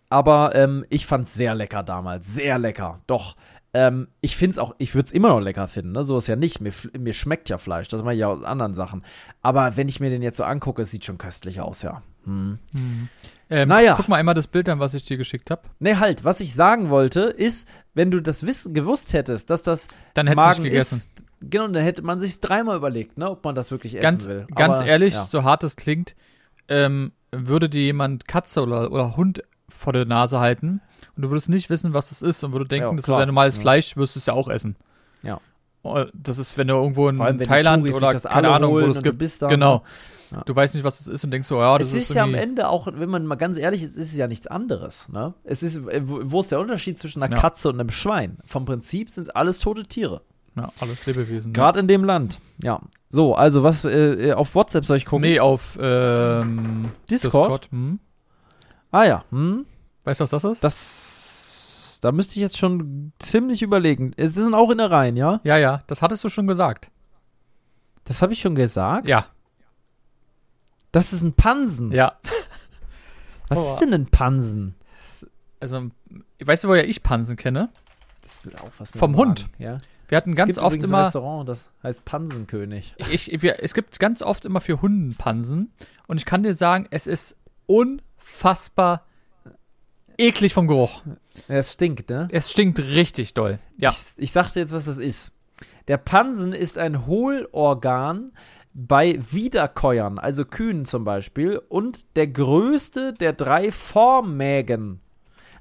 aber 0.10 0.56
ähm, 0.56 0.86
ich 0.90 1.06
fand's 1.06 1.34
sehr 1.34 1.56
lecker 1.56 1.84
damals, 1.84 2.34
sehr 2.34 2.58
lecker. 2.58 3.02
Doch. 3.08 3.36
Ähm, 3.74 4.08
ich 4.22 4.38
find's 4.38 4.58
auch, 4.58 4.74
ich 4.78 4.96
würde 4.96 5.08
es 5.08 5.12
immer 5.12 5.28
noch 5.28 5.42
lecker 5.42 5.68
finden, 5.68 5.92
ne? 5.92 6.04
So 6.06 6.18
ist 6.18 6.28
ja 6.28 6.38
nicht. 6.38 6.62
Mir, 6.62 6.72
mir 6.98 7.14
schmeckt 7.14 7.50
ja 7.50 7.58
Fleisch, 7.58 7.90
das 7.90 8.02
mache 8.02 8.14
ich 8.14 8.22
ja 8.22 8.30
aus 8.30 8.44
anderen 8.44 8.74
Sachen. 8.74 9.04
Aber 9.42 9.76
wenn 9.76 9.90
ich 9.90 10.00
mir 10.00 10.10
den 10.10 10.22
jetzt 10.22 10.38
so 10.38 10.46
angucke, 10.46 10.84
es 10.84 10.92
sieht 10.92 11.04
schon 11.04 11.18
köstlich 11.18 11.60
aus, 11.60 11.82
ja. 11.82 12.02
Hm. 12.24 12.60
Mhm. 12.74 13.10
Ähm, 13.50 13.68
naja. 13.68 13.96
Guck 13.96 14.08
mal 14.08 14.18
einmal 14.18 14.36
das 14.36 14.48
Bild 14.48 14.70
an, 14.70 14.80
was 14.80 14.94
ich 14.94 15.04
dir 15.04 15.18
geschickt 15.18 15.52
habe. 15.52 15.64
Nee, 15.80 15.96
halt, 15.96 16.24
was 16.24 16.40
ich 16.40 16.56
sagen 16.56 16.90
wollte, 16.90 17.22
ist, 17.22 17.68
wenn 17.94 18.10
du 18.10 18.22
das 18.22 18.46
wiss 18.46 18.70
gewusst 18.74 19.14
hättest, 19.14 19.50
dass 19.50 19.62
das 19.64 19.88
Dann 20.14 20.34
Magen 20.34 20.64
gegessen. 20.64 20.96
ist, 20.96 21.10
Genau, 21.40 21.68
dann 21.68 21.84
hätte 21.84 22.02
man 22.02 22.20
sich 22.20 22.40
dreimal 22.40 22.78
überlegt, 22.78 23.18
ne, 23.18 23.30
ob 23.30 23.44
man 23.44 23.54
das 23.54 23.72
wirklich 23.72 23.96
essen 23.96 24.04
ganz, 24.04 24.26
will. 24.28 24.48
Ganz 24.56 24.78
Aber, 24.78 24.88
ehrlich, 24.88 25.14
ja. 25.14 25.24
so 25.24 25.44
hart 25.44 25.64
es 25.64 25.76
klingt, 25.76 26.16
ähm, 26.68 27.12
würde 27.32 27.70
dir 27.70 27.82
jemand 27.82 28.28
Katze 28.28 28.64
oder, 28.64 28.92
oder 28.92 29.16
Hund 29.18 29.44
vor 29.70 29.94
der 29.94 30.06
Nase 30.06 30.40
halten 30.40 30.82
und 31.16 31.24
du 31.24 31.30
würdest 31.30 31.50
nicht 31.50 31.70
wissen, 31.70 31.94
was 31.94 32.10
das 32.10 32.22
ist 32.22 32.44
und 32.44 32.54
würde 32.54 32.66
denken, 32.66 32.90
ja, 32.90 32.96
das 32.96 33.08
wäre 33.08 33.28
normales 33.28 33.56
ja. 33.56 33.62
Fleisch, 33.62 33.98
wirst 33.98 34.16
du 34.16 34.20
es 34.20 34.26
ja 34.26 34.34
auch 34.34 34.48
essen. 34.48 34.76
Ja. 35.24 35.40
Oh, 35.84 36.04
das 36.14 36.38
ist, 36.38 36.58
wenn 36.58 36.68
du 36.68 36.74
irgendwo 36.74 37.08
in 37.08 37.22
allem, 37.22 37.40
Thailand 37.40 37.88
oder 37.94 38.14
keine 38.20 38.50
Ahnung, 38.50 38.74
wo 38.74 38.80
es 38.80 39.02
gibt. 39.02 39.42
Da, 39.42 39.48
genau. 39.48 39.84
Ja. 40.32 40.42
Du 40.42 40.56
weißt 40.56 40.76
nicht, 40.76 40.84
was 40.84 41.00
es 41.00 41.08
ist 41.08 41.24
und 41.24 41.32
denkst 41.32 41.48
so, 41.48 41.60
ja, 41.60 41.78
das 41.78 41.90
es 41.90 41.94
ist, 41.94 42.10
ist 42.10 42.16
ja 42.16 42.24
am 42.24 42.34
Ende 42.34 42.68
auch, 42.68 42.88
wenn 42.92 43.10
man 43.10 43.26
mal 43.26 43.36
ganz 43.36 43.58
ehrlich 43.58 43.82
ist, 43.84 43.96
ist 43.96 44.12
es 44.12 44.18
ja 44.18 44.28
nichts 44.28 44.48
anderes. 44.48 45.08
Ne? 45.08 45.34
Es 45.46 45.64
ist, 45.64 45.78
äh, 45.78 46.02
wo 46.04 46.42
ist 46.42 46.52
der 46.52 46.60
Unterschied 46.60 47.00
zwischen 47.00 47.24
einer. 47.24 47.38
Katze 47.38 47.70
und 47.70 47.80
einem 47.80 47.90
Schwein? 47.90 48.38
Vom 48.44 48.66
Prinzip 48.66 49.10
sind 49.10 49.24
es 49.24 49.30
alles 49.30 49.60
tote 49.60 49.86
Tiere. 49.86 50.22
Ja, 50.58 50.70
alles 50.80 51.06
Lebewesen. 51.06 51.54
Gerade 51.54 51.80
in 51.80 51.88
dem 51.88 52.04
Land. 52.04 52.40
Ja. 52.64 52.82
So, 53.10 53.36
also 53.36 53.64
was 53.64 53.86
äh, 53.86 54.34
auf 54.34 54.56
WhatsApp 54.56 54.86
soll 54.86 54.98
ich 54.98 55.06
gucken? 55.06 55.30
Nee, 55.30 55.40
auf 55.40 55.78
ähm, 55.80 56.92
Discord. 57.10 57.66
Discord. 57.66 57.72
Hm. 57.72 58.00
Ah 58.92 59.04
ja. 59.04 59.24
Hm. 59.30 59.66
Weißt 60.04 60.20
du, 60.20 60.24
was 60.24 60.30
das 60.32 60.44
ist? 60.44 60.64
Das, 60.64 62.00
da 62.02 62.12
müsste 62.12 62.36
ich 62.36 62.42
jetzt 62.42 62.58
schon 62.58 63.14
ziemlich 63.20 63.62
überlegen. 63.62 64.14
Es 64.18 64.34
sind 64.34 64.54
auch 64.54 64.72
in 64.72 64.80
der 64.80 64.90
Reihen, 64.90 65.16
ja? 65.16 65.42
Ja, 65.44 65.58
ja. 65.58 65.84
Das 65.88 66.02
hattest 66.02 66.24
du 66.24 66.30
schon 66.30 66.48
gesagt. 66.48 66.90
Das 68.06 68.22
habe 68.22 68.34
ich 68.34 68.40
schon 68.40 68.56
gesagt? 68.56 69.08
Ja. 69.08 69.26
Das 70.92 71.14
ist 71.14 71.22
ein 71.22 71.34
Pansen. 71.34 71.92
Ja. 71.92 72.14
Was 73.50 73.60
oh. 73.60 73.62
ist 73.62 73.78
denn 73.78 73.94
ein 73.94 74.08
Pansen? 74.08 74.76
Also, 75.60 75.90
weißt 76.44 76.64
du, 76.64 76.68
woher 76.70 76.88
ich 76.88 77.04
Pansen 77.04 77.36
kenne? 77.36 77.70
Das 78.24 78.46
ist 78.46 78.62
auch 78.62 78.72
was 78.78 78.92
Vom 78.92 79.16
Hund. 79.16 79.48
Ja. 79.58 79.80
Wir 80.08 80.18
hatten 80.18 80.36
ganz 80.36 80.52
es 80.52 80.56
gibt 80.56 80.66
oft 80.66 80.84
immer. 80.84 81.00
Ein 81.00 81.04
Restaurant, 81.06 81.50
das 81.50 81.70
heißt 81.84 82.06
Pansenkönig. 82.06 82.96
Ich, 83.12 83.42
wir, 83.42 83.64
es 83.64 83.74
gibt 83.74 84.00
ganz 84.00 84.22
oft 84.22 84.46
immer 84.46 84.62
für 84.62 84.82
Hunden 84.82 85.16
Pansen. 85.16 85.72
Und 86.08 86.18
ich 86.18 86.26
kann 86.26 86.44
dir 86.44 86.54
sagen, 86.54 86.88
es 86.92 87.08
ist 87.08 87.36
unfassbar 87.66 89.06
eklig 90.18 90.54
vom 90.54 90.68
Geruch. 90.68 91.04
Es 91.48 91.74
stinkt, 91.74 92.10
ne? 92.10 92.28
Es 92.32 92.52
stinkt 92.52 92.80
richtig 92.80 93.34
doll. 93.34 93.60
Ja. 93.78 93.90
Ich, 93.90 94.06
ich 94.18 94.32
sagte 94.32 94.60
jetzt, 94.60 94.74
was 94.74 94.86
das 94.86 94.98
ist. 94.98 95.32
Der 95.88 95.98
Pansen 95.98 96.54
ist 96.54 96.78
ein 96.78 97.06
Hohlorgan 97.06 98.32
bei 98.74 99.20
Wiederkäuern, 99.32 100.20
also 100.20 100.46
Kühen 100.46 100.86
zum 100.86 101.04
Beispiel, 101.04 101.60
und 101.70 102.16
der 102.16 102.28
größte 102.28 103.14
der 103.14 103.34
drei 103.34 103.72
Vormägen. 103.72 105.02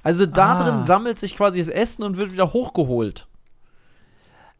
Also 0.02 0.26
da 0.26 0.54
ah. 0.54 0.62
drin 0.62 0.80
sammelt 0.80 1.18
sich 1.18 1.36
quasi 1.36 1.58
das 1.58 1.68
Essen 1.68 2.02
und 2.02 2.16
wird 2.16 2.32
wieder 2.32 2.52
hochgeholt. 2.52 3.26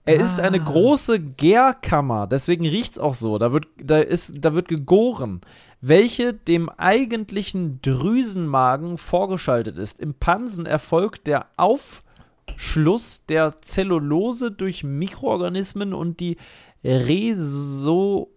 Er 0.06 0.20
ah. 0.20 0.22
ist 0.22 0.40
eine 0.40 0.60
ah. 0.60 0.64
große 0.64 1.20
Gärkammer, 1.20 2.26
deswegen 2.26 2.64
riecht 2.64 2.92
es 2.92 2.98
auch 2.98 3.14
so. 3.14 3.36
Da 3.38 3.52
wird, 3.52 3.66
da, 3.76 3.98
ist, 3.98 4.34
da 4.40 4.54
wird 4.54 4.68
gegoren, 4.68 5.42
welche 5.80 6.32
dem 6.32 6.70
eigentlichen 6.70 7.82
Drüsenmagen 7.82 8.96
vorgeschaltet 8.98 9.76
ist. 9.76 10.00
Im 10.00 10.14
Pansen 10.14 10.64
erfolgt 10.64 11.26
der 11.26 11.46
Aufschluss 11.56 13.26
der 13.26 13.60
Zellulose 13.60 14.52
durch 14.52 14.84
Mikroorganismen 14.84 15.92
und 15.92 16.20
die 16.20 16.38
Reso 16.82 18.30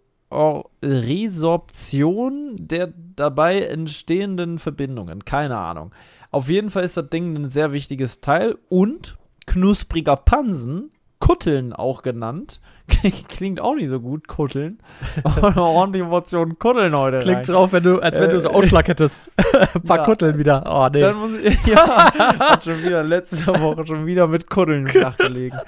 Resorption 0.83 2.55
der 2.59 2.93
dabei 3.15 3.63
entstehenden 3.63 4.59
Verbindungen. 4.59 5.25
Keine 5.25 5.57
Ahnung. 5.57 5.91
Auf 6.29 6.49
jeden 6.49 6.69
Fall 6.69 6.83
ist 6.83 6.97
das 6.97 7.09
Ding 7.09 7.35
ein 7.35 7.47
sehr 7.47 7.73
wichtiges 7.73 8.21
Teil 8.21 8.55
und 8.69 9.17
knuspriger 9.47 10.15
Pansen 10.15 10.91
Kutteln 11.19 11.73
auch 11.73 12.01
genannt. 12.01 12.59
Klingt 13.27 13.59
auch 13.59 13.75
nicht 13.75 13.89
so 13.89 13.99
gut, 13.99 14.27
Kutteln. 14.27 14.79
Aber 15.23 15.47
eine 15.49 15.61
ordentliche 15.61 16.07
Portion 16.07 16.57
Kutteln 16.57 16.95
heute. 16.95 17.19
Klingt 17.19 17.47
rein. 17.47 17.55
drauf, 17.55 17.71
wenn 17.73 17.83
du, 17.83 17.99
als 17.99 18.19
wenn 18.19 18.29
du 18.29 18.41
so 18.41 18.49
äh, 18.49 18.53
Ausschlag 18.53 18.87
hättest. 18.87 19.31
Ein 19.75 19.81
paar 19.83 19.97
ja. 19.97 20.03
Kutteln 20.03 20.37
wieder. 20.37 20.63
Oh, 20.65 20.89
nee. 20.91 21.01
Dann 21.01 21.17
muss 21.17 21.33
ich, 21.35 21.65
ja, 21.67 22.13
hat 22.39 22.63
schon 22.63 22.81
wieder 22.81 23.03
letzte 23.03 23.47
Woche 23.47 23.85
schon 23.85 24.05
wieder 24.05 24.27
mit 24.27 24.49
Kutteln 24.49 24.83
nachgelegen. 24.83 25.59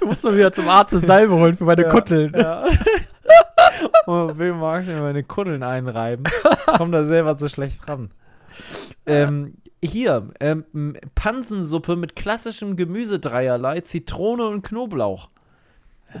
du 0.00 0.06
musst 0.06 0.24
mal 0.24 0.36
wieder 0.36 0.52
zum 0.52 0.68
Arzt 0.68 0.92
eine 0.92 1.02
Salbe 1.02 1.34
holen 1.34 1.56
für 1.56 1.64
meine 1.64 1.82
ja, 1.82 1.88
Kutteln. 1.90 2.32
Ja. 2.34 2.64
Und 4.06 4.38
will 4.38 4.54
mag 4.54 4.86
mir 4.86 5.00
meine 5.00 5.24
Kutteln 5.24 5.62
einreiben. 5.62 6.24
Kommt 6.78 6.94
da 6.94 7.04
selber 7.04 7.36
so 7.36 7.48
schlecht 7.48 7.86
ran. 7.88 8.10
Ähm, 9.04 9.54
hier, 9.82 10.30
ähm, 10.40 10.96
Pansensuppe 11.14 11.96
mit 11.96 12.16
klassischem 12.16 12.76
Gemüse 12.76 13.18
dreierlei, 13.18 13.80
Zitrone 13.80 14.48
und 14.48 14.62
Knoblauch. 14.62 15.30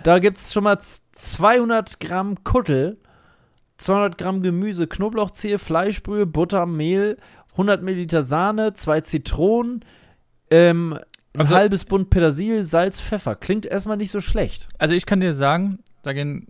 Da 0.02 0.18
gibt 0.18 0.38
es 0.38 0.52
schon 0.52 0.64
mal 0.64 0.78
200 1.12 2.00
Gramm 2.00 2.42
Kuttel, 2.44 2.98
200 3.78 4.18
Gramm 4.18 4.42
Gemüse, 4.42 4.86
Knoblauchzehe, 4.86 5.58
Fleischbrühe, 5.58 6.26
Butter, 6.26 6.66
Mehl, 6.66 7.18
100 7.52 7.82
Milliliter 7.82 8.22
Sahne, 8.22 8.74
zwei 8.74 9.00
Zitronen, 9.00 9.84
ähm, 10.50 10.98
ein 11.34 11.40
also, 11.40 11.54
halbes 11.54 11.84
Bund 11.84 12.08
Petersil, 12.10 12.64
Salz, 12.64 13.00
Pfeffer. 13.00 13.36
Klingt 13.36 13.66
erstmal 13.66 13.96
nicht 13.96 14.10
so 14.10 14.20
schlecht. 14.20 14.68
Also 14.78 14.94
ich 14.94 15.04
kann 15.04 15.20
dir 15.20 15.34
sagen, 15.34 15.80
da 16.02 16.12
gehen 16.12 16.48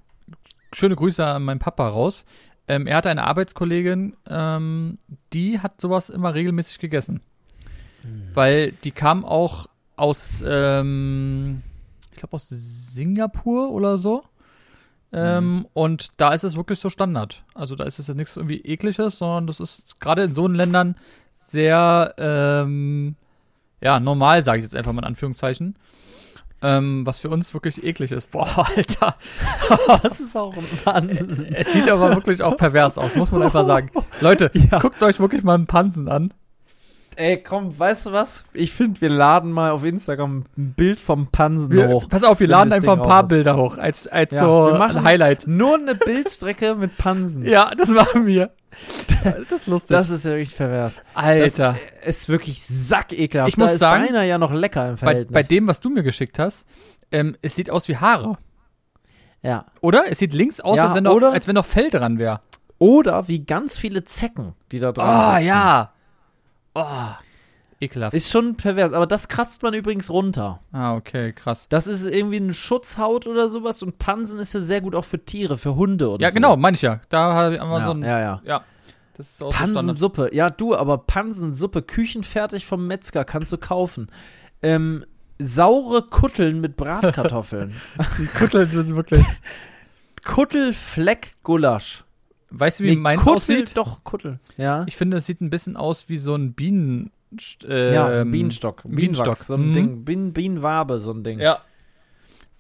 schöne 0.73 0.95
Grüße 0.95 1.25
an 1.25 1.43
meinen 1.43 1.59
Papa 1.59 1.89
raus. 1.89 2.25
Ähm, 2.69 2.87
er 2.87 2.97
hatte 2.97 3.11
eine 3.11 3.25
Arbeitskollegin, 3.25 4.17
ähm, 4.29 4.99
die 5.33 5.61
hat 5.61 5.81
sowas 5.81 6.11
immer 6.11 6.35
regelmäßig 6.35 6.79
gegessen. 6.79 7.21
Mhm. 8.03 8.31
Weil 8.35 8.73
die 8.73 8.91
kam 8.91 9.25
auch 9.25 9.69
aus, 9.97 10.43
ähm, 10.47 11.63
ich 12.13 12.19
glaube 12.19 12.35
aus 12.35 12.49
Singapur 12.49 13.71
oder 13.71 13.99
so. 13.99 14.25
Ähm, 15.13 15.59
mhm. 15.59 15.67
Und 15.73 16.21
da 16.21 16.35
ist 16.35 16.45
es 16.45 16.57
wirklich 16.57 16.81
so 16.81 16.91
Standard. 16.91 17.45
Also 17.55 17.77
da 17.77 17.85
ist 17.85 17.99
es 17.99 18.09
ja 18.09 18.15
nichts 18.15 18.37
irgendwie 18.37 18.61
ekliges, 18.61 19.19
sondern 19.19 19.47
das 19.47 19.61
ist 19.61 20.01
gerade 20.01 20.25
in 20.25 20.35
so 20.35 20.45
einen 20.45 20.57
Ländern 20.57 20.97
sehr, 21.33 22.15
ähm, 22.19 23.15
ja, 23.81 24.01
normal, 24.01 24.43
sage 24.43 24.59
ich 24.59 24.65
jetzt 24.65 24.75
einfach 24.75 24.93
mal 24.93 25.03
in 25.03 25.09
Anführungszeichen. 25.09 25.77
Ähm, 26.63 27.07
was 27.07 27.19
für 27.19 27.29
uns 27.29 27.53
wirklich 27.53 27.85
eklig 27.85 28.13
ist. 28.13 28.31
Boah, 28.31 28.67
Alter. 28.77 29.17
das 30.03 30.21
ist 30.21 30.37
auch 30.37 30.57
ein 30.57 30.65
Pansen. 30.85 31.55
Es 31.55 31.73
sieht 31.73 31.89
aber 31.89 32.15
wirklich 32.15 32.43
auch 32.43 32.57
pervers 32.57 32.97
aus, 32.97 33.15
muss 33.15 33.31
man 33.31 33.43
einfach 33.43 33.67
sagen. 33.67 33.91
Leute, 34.21 34.51
ja. 34.55 34.79
guckt 34.79 35.03
euch 35.03 35.21
wirklich 35.21 35.45
mal 35.45 35.55
einen 35.55 35.67
Pansen 35.67 36.09
an. 36.09 36.33
Ey, 37.17 37.43
komm, 37.43 37.79
weißt 37.79 38.07
du 38.07 38.13
was? 38.13 38.45
Ich 38.53 38.73
finde, 38.73 39.01
wir 39.01 39.09
laden 39.09 39.51
mal 39.51 39.71
auf 39.71 39.85
Instagram 39.85 40.45
ein 40.57 40.75
Bild 40.75 40.99
vom 40.99 41.29
Pansen 41.29 41.71
wir, 41.71 41.89
hoch. 41.89 42.09
Pass 42.11 42.23
auf, 42.23 42.41
wir 42.41 42.47
laden 42.47 42.73
einfach 42.73 42.93
ein 42.93 43.03
paar 43.03 43.27
Bilder 43.27 43.57
hoch, 43.57 43.79
als, 43.79 44.07
als 44.07 44.33
ja, 44.33 44.41
so 44.41 44.67
wir 44.67 44.79
machen 44.79 44.99
ein 44.99 45.05
Highlight. 45.05 45.47
Nur 45.47 45.77
eine 45.77 45.95
Bildstrecke 45.95 46.75
mit 46.75 46.99
Pansen. 46.99 47.47
Ja, 47.47 47.75
das 47.75 47.89
machen 47.89 48.27
wir. 48.27 48.51
Das 49.25 49.61
ist 49.61 49.67
lustig. 49.67 49.89
Das 49.89 50.11
ist 50.11 50.25
ja 50.25 50.33
wirklich 50.33 50.57
pervers. 50.57 51.01
Alter. 51.15 51.77
Das 52.05 52.17
ist 52.17 52.29
wirklich 52.29 52.63
sackekelhaft. 52.65 53.49
Ich 53.49 53.57
muss 53.57 53.73
da 53.73 53.79
sagen, 53.79 54.05
ist 54.05 54.11
deiner 54.11 54.25
ja 54.25 54.39
noch 54.39 54.53
lecker 54.53 54.91
im 54.91 54.97
Verhältnis. 54.97 55.33
Bei, 55.33 55.43
bei 55.43 55.49
dem, 55.49 55.67
was 55.67 55.81
du 55.81 55.91
mir 55.91 56.03
geschickt 56.03 56.39
hast, 56.39 56.67
ähm, 57.11 57.37
es 57.43 57.57
sieht 57.57 57.71
aus 57.71 57.89
wie 57.89 57.97
Haare. 57.97 58.39
Ja. 59.43 59.67
Oder? 59.81 60.05
Es 60.09 60.19
sieht 60.19 60.33
links 60.33 60.61
aus, 60.61 60.77
ja, 60.77 60.87
als, 60.87 60.95
wenn 60.95 61.05
noch, 61.05 61.21
als 61.23 61.47
wenn 61.47 61.55
noch 61.55 61.67
Fell 61.67 61.91
dran 61.91 62.19
wäre. 62.19 62.41
Oder 62.79 63.29
wie 63.29 63.45
ganz 63.45 63.79
viele 63.79 64.05
Zecken, 64.05 64.55
die 64.73 64.81
da 64.81 64.93
dran 64.93 65.09
oh, 65.09 65.35
sitzen. 65.37 65.49
ja. 65.49 65.93
Oh, 66.75 67.26
ekelhaft. 67.81 68.15
Ist 68.15 68.31
schon 68.31 68.57
pervers, 68.57 68.93
aber 68.93 69.07
das 69.07 69.29
kratzt 69.29 69.63
man 69.63 69.75
übrigens 69.75 70.11
runter. 70.11 70.61
Ah, 70.73 70.95
okay, 70.95 71.33
krass. 71.33 71.69
Das 71.69 71.87
ist 71.87 72.07
irgendwie 72.07 72.37
eine 72.37 72.55
Schutzhaut 72.55 73.27
oder 73.27 73.49
sowas 73.49 73.83
und 73.83 73.99
Pansen 73.99 74.41
ist 74.41 74.55
ja 74.55 74.61
sehr 74.61 74.81
gut 74.81 74.95
auch 74.95 75.05
für 75.05 75.25
Tiere, 75.25 75.59
für 75.59 75.75
Hunde 75.77 76.09
oder 76.09 76.23
ja, 76.23 76.29
so. 76.29 76.35
Ja, 76.35 76.35
genau, 76.35 76.57
meine 76.57 76.75
ich 76.75 76.83
ja. 76.83 77.01
Da 77.09 77.33
haben 77.35 77.53
wir 77.53 77.59
ja, 77.59 77.85
so 77.85 77.91
ein. 77.91 78.03
Ja, 78.03 78.21
ja. 78.21 78.43
ja. 78.45 78.65
Das 79.17 79.31
ist 79.31 79.43
auch 79.43 79.53
Pansensuppe. 79.53 80.31
Ja, 80.35 80.51
du, 80.51 80.77
aber 80.77 80.99
Pansensuppe, 80.99 81.83
küchenfertig 81.83 82.67
vom 82.67 82.87
Metzger, 82.87 83.25
kannst 83.25 83.51
du 83.51 83.57
kaufen. 83.57 84.09
Ähm, 84.63 85.05
saure 85.39 86.03
Kutteln 86.03 86.61
mit 86.61 86.77
Bratkartoffeln. 86.77 87.75
Die 88.19 88.27
Kutteln 88.27 88.71
sind 88.71 88.95
wirklich. 88.95 89.25
Kuttelfleck-Gulasch. 90.25 92.05
Weißt 92.51 92.81
du, 92.81 92.85
wie 92.85 92.91
nee, 92.91 92.97
meins 92.97 93.23
Kuttel, 93.23 93.37
aussieht? 93.37 93.77
Doch, 93.77 94.05
Kuttel. 94.05 94.39
Ja. 94.57 94.85
Ich 94.87 94.97
finde, 94.97 95.17
es 95.17 95.27
sieht 95.27 95.41
ein 95.41 95.51
bisschen 95.51 95.77
aus 95.77 96.09
wie 96.09 96.19
so 96.19 96.35
ein 96.35 96.53
Bienen. 96.53 97.11
Äh, 97.69 97.95
ja, 97.95 98.25
Bienenstock. 98.25 98.83
Bienenstock. 98.85 99.37
So 99.37 99.55
ein 99.55 99.69
mhm. 99.69 99.75
Ding. 99.75 100.05
Bien, 100.05 100.33
Bienenwabe, 100.33 100.99
so 100.99 101.13
ein 101.13 101.23
Ding. 101.23 101.39
Ja. 101.39 101.61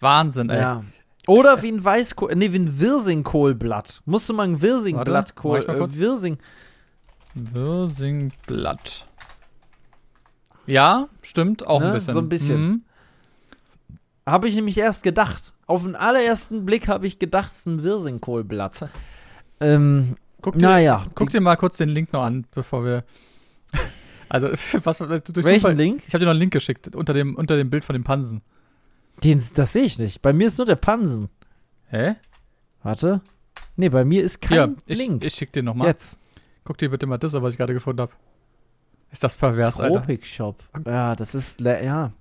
Wahnsinn, 0.01 0.51
ey. 0.51 0.61
Ja. 0.61 0.85
Oder 1.27 1.63
wie 1.63 1.73
ein 1.73 1.85
Weißkohl, 1.85 2.35
nee, 2.37 2.53
wie 2.53 2.59
ein 2.59 2.79
Wirsingkohlblatt. 2.79 4.03
Musst 4.05 4.29
du 4.29 4.35
mal 4.35 4.45
ein 4.45 4.63
Wirsingblattkohl, 4.63 5.59
äh, 5.59 5.99
Wirsing. 5.99 6.39
Wirsingblatt. 7.35 9.07
Ja, 10.67 11.09
stimmt, 11.23 11.67
auch 11.67 11.81
ne? 11.81 11.89
ein 11.89 11.93
bisschen. 11.93 12.15
So 12.15 12.21
ein 12.21 12.29
bisschen. 12.29 12.61
Mhm. 12.61 12.83
Habe 14.25 14.49
ich 14.49 14.55
nämlich 14.55 14.79
erst 14.79 15.03
gedacht. 15.03 15.53
Auf 15.67 15.83
den 15.83 15.97
allerersten 15.97 16.65
Blick 16.65 16.87
habe 16.87 17.07
ich 17.07 17.19
gedacht, 17.19 17.51
es 17.53 17.61
ist 17.61 17.67
ein 17.67 17.83
Wirsingkohlblatt. 17.83 18.89
Ähm, 19.59 20.15
guck 20.43 20.55
dir, 20.55 20.69
naja. 20.69 21.05
Guck 21.15 21.31
dir 21.31 21.41
mal 21.41 21.57
kurz 21.57 21.77
den 21.77 21.89
Link 21.89 22.13
noch 22.13 22.23
an, 22.23 22.47
bevor 22.55 22.85
wir. 22.85 23.05
Also, 24.29 24.49
was, 24.85 24.99
durch 24.99 25.45
Welchen 25.45 25.61
Zufall, 25.61 25.75
Link? 25.75 26.03
Ich 26.07 26.15
habe 26.15 26.21
dir 26.21 26.27
noch 26.27 26.33
einen 26.33 26.41
Link 26.41 26.53
geschickt, 26.53 26.95
unter 26.95 27.15
dem, 27.15 27.37
unter 27.37 27.57
dem 27.57 27.71
Bild 27.71 27.85
von 27.85 27.95
dem 27.95 28.05
Pansen. 28.05 28.43
Den, 29.25 29.43
das 29.55 29.73
sehe 29.73 29.85
ich 29.85 29.99
nicht. 29.99 30.23
Bei 30.23 30.33
mir 30.33 30.47
ist 30.47 30.59
nur 30.59 30.67
der 30.67 30.77
Pansen. 30.77 31.29
Hä? 31.89 32.17
Warte. 32.83 33.21
Nee, 33.77 33.89
bei 33.89 34.05
mir 34.05 34.23
ist 34.23 34.41
kein 34.41 34.57
ja, 34.57 34.69
ich, 34.87 34.99
Link. 34.99 35.25
Ich 35.25 35.35
schick 35.35 35.53
dir 35.53 35.63
nochmal. 35.63 35.89
Jetzt. 35.89 36.19
Guck 36.65 36.79
dir 36.79 36.91
bitte 36.91 37.07
mal 37.07 37.19
das 37.19 37.35
an, 37.35 37.43
was 37.43 37.53
ich 37.53 37.59
gerade 37.59 37.75
gefunden 37.75 38.01
habe. 38.01 38.13
Ist 39.11 39.23
das 39.23 39.35
pervers, 39.35 39.79
Alter? 39.81 40.01
Tropic 40.01 40.27
Shop. 40.27 40.63
Ja, 40.85 41.15
das 41.15 41.35
ist, 41.35 41.61
ja. 41.61 42.13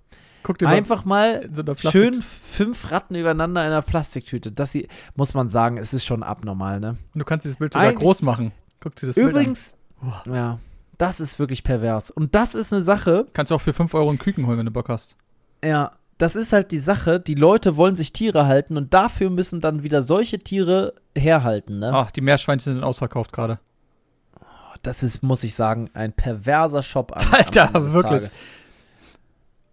Guck 0.43 0.60
dir 0.60 0.68
Einfach 0.68 1.06
mal, 1.06 1.49
so 1.51 1.64
schön 1.89 2.22
fünf 2.22 2.91
Ratten 2.91 3.16
übereinander 3.16 3.62
in 3.62 3.68
einer 3.68 3.82
Plastiktüte. 3.82 4.51
Das 4.51 4.72
sie, 4.72 4.88
muss 5.16 5.34
man 5.34 5.49
sagen, 5.49 5.78
es 5.78 5.93
ist 5.93 6.06
schon 6.06 6.22
abnormal, 6.22 6.80
ne? 6.80 6.97
Du 7.16 7.26
kannst 7.26 7.45
dieses 7.45 7.58
Bild 7.58 7.74
sogar 7.74 7.88
Eigentlich, 7.88 8.03
groß 8.03 8.22
machen. 8.22 8.51
Guck 8.80 8.95
dir 8.95 9.08
das 9.08 9.18
Übrigens, 9.18 9.76
Bild 9.99 10.14
an. 10.28 10.34
ja, 10.36 10.60
das 10.98 11.20
ist 11.20 11.39
wirklich 11.39 11.64
pervers. 11.64 12.12
Und 12.12 12.36
das 12.36 12.56
ist 12.56 12.74
eine 12.74 12.82
Sache. 12.82 13.28
Kannst 13.34 13.52
du 13.52 13.56
auch 13.56 13.62
für 13.62 13.74
5 13.74 13.93
Euro 13.93 14.10
einen 14.10 14.20
Küken 14.20 14.48
holen, 14.48 14.60
wenn 14.60 14.66
du 14.66 14.72
Bock 14.72 14.89
hast. 14.89 15.18
Ja, 15.64 15.91
das 16.18 16.36
ist 16.36 16.54
halt 16.54 16.72
die 16.72 16.80
Sache. 16.80 17.20
Die 17.20 17.36
Leute 17.36 17.76
wollen 17.76 17.96
sich 17.96 18.14
Tiere 18.14 18.46
halten 18.48 18.78
und 18.78 18.93
dafür 18.93 19.30
müssen 19.30 19.62
dann 19.62 19.84
wieder 19.84 20.02
solche 20.02 20.39
Tiere 20.39 20.93
herhalten, 21.16 21.80
ne? 21.80 21.91
Ach, 21.93 22.12
die 22.12 22.22
Meerschweinchen 22.22 22.74
sind 22.74 22.84
ausverkauft 22.84 23.34
gerade. 23.34 23.60
Das 24.82 25.04
ist, 25.04 25.24
muss 25.24 25.43
ich 25.43 25.56
sagen, 25.56 25.89
ein 25.93 26.14
perverser 26.14 26.84
Shop 26.84 27.12
an. 27.14 27.26
Alter, 27.32 27.74
wirklich. 27.91 28.24
Tages. 28.24 28.38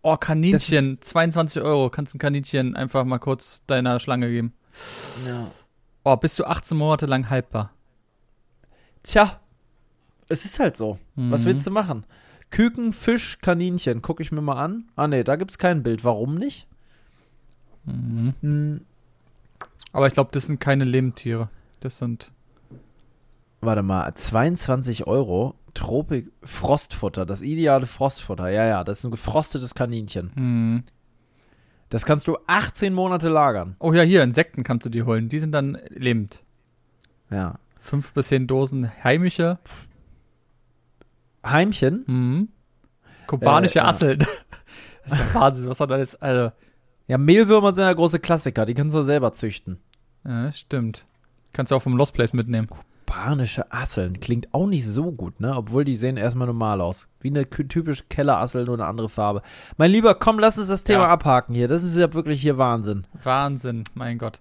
Oh, 0.01 0.17
Kaninchen, 0.17 1.01
22 1.01 1.63
Euro. 1.63 1.91
Kannst 1.91 2.15
ein 2.15 2.19
Kaninchen 2.19 2.75
einfach 2.75 3.05
mal 3.05 3.19
kurz 3.19 3.63
deiner 3.67 4.01
Schlange 4.01 4.29
geben. 4.29 4.53
Ja. 5.27 5.47
Oh, 6.03 6.17
bis 6.17 6.35
zu 6.35 6.47
18 6.47 6.77
Monate 6.77 7.07
lang 7.07 7.31
haltbar. 7.31 7.71
Tja, 9.05 9.41
es 10.29 10.45
ist 10.45 10.61
halt 10.61 10.77
so. 10.77 10.99
Mhm. 11.17 11.31
Was 11.31 11.45
willst 11.45 11.67
du 11.67 11.71
machen? 11.71 12.05
Küken, 12.51 12.93
Fisch, 12.93 13.39
Kaninchen, 13.41 14.03
gucke 14.03 14.23
ich 14.23 14.33
mir 14.33 14.43
mal 14.43 14.63
an. 14.63 14.85
Ah, 14.95 15.09
nee, 15.09 15.25
da 15.25 15.37
gibt 15.37 15.51
es 15.51 15.59
kein 15.59 15.83
Bild. 15.83 16.05
Warum 16.05 16.35
nicht? 16.35 16.67
Mhm. 17.85 18.35
Mhm. 18.43 18.81
Aber 19.93 20.07
ich 20.07 20.15
glaube, 20.15 20.31
das 20.33 20.47
sind 20.47 20.61
keine 20.61 20.85
Lebendtiere. 20.85 21.49
Das 21.81 21.99
sind. 21.99 22.33
Warte 23.61 23.83
mal, 23.83 24.13
22 24.15 25.07
Euro. 25.07 25.55
Tropik 25.75 26.31
Frostfutter, 26.45 27.25
das 27.25 27.41
ideale 27.41 27.87
Frostfutter. 27.87 28.51
Ja, 28.51 28.67
ja, 28.67 28.85
das 28.85 28.99
ist 28.99 29.05
ein 29.05 29.11
gefrostetes 29.11 29.75
Kaninchen. 29.75 30.31
Mhm. 30.35 30.83
Das 31.89 32.05
kannst 32.05 32.27
du 32.27 32.37
18 32.47 32.93
Monate 32.93 33.29
lagern. 33.29 33.77
Oh 33.79 33.93
ja, 33.93 34.03
hier, 34.03 34.23
Insekten 34.23 34.65
kannst 34.65 34.87
du 34.87 34.91
die 34.91 35.03
holen. 35.03 35.29
Die 35.29 35.39
sind 35.39 35.53
dann 35.53 35.79
lebend. 35.89 36.43
Ja. 37.31 37.59
Fünf 37.81 38.13
bis 38.13 38.29
zehn 38.29 38.47
Dosen 38.47 38.91
heimische. 39.03 39.59
Heimchen? 41.45 42.05
Mhm. 42.07 42.49
Kubanische 43.27 43.81
äh, 43.81 43.83
Asseln. 43.83 44.19
das 45.05 45.13
ist 45.13 45.19
ja 45.19 45.35
Wahnsinn, 45.41 45.69
was 45.69 45.79
soll 45.79 45.87
das 45.87 45.99
jetzt, 45.99 46.23
also. 46.23 46.53
Ja, 47.09 47.19
Mehlwürmer 47.19 47.73
sind 47.73 47.85
ja 47.85 47.93
große 47.93 48.21
Klassiker, 48.21 48.65
die 48.65 48.75
kannst 48.75 48.97
du 48.97 49.03
selber 49.03 49.33
züchten. 49.33 49.79
Ja, 50.25 50.51
stimmt. 50.53 51.05
Kannst 51.53 51.73
du 51.73 51.77
auch 51.77 51.83
vom 51.83 51.97
Lost 51.97 52.15
Place 52.15 52.33
mitnehmen 52.33 52.69
spanische 53.13 53.71
Asseln. 53.71 54.21
Klingt 54.21 54.55
auch 54.55 54.67
nicht 54.67 54.87
so 54.87 55.13
gut, 55.13 55.39
ne? 55.41 55.55
Obwohl 55.55 55.85
die 55.85 55.97
sehen 55.97 56.17
erstmal 56.17 56.47
normal 56.47 56.81
aus. 56.81 57.09
Wie 57.21 57.29
eine 57.29 57.49
typische 57.49 58.05
Kellerassel, 58.09 58.65
nur 58.65 58.75
eine 58.75 58.87
andere 58.87 59.09
Farbe. 59.09 59.43
Mein 59.77 59.91
Lieber, 59.91 60.15
komm, 60.15 60.39
lass 60.39 60.59
uns 60.59 60.69
das 60.69 60.83
Thema 60.83 61.05
ja. 61.05 61.09
abhaken 61.09 61.55
hier. 61.55 61.69
Das 61.69 61.83
ist 61.83 61.97
ja 61.97 62.13
wirklich 62.15 62.41
hier 62.41 62.57
Wahnsinn. 62.57 63.07
Wahnsinn, 63.23 63.85
mein 63.95 64.17
Gott. 64.17 64.41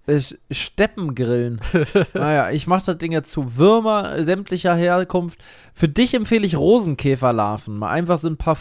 Steppengrillen. 0.49 1.59
naja, 2.13 2.49
ich 2.51 2.65
mach 2.65 2.81
das 2.81 2.97
Ding 2.97 3.11
jetzt 3.11 3.31
zu. 3.31 3.57
Würmer 3.57 4.23
sämtlicher 4.23 4.73
Herkunft. 4.73 5.39
Für 5.73 5.89
dich 5.89 6.13
empfehle 6.13 6.45
ich 6.45 6.55
Rosenkäferlarven. 6.55 7.77
Mal 7.77 7.89
einfach 7.89 8.19
so 8.19 8.29
ein 8.29 8.37
paar 8.37 8.57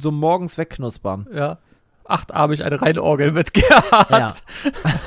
so 0.00 0.10
morgens 0.10 0.56
wegknuspern. 0.56 1.28
Ja 1.34 1.58
achtarmig 2.10 2.64
eine 2.64 2.82
Reinorgel 2.82 3.34
wird 3.34 3.54
gehabt. 3.54 4.10
Ja. 4.10 4.34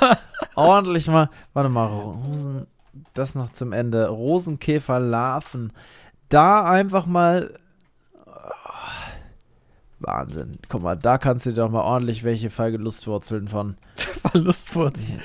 Ordentlich 0.56 1.08
mal, 1.08 1.30
warte 1.54 1.70
mal, 1.70 1.88
Rosen, 1.88 2.68
das 3.14 3.36
noch 3.36 3.52
zum 3.54 3.74
Ende. 3.74 4.08
Rosenkäferlarven. 4.08 5.74
Da 6.30 6.66
einfach 6.66 7.06
mal. 7.06 7.54
Oh, 8.26 8.32
Wahnsinn. 10.00 10.60
Guck 10.70 10.84
mal, 10.84 10.96
da 10.96 11.18
kannst 11.18 11.46
du 11.46 11.52
dir 11.52 11.58
doch 11.58 11.72
mal 11.72 11.82
ordentlich 11.82 12.24
welche 12.24 12.50
Verlustwurzeln 12.52 13.48
von. 13.48 13.78
Verlustwurzeln. 13.96 15.20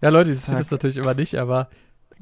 ja, 0.00 0.08
Leute, 0.10 0.30
ich 0.30 0.40
sehe 0.40 0.56
das 0.56 0.70
natürlich 0.70 0.96
immer 0.96 1.14
nicht, 1.14 1.36
aber. 1.36 1.68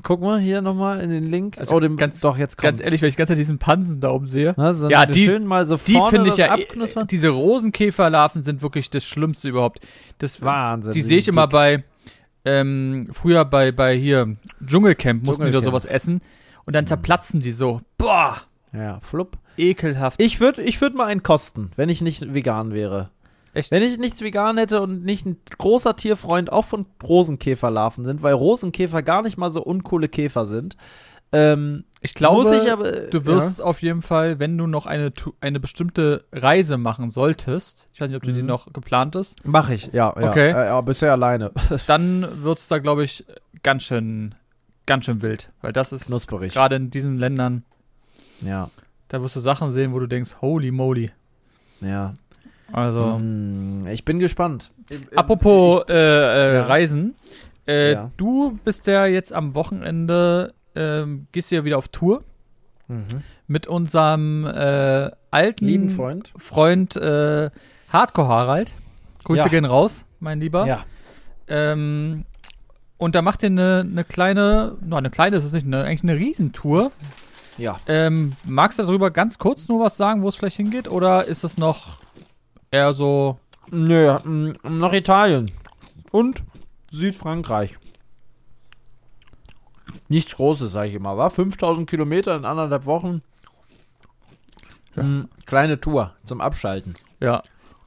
Guck 0.03 0.21
mal 0.21 0.39
hier 0.39 0.61
nochmal 0.61 1.01
in 1.01 1.09
den 1.09 1.25
Link. 1.25 1.57
Also 1.57 1.75
oh, 1.75 1.81
dem, 1.81 1.97
ganz, 1.97 2.21
doch, 2.21 2.37
jetzt 2.37 2.59
kommt's. 2.59 2.81
Ganz 2.81 2.85
ehrlich, 2.85 3.01
wenn 3.01 3.09
ich 3.09 3.17
ganz 3.17 3.31
diesen 3.31 3.59
Pansen 3.59 3.99
da 3.99 4.11
oben 4.11 4.27
sehe. 4.27 4.53
Na, 4.59 4.75
so 4.75 4.91
ja, 4.91 5.07
die, 5.07 5.25
schön 5.25 5.47
mal 5.47 5.65
so 5.65 5.77
die 5.79 5.99
finde 6.11 6.29
ich 6.29 6.37
ja, 6.37 6.55
eh, 6.55 6.67
diese 7.11 7.31
Rosenkäferlarven 7.31 8.43
sind 8.43 8.61
wirklich 8.61 8.91
das 8.91 9.07
Schlimmste 9.07 9.49
überhaupt. 9.49 9.81
Das, 10.19 10.43
Wahnsinn. 10.43 10.93
Die 10.93 11.01
sehe 11.01 11.17
ich 11.17 11.29
immer 11.29 11.47
bei, 11.47 11.83
ähm, 12.47 13.09
früher 13.13 13.45
bei, 13.45 13.73
bei 13.73 13.97
hier 13.97 14.37
Dschungelcamp 14.65 15.25
mussten 15.25 15.43
Dschungelcamp. 15.43 15.47
die 15.47 15.53
da 15.53 15.61
sowas 15.61 15.85
essen 15.85 16.23
und 16.65 16.75
dann 16.75 16.85
mhm. 16.85 16.89
zerplatzen 16.89 17.41
die 17.41 17.53
so. 17.53 17.81
Boah! 17.99 18.39
Ja, 18.73 19.01
flupp. 19.01 19.39
Ekelhaft. 19.57 20.21
Ich 20.21 20.41
würde 20.41 20.63
ich 20.63 20.81
würd 20.81 20.95
mal 20.95 21.07
einen 21.07 21.23
kosten, 21.23 21.71
wenn 21.77 21.89
ich 21.89 22.03
nicht 22.03 22.35
vegan 22.35 22.73
wäre. 22.73 23.11
Echt? 23.55 23.71
Wenn 23.71 23.83
ich 23.83 23.99
nichts 23.99 24.21
vegan 24.21 24.59
hätte 24.59 24.83
und 24.83 25.05
nicht 25.05 25.25
ein 25.25 25.39
großer 25.57 25.97
Tierfreund 25.97 26.53
auch 26.53 26.67
von 26.67 26.85
Rosenkäferlarven 27.03 28.05
sind, 28.05 28.23
weil 28.23 28.35
Rosenkäfer 28.35 29.03
gar 29.03 29.23
nicht 29.23 29.39
mal 29.39 29.51
so 29.51 29.63
uncoole 29.63 30.09
Käfer 30.09 30.45
sind, 30.45 30.77
ähm, 31.37 31.85
ich 32.01 32.15
glaube, 32.15 32.57
ich 32.57 32.71
aber, 32.71 32.91
du 32.93 33.25
wirst 33.27 33.59
ja. 33.59 33.65
auf 33.65 33.83
jeden 33.83 34.01
Fall, 34.03 34.39
wenn 34.39 34.57
du 34.57 34.67
noch 34.67 34.87
eine, 34.87 35.13
eine 35.41 35.61
bestimmte 35.61 36.25
Reise 36.33 36.79
machen 36.79 37.11
solltest, 37.11 37.89
ich 37.93 38.01
weiß 38.01 38.09
nicht, 38.09 38.17
ob 38.17 38.23
du 38.23 38.31
mhm. 38.31 38.37
die 38.37 38.43
noch 38.43 38.73
geplant 38.73 39.17
ist. 39.17 39.45
Mache 39.45 39.75
ich, 39.75 39.87
ja. 39.93 40.15
ja 40.19 40.29
okay. 40.29 40.51
Ja, 40.51 40.65
ja, 40.65 40.81
bisher 40.81 41.13
alleine. 41.13 41.53
Dann 41.87 42.43
wird 42.43 42.59
es 42.59 42.69
da, 42.69 42.79
glaube 42.79 43.05
ich, 43.05 43.25
ganz 43.63 43.83
schön, 43.83 44.35
ganz 44.87 45.05
schön 45.05 45.21
wild, 45.21 45.51
weil 45.61 45.73
das 45.73 45.93
ist 45.93 46.09
gerade 46.29 46.77
in 46.77 46.91
diesen 46.91 47.19
Ländern. 47.19 47.65
Ja. 48.41 48.71
Da 49.09 49.23
wirst 49.23 49.37
du 49.37 49.41
Sachen 49.41 49.71
sehen, 49.71 49.93
wo 49.93 49.99
du 49.99 50.07
denkst, 50.07 50.37
holy 50.41 50.71
moly. 50.71 51.11
Ja. 51.81 52.15
Also. 52.73 53.19
Mm, 53.19 53.87
ich 53.89 54.05
bin 54.05 54.19
gespannt. 54.19 54.71
Apropos 55.15 55.85
ich, 55.87 55.95
äh, 55.95 56.57
äh, 56.57 56.59
Reisen. 56.61 57.15
Äh, 57.67 57.97
du 58.17 58.59
bist 58.65 58.87
ja 58.87 59.07
jetzt 59.07 59.33
am 59.33 59.57
Wochenende 59.57 60.55
ähm, 60.77 61.27
gehst 61.33 61.51
du 61.51 61.57
ja 61.57 61.65
wieder 61.65 61.79
auf 61.79 61.89
Tour 61.89 62.23
mhm. 62.89 63.23
mit 63.47 63.67
unserem 63.67 64.45
äh, 64.45 65.11
alten 65.31 65.67
lieben 65.67 65.91
Freund, 65.91 66.33
Freund 66.37 66.97
äh, 66.97 67.51
Hardcore 67.89 68.29
Harald. 68.29 68.73
Grüße 69.25 69.43
ja. 69.43 69.49
gehen 69.49 69.65
raus, 69.65 70.05
mein 70.21 70.41
Lieber. 70.41 70.67
Ja. 70.67 70.85
Ähm, 71.49 72.25
und 72.99 73.15
da 73.15 73.23
macht 73.23 73.43
ihr 73.43 73.49
eine, 73.49 73.81
eine 73.81 74.05
kleine, 74.05 74.77
no, 74.81 74.97
eine 74.97 75.11
kleine 75.11 75.37
ist 75.37 75.45
es 75.45 75.53
nicht, 75.53 75.67
eine, 75.67 75.85
eigentlich 75.85 76.03
eine 76.05 76.19
Riesentour. 76.19 76.93
Ja. 77.59 77.81
Ähm, 77.87 78.33
magst 78.45 78.79
du 78.79 78.83
darüber 78.83 79.11
ganz 79.11 79.39
kurz 79.39 79.69
nur 79.69 79.81
was 79.81 79.97
sagen, 79.97 80.23
wo 80.23 80.29
es 80.29 80.37
vielleicht 80.37 80.57
hingeht? 80.57 80.89
Oder 80.89 81.25
ist 81.25 81.43
es 81.43 81.59
noch 81.59 81.99
eher 82.71 82.95
so. 82.95 83.39
Nö, 83.71 84.17
nach 84.63 84.93
Italien. 84.93 85.51
Und 86.13 86.45
Südfrankreich 86.93 87.79
nichts 90.09 90.37
Großes, 90.37 90.73
sage 90.73 90.89
ich 90.89 90.95
immer, 90.95 91.17
war 91.17 91.31
5000 91.31 91.89
Kilometer 91.89 92.37
in 92.37 92.45
anderthalb 92.45 92.87
Wochen. 92.87 93.23
Ja. 94.95 95.03
Hm, 95.03 95.29
kleine 95.45 95.81
Tour 95.81 96.13
zum 96.25 96.41
Abschalten. 96.41 96.95
Ja. 97.21 97.43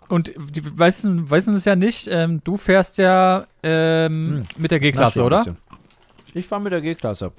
Und 0.10 0.34
die 0.36 0.80
weißen, 0.80 1.30
weißen 1.30 1.54
es 1.56 1.66
ja 1.66 1.76
nicht, 1.76 2.08
ähm, 2.10 2.42
du 2.44 2.58
fährst 2.58 2.98
ja 2.98 3.46
ähm, 3.62 4.28
hm. 4.28 4.44
mit 4.58 4.72
der 4.72 4.80
G-Klasse, 4.80 5.24
oder? 5.24 5.56
Ich 6.34 6.48
fahre 6.48 6.62
mit 6.62 6.74
der 6.74 6.82
G-Klasse. 6.82 7.32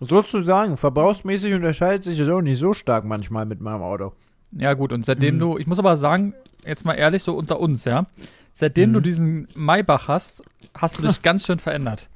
Sozusagen, 0.00 0.76
verbrauchsmäßig 0.76 1.54
unterscheidet 1.54 2.04
sich 2.04 2.18
das 2.18 2.28
auch 2.28 2.40
nicht 2.40 2.58
so 2.58 2.74
stark 2.74 3.04
manchmal 3.04 3.46
mit 3.46 3.60
meinem 3.60 3.82
Auto. 3.82 4.12
Ja, 4.52 4.74
gut, 4.74 4.92
und 4.92 5.04
seitdem 5.04 5.36
mhm. 5.36 5.38
du, 5.38 5.58
ich 5.58 5.66
muss 5.66 5.78
aber 5.78 5.96
sagen, 5.96 6.34
jetzt 6.64 6.84
mal 6.84 6.94
ehrlich, 6.94 7.22
so 7.22 7.34
unter 7.34 7.58
uns, 7.58 7.84
ja, 7.84 8.06
seitdem 8.52 8.90
mhm. 8.90 8.94
du 8.94 9.00
diesen 9.00 9.48
Maybach 9.54 10.08
hast, 10.08 10.42
hast 10.76 10.98
du 10.98 11.02
dich 11.02 11.22
ganz 11.22 11.46
schön 11.46 11.58
verändert. 11.58 12.09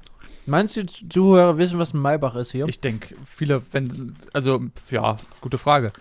Meinst 0.45 0.77
du, 0.77 0.85
die 0.85 1.09
Zuhörer 1.09 1.57
wissen, 1.57 1.79
was 1.79 1.93
ein 1.93 1.99
Maybach 1.99 2.35
ist 2.35 2.51
hier? 2.51 2.67
Ich 2.67 2.79
denke, 2.79 3.15
viele, 3.25 3.61
wenn, 3.71 4.15
also, 4.33 4.63
ja, 4.91 5.17
gute 5.41 5.57
Frage. 5.57 5.91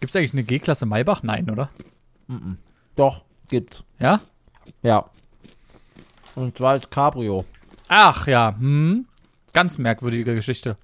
Gibt 0.00 0.10
es 0.10 0.16
eigentlich 0.16 0.32
eine 0.32 0.44
G-Klasse 0.44 0.86
Maybach? 0.86 1.22
Nein, 1.22 1.50
oder? 1.50 1.70
Mm 2.28 2.34
-mm. 2.34 2.56
Doch, 2.96 3.22
gibt's. 3.48 3.84
Ja? 3.98 4.20
Ja. 4.82 5.10
Und 6.34 6.56
zwar 6.56 6.72
als 6.72 6.88
Cabrio. 6.90 7.44
Ach 7.88 8.26
ja, 8.26 8.54
hm. 8.58 9.06
Ganz 9.52 9.78
merkwürdige 9.78 10.34
Geschichte. 10.34 10.76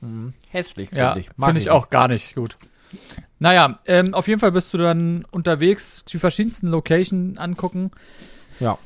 Mhm. 0.00 0.34
Hässlich, 0.50 0.88
finde 0.90 1.02
ja, 1.02 1.16
ich. 1.16 1.30
Finde 1.38 1.60
ich 1.60 1.70
auch 1.70 1.90
gar 1.90 2.08
nicht 2.08 2.34
gut. 2.34 2.56
Naja, 3.38 3.78
ähm, 3.86 4.14
auf 4.14 4.26
jeden 4.28 4.40
Fall 4.40 4.52
bist 4.52 4.72
du 4.74 4.78
dann 4.78 5.24
unterwegs, 5.30 6.04
die 6.06 6.18
verschiedensten 6.18 6.68
Locations 6.68 7.38
angucken. 7.38 7.90
Ja. 8.60 8.78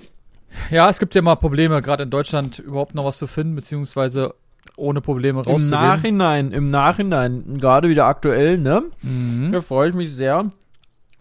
Ja, 0.70 0.88
es 0.88 0.98
gibt 0.98 1.14
ja 1.14 1.22
mal 1.22 1.36
Probleme, 1.36 1.80
gerade 1.82 2.05
in 2.05 2.11
Deutschland 2.11 2.59
überhaupt 2.59 2.94
noch 2.94 3.05
was 3.05 3.18
zu 3.18 3.26
finden, 3.26 3.55
beziehungsweise 3.55 4.34
ohne 4.76 5.00
Probleme 5.00 5.38
rauszugehen. 5.38 5.64
Im 5.64 5.70
Nachhinein, 5.70 6.53
im 6.53 6.70
Nachhinein, 6.70 7.59
gerade 7.59 7.88
wieder 7.88 8.07
aktuell, 8.07 8.59
ne? 8.59 8.84
Mhm. 9.03 9.53
Da 9.53 9.61
freue 9.61 9.90
ich 9.90 9.94
mich 9.94 10.12
sehr 10.12 10.44
mh, 10.44 10.50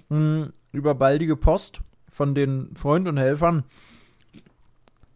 hm, 0.09 0.51
über 0.71 0.95
baldige 0.95 1.35
Post 1.35 1.81
von 2.09 2.35
den 2.35 2.75
Freunden 2.75 3.09
und 3.09 3.17
Helfern. 3.17 3.63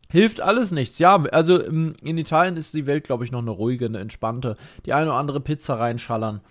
Hilft 0.10 0.40
alles 0.40 0.72
nichts. 0.72 1.00
Ja, 1.00 1.22
also 1.26 1.60
in 1.60 2.18
Italien 2.18 2.56
ist 2.56 2.74
die 2.74 2.86
Welt, 2.86 3.04
glaube 3.04 3.26
ich, 3.26 3.32
noch 3.32 3.42
eine 3.42 3.52
ruhige, 3.52 3.86
eine 3.86 4.00
entspannte. 4.00 4.56
Die 4.86 4.94
eine 4.94 5.08
oder 5.08 5.20
andere 5.20 5.42
Pizza 5.42 5.80
reinschallern. 5.80 6.42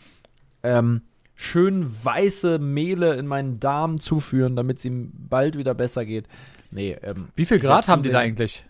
Ähm, 0.62 1.03
schön 1.35 1.91
weiße 2.05 2.59
Mehle 2.59 3.15
in 3.15 3.27
meinen 3.27 3.61
Darm 3.61 4.01
zuführen, 4.01 4.57
damit 4.57 4.79
es 4.79 4.85
ihm 4.85 5.12
bald 5.15 5.57
wieder 5.57 5.75
besser 5.75 6.05
geht. 6.05 6.29
Nee, 6.75 6.97
ähm, 7.03 7.29
Wie 7.37 7.47
viel 7.47 7.61
Grad 7.61 7.87
haben 7.87 8.03
die 8.03 8.11
da 8.11 8.18
eigentlich? 8.18 8.66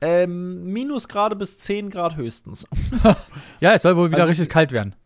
Ähm, 0.00 0.64
Minusgrade 0.64 1.36
bis 1.36 1.58
10 1.58 1.90
Grad 1.90 2.16
höchstens. 2.16 2.66
ja, 3.60 3.72
es 3.72 3.82
soll 3.82 3.96
wohl 3.96 4.10
wieder 4.10 4.22
also 4.22 4.30
richtig 4.30 4.50
kalt 4.50 4.72
werden. 4.72 4.96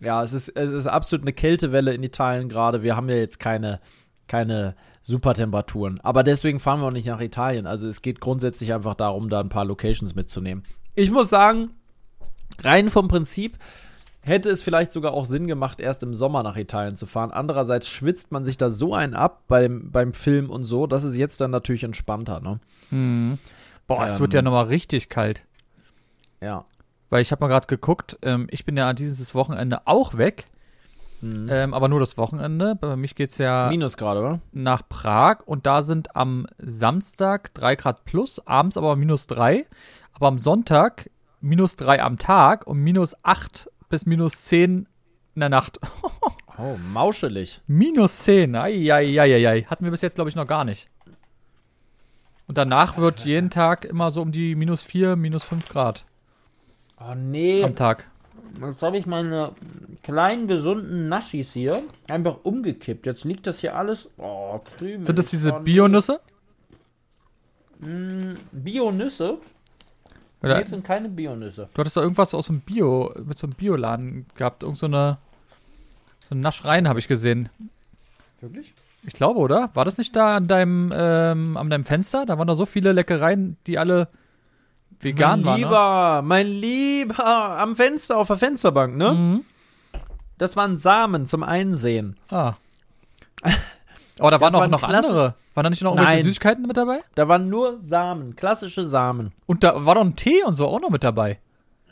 Ja, 0.00 0.22
es 0.22 0.34
ist, 0.34 0.50
es 0.50 0.70
ist 0.72 0.86
absolut 0.86 1.24
eine 1.24 1.32
Kältewelle 1.32 1.94
in 1.94 2.02
Italien 2.02 2.50
gerade. 2.50 2.82
Wir 2.82 2.96
haben 2.96 3.08
ja 3.08 3.16
jetzt 3.16 3.40
keine, 3.40 3.80
keine 4.28 4.76
Supertemperaturen. 5.02 5.98
Aber 6.02 6.22
deswegen 6.22 6.60
fahren 6.60 6.80
wir 6.80 6.88
auch 6.88 6.92
nicht 6.92 7.06
nach 7.06 7.20
Italien. 7.22 7.66
Also 7.66 7.88
es 7.88 8.02
geht 8.02 8.20
grundsätzlich 8.20 8.74
einfach 8.74 8.94
darum, 8.94 9.30
da 9.30 9.40
ein 9.40 9.48
paar 9.48 9.64
Locations 9.64 10.14
mitzunehmen. 10.14 10.64
Ich 10.94 11.10
muss 11.10 11.30
sagen, 11.30 11.70
rein 12.62 12.90
vom 12.90 13.08
Prinzip 13.08 13.56
hätte 14.26 14.50
es 14.50 14.62
vielleicht 14.62 14.92
sogar 14.92 15.12
auch 15.12 15.24
Sinn 15.24 15.46
gemacht, 15.46 15.80
erst 15.80 16.02
im 16.02 16.14
Sommer 16.14 16.42
nach 16.42 16.56
Italien 16.56 16.96
zu 16.96 17.06
fahren. 17.06 17.30
Andererseits 17.30 17.88
schwitzt 17.88 18.32
man 18.32 18.44
sich 18.44 18.58
da 18.58 18.70
so 18.70 18.94
ein 18.94 19.14
ab 19.14 19.44
beim, 19.48 19.90
beim 19.90 20.12
Film 20.12 20.50
und 20.50 20.64
so, 20.64 20.86
das 20.86 21.04
ist 21.04 21.16
jetzt 21.16 21.40
dann 21.40 21.50
natürlich 21.50 21.84
entspannter, 21.84 22.40
ne? 22.40 22.60
Mhm. 22.90 23.38
Boah, 23.86 24.02
ähm, 24.02 24.06
es 24.08 24.20
wird 24.20 24.34
ja 24.34 24.42
nochmal 24.42 24.66
richtig 24.66 25.08
kalt. 25.08 25.44
Ja. 26.40 26.64
Weil 27.08 27.22
ich 27.22 27.30
habe 27.30 27.44
mal 27.44 27.48
gerade 27.48 27.68
geguckt, 27.68 28.18
ähm, 28.22 28.48
ich 28.50 28.64
bin 28.64 28.76
ja 28.76 28.92
dieses 28.92 29.34
Wochenende 29.34 29.86
auch 29.86 30.16
weg. 30.16 30.48
Mhm. 31.20 31.48
Ähm, 31.50 31.74
aber 31.74 31.88
nur 31.88 32.00
das 32.00 32.18
Wochenende. 32.18 32.74
Bei 32.74 32.96
mich 32.96 33.14
geht 33.14 33.30
es 33.30 33.38
ja 33.38 33.68
Minus 33.68 33.96
gerade, 33.96 34.20
oder? 34.20 34.40
nach 34.52 34.82
Prag 34.88 35.38
und 35.46 35.66
da 35.66 35.82
sind 35.82 36.14
am 36.14 36.46
Samstag 36.58 37.54
3 37.54 37.76
Grad 37.76 38.04
plus, 38.04 38.44
abends 38.46 38.76
aber 38.76 38.96
minus 38.96 39.26
3. 39.28 39.66
Aber 40.12 40.28
am 40.28 40.38
Sonntag 40.38 41.10
minus 41.40 41.76
3 41.76 42.02
am 42.02 42.18
Tag 42.18 42.66
und 42.66 42.78
minus 42.78 43.14
8 43.22 43.70
bis 43.88 44.06
minus 44.06 44.44
10 44.44 44.86
in 45.34 45.40
der 45.40 45.48
Nacht. 45.48 45.78
oh, 46.58 46.76
mauschelig. 46.92 47.60
Minus 47.66 48.20
10, 48.20 48.54
eieieiei. 48.54 49.62
Hatten 49.62 49.84
wir 49.84 49.90
bis 49.90 50.02
jetzt, 50.02 50.14
glaube 50.14 50.30
ich, 50.30 50.36
noch 50.36 50.46
gar 50.46 50.64
nicht. 50.64 50.88
Und 52.46 52.58
danach 52.58 52.96
wird 52.96 53.24
jeden 53.24 53.50
Tag 53.50 53.84
immer 53.84 54.10
so 54.10 54.22
um 54.22 54.32
die 54.32 54.54
minus 54.54 54.82
4, 54.82 55.16
minus 55.16 55.44
5 55.44 55.68
Grad. 55.68 56.04
Oh 57.00 57.14
nee. 57.14 57.62
Am 57.62 57.74
Tag. 57.74 58.08
Jetzt 58.60 58.82
habe 58.82 58.96
ich 58.96 59.06
meine 59.06 59.52
kleinen, 60.02 60.46
gesunden 60.46 61.08
Naschis 61.08 61.52
hier 61.52 61.82
einfach 62.08 62.38
umgekippt. 62.44 63.06
Jetzt 63.06 63.24
liegt 63.24 63.46
das 63.46 63.58
hier 63.58 63.76
alles. 63.76 64.08
Oh, 64.16 64.58
Krümel. 64.58 65.04
Sind 65.04 65.18
das 65.18 65.28
diese 65.28 65.52
Bionüsse? 65.52 66.20
Mm, 67.80 68.34
Bionüsse? 68.52 69.38
Oder? 70.46 70.58
Nee, 70.58 70.68
sind 70.68 70.84
keine 70.84 71.08
Bionüsse. 71.08 71.68
Du 71.74 71.80
hattest 71.80 71.96
da 71.96 72.02
irgendwas 72.02 72.34
aus 72.34 72.46
dem 72.46 72.60
Bio, 72.60 73.12
mit 73.24 73.38
so 73.38 73.46
einem 73.46 73.54
Bioladen 73.54 74.26
gehabt. 74.34 74.62
Irgend 74.62 74.78
so 74.78 74.86
eine, 74.86 75.18
so 76.20 76.30
eine 76.30 76.40
Naschereien 76.40 76.88
habe 76.88 76.98
ich 76.98 77.08
gesehen. 77.08 77.48
Wirklich? 78.40 78.74
Ich 79.04 79.14
glaube, 79.14 79.38
oder? 79.38 79.70
War 79.74 79.84
das 79.84 79.98
nicht 79.98 80.16
da 80.16 80.36
an 80.36 80.48
deinem, 80.48 80.92
ähm, 80.94 81.56
an 81.56 81.70
deinem 81.70 81.84
Fenster? 81.84 82.26
Da 82.26 82.38
waren 82.38 82.48
da 82.48 82.54
so 82.54 82.66
viele 82.66 82.92
Leckereien, 82.92 83.56
die 83.66 83.78
alle 83.78 84.08
vegan 85.00 85.42
mein 85.42 85.58
lieber, 85.58 85.70
waren. 85.70 86.24
Ne? 86.24 86.28
Mein 86.28 86.46
lieber, 86.46 87.58
am 87.58 87.76
Fenster, 87.76 88.16
auf 88.16 88.28
der 88.28 88.36
Fensterbank, 88.36 88.96
ne? 88.96 89.12
Mhm. 89.12 89.44
Das 90.38 90.56
waren 90.56 90.76
Samen 90.76 91.26
zum 91.26 91.42
Einsehen. 91.42 92.16
Ah. 92.30 92.54
Aber 94.18 94.30
da 94.30 94.40
waren 94.40 94.54
auch 94.54 94.68
noch 94.68 94.82
andere. 94.82 95.34
Waren 95.54 95.64
da 95.64 95.70
nicht 95.70 95.82
noch 95.82 95.92
irgendwelche 95.92 96.16
Nein. 96.16 96.24
Süßigkeiten 96.24 96.66
mit 96.66 96.76
dabei? 96.76 96.98
Da 97.14 97.28
waren 97.28 97.48
nur 97.48 97.78
Samen, 97.80 98.36
klassische 98.36 98.84
Samen. 98.84 99.32
Und 99.46 99.62
da 99.62 99.84
war 99.84 99.94
doch 99.94 100.02
ein 100.02 100.16
Tee 100.16 100.42
und 100.44 100.54
so 100.54 100.66
auch 100.66 100.80
noch 100.80 100.90
mit 100.90 101.04
dabei. 101.04 101.38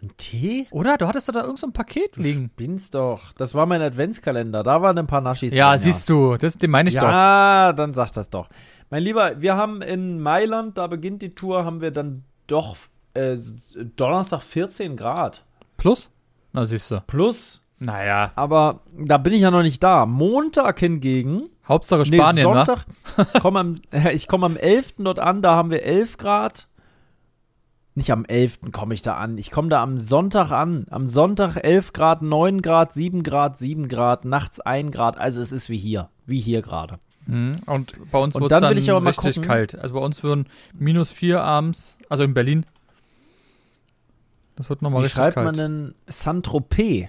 Ein 0.02 0.10
Tee? 0.18 0.66
Oder? 0.70 0.98
Du 0.98 1.06
hattest 1.06 1.34
da 1.34 1.42
irgend 1.42 1.58
so 1.58 1.66
ein 1.66 1.72
Paket 1.72 2.16
liegen. 2.16 2.50
Spinnst 2.54 2.94
doch. 2.94 3.32
Das 3.38 3.54
war 3.54 3.64
mein 3.64 3.80
Adventskalender. 3.80 4.62
Da 4.62 4.82
waren 4.82 4.98
ein 4.98 5.06
paar 5.06 5.22
Naschis 5.22 5.54
ja, 5.54 5.70
drin. 5.70 5.78
Siehst 5.78 5.86
ja, 5.86 5.92
siehst 5.92 6.08
du. 6.10 6.36
Das, 6.36 6.56
den 6.56 6.70
meine 6.70 6.88
ich 6.88 6.94
ja, 6.94 7.00
doch. 7.00 7.08
Ja, 7.08 7.72
dann 7.72 7.94
sag 7.94 8.12
das 8.12 8.28
doch. 8.28 8.48
Mein 8.90 9.02
Lieber, 9.02 9.40
wir 9.40 9.56
haben 9.56 9.80
in 9.80 10.20
Mailand, 10.20 10.76
da 10.76 10.86
beginnt 10.88 11.22
die 11.22 11.34
Tour, 11.34 11.64
haben 11.64 11.80
wir 11.80 11.90
dann 11.90 12.24
doch 12.46 12.76
äh, 13.14 13.36
Donnerstag 13.96 14.42
14 14.42 14.96
Grad. 14.96 15.44
Plus? 15.78 16.10
Na, 16.52 16.64
siehst 16.64 16.90
du. 16.90 17.00
Plus. 17.06 17.62
Naja. 17.78 18.32
Aber 18.34 18.80
da 18.96 19.18
bin 19.18 19.32
ich 19.32 19.40
ja 19.40 19.50
noch 19.50 19.62
nicht 19.62 19.82
da. 19.82 20.06
Montag 20.06 20.80
hingegen. 20.80 21.48
Hauptsache 21.66 22.04
Spanien, 22.04 22.34
nee, 22.34 22.42
Sonntag, 22.42 22.84
komm 23.40 23.56
am, 23.56 23.80
ich 24.12 24.28
komme 24.28 24.46
am 24.46 24.56
11. 24.56 24.94
dort 24.98 25.18
an, 25.18 25.40
da 25.40 25.54
haben 25.54 25.70
wir 25.70 25.82
11 25.82 26.18
Grad. 26.18 26.68
Nicht 27.96 28.10
am 28.10 28.24
11. 28.24 28.72
komme 28.72 28.92
ich 28.92 29.02
da 29.02 29.16
an. 29.16 29.38
Ich 29.38 29.52
komme 29.52 29.68
da 29.68 29.80
am 29.80 29.98
Sonntag 29.98 30.50
an. 30.50 30.86
Am 30.90 31.06
Sonntag 31.06 31.56
11 31.56 31.92
Grad, 31.92 32.22
9 32.22 32.60
Grad, 32.60 32.92
7 32.92 33.22
Grad, 33.22 33.56
7 33.56 33.86
Grad, 33.88 34.24
nachts 34.24 34.58
1 34.58 34.90
Grad. 34.90 35.16
Also 35.16 35.40
es 35.40 35.52
ist 35.52 35.70
wie 35.70 35.78
hier. 35.78 36.08
Wie 36.26 36.40
hier 36.40 36.60
gerade. 36.60 36.98
Mhm. 37.26 37.60
Und 37.66 37.92
bei 38.10 38.18
uns 38.18 38.34
wird 38.34 38.44
es 38.44 38.48
dann, 38.48 38.62
dann 38.62 39.06
richtig 39.06 39.36
gucken. 39.36 39.48
kalt. 39.48 39.78
Also 39.78 39.94
bei 39.94 40.00
uns 40.00 40.24
würden 40.24 40.46
minus 40.72 41.10
4 41.12 41.40
abends, 41.40 41.96
also 42.08 42.24
in 42.24 42.34
Berlin. 42.34 42.66
Das 44.56 44.68
wird 44.68 44.82
nochmal 44.82 45.02
richtig 45.02 45.16
kalt. 45.16 45.28
Wie 45.28 45.34
schreibt 45.34 45.44
man 45.44 45.56
denn 45.56 45.94
Saint-Tropez? 46.08 47.08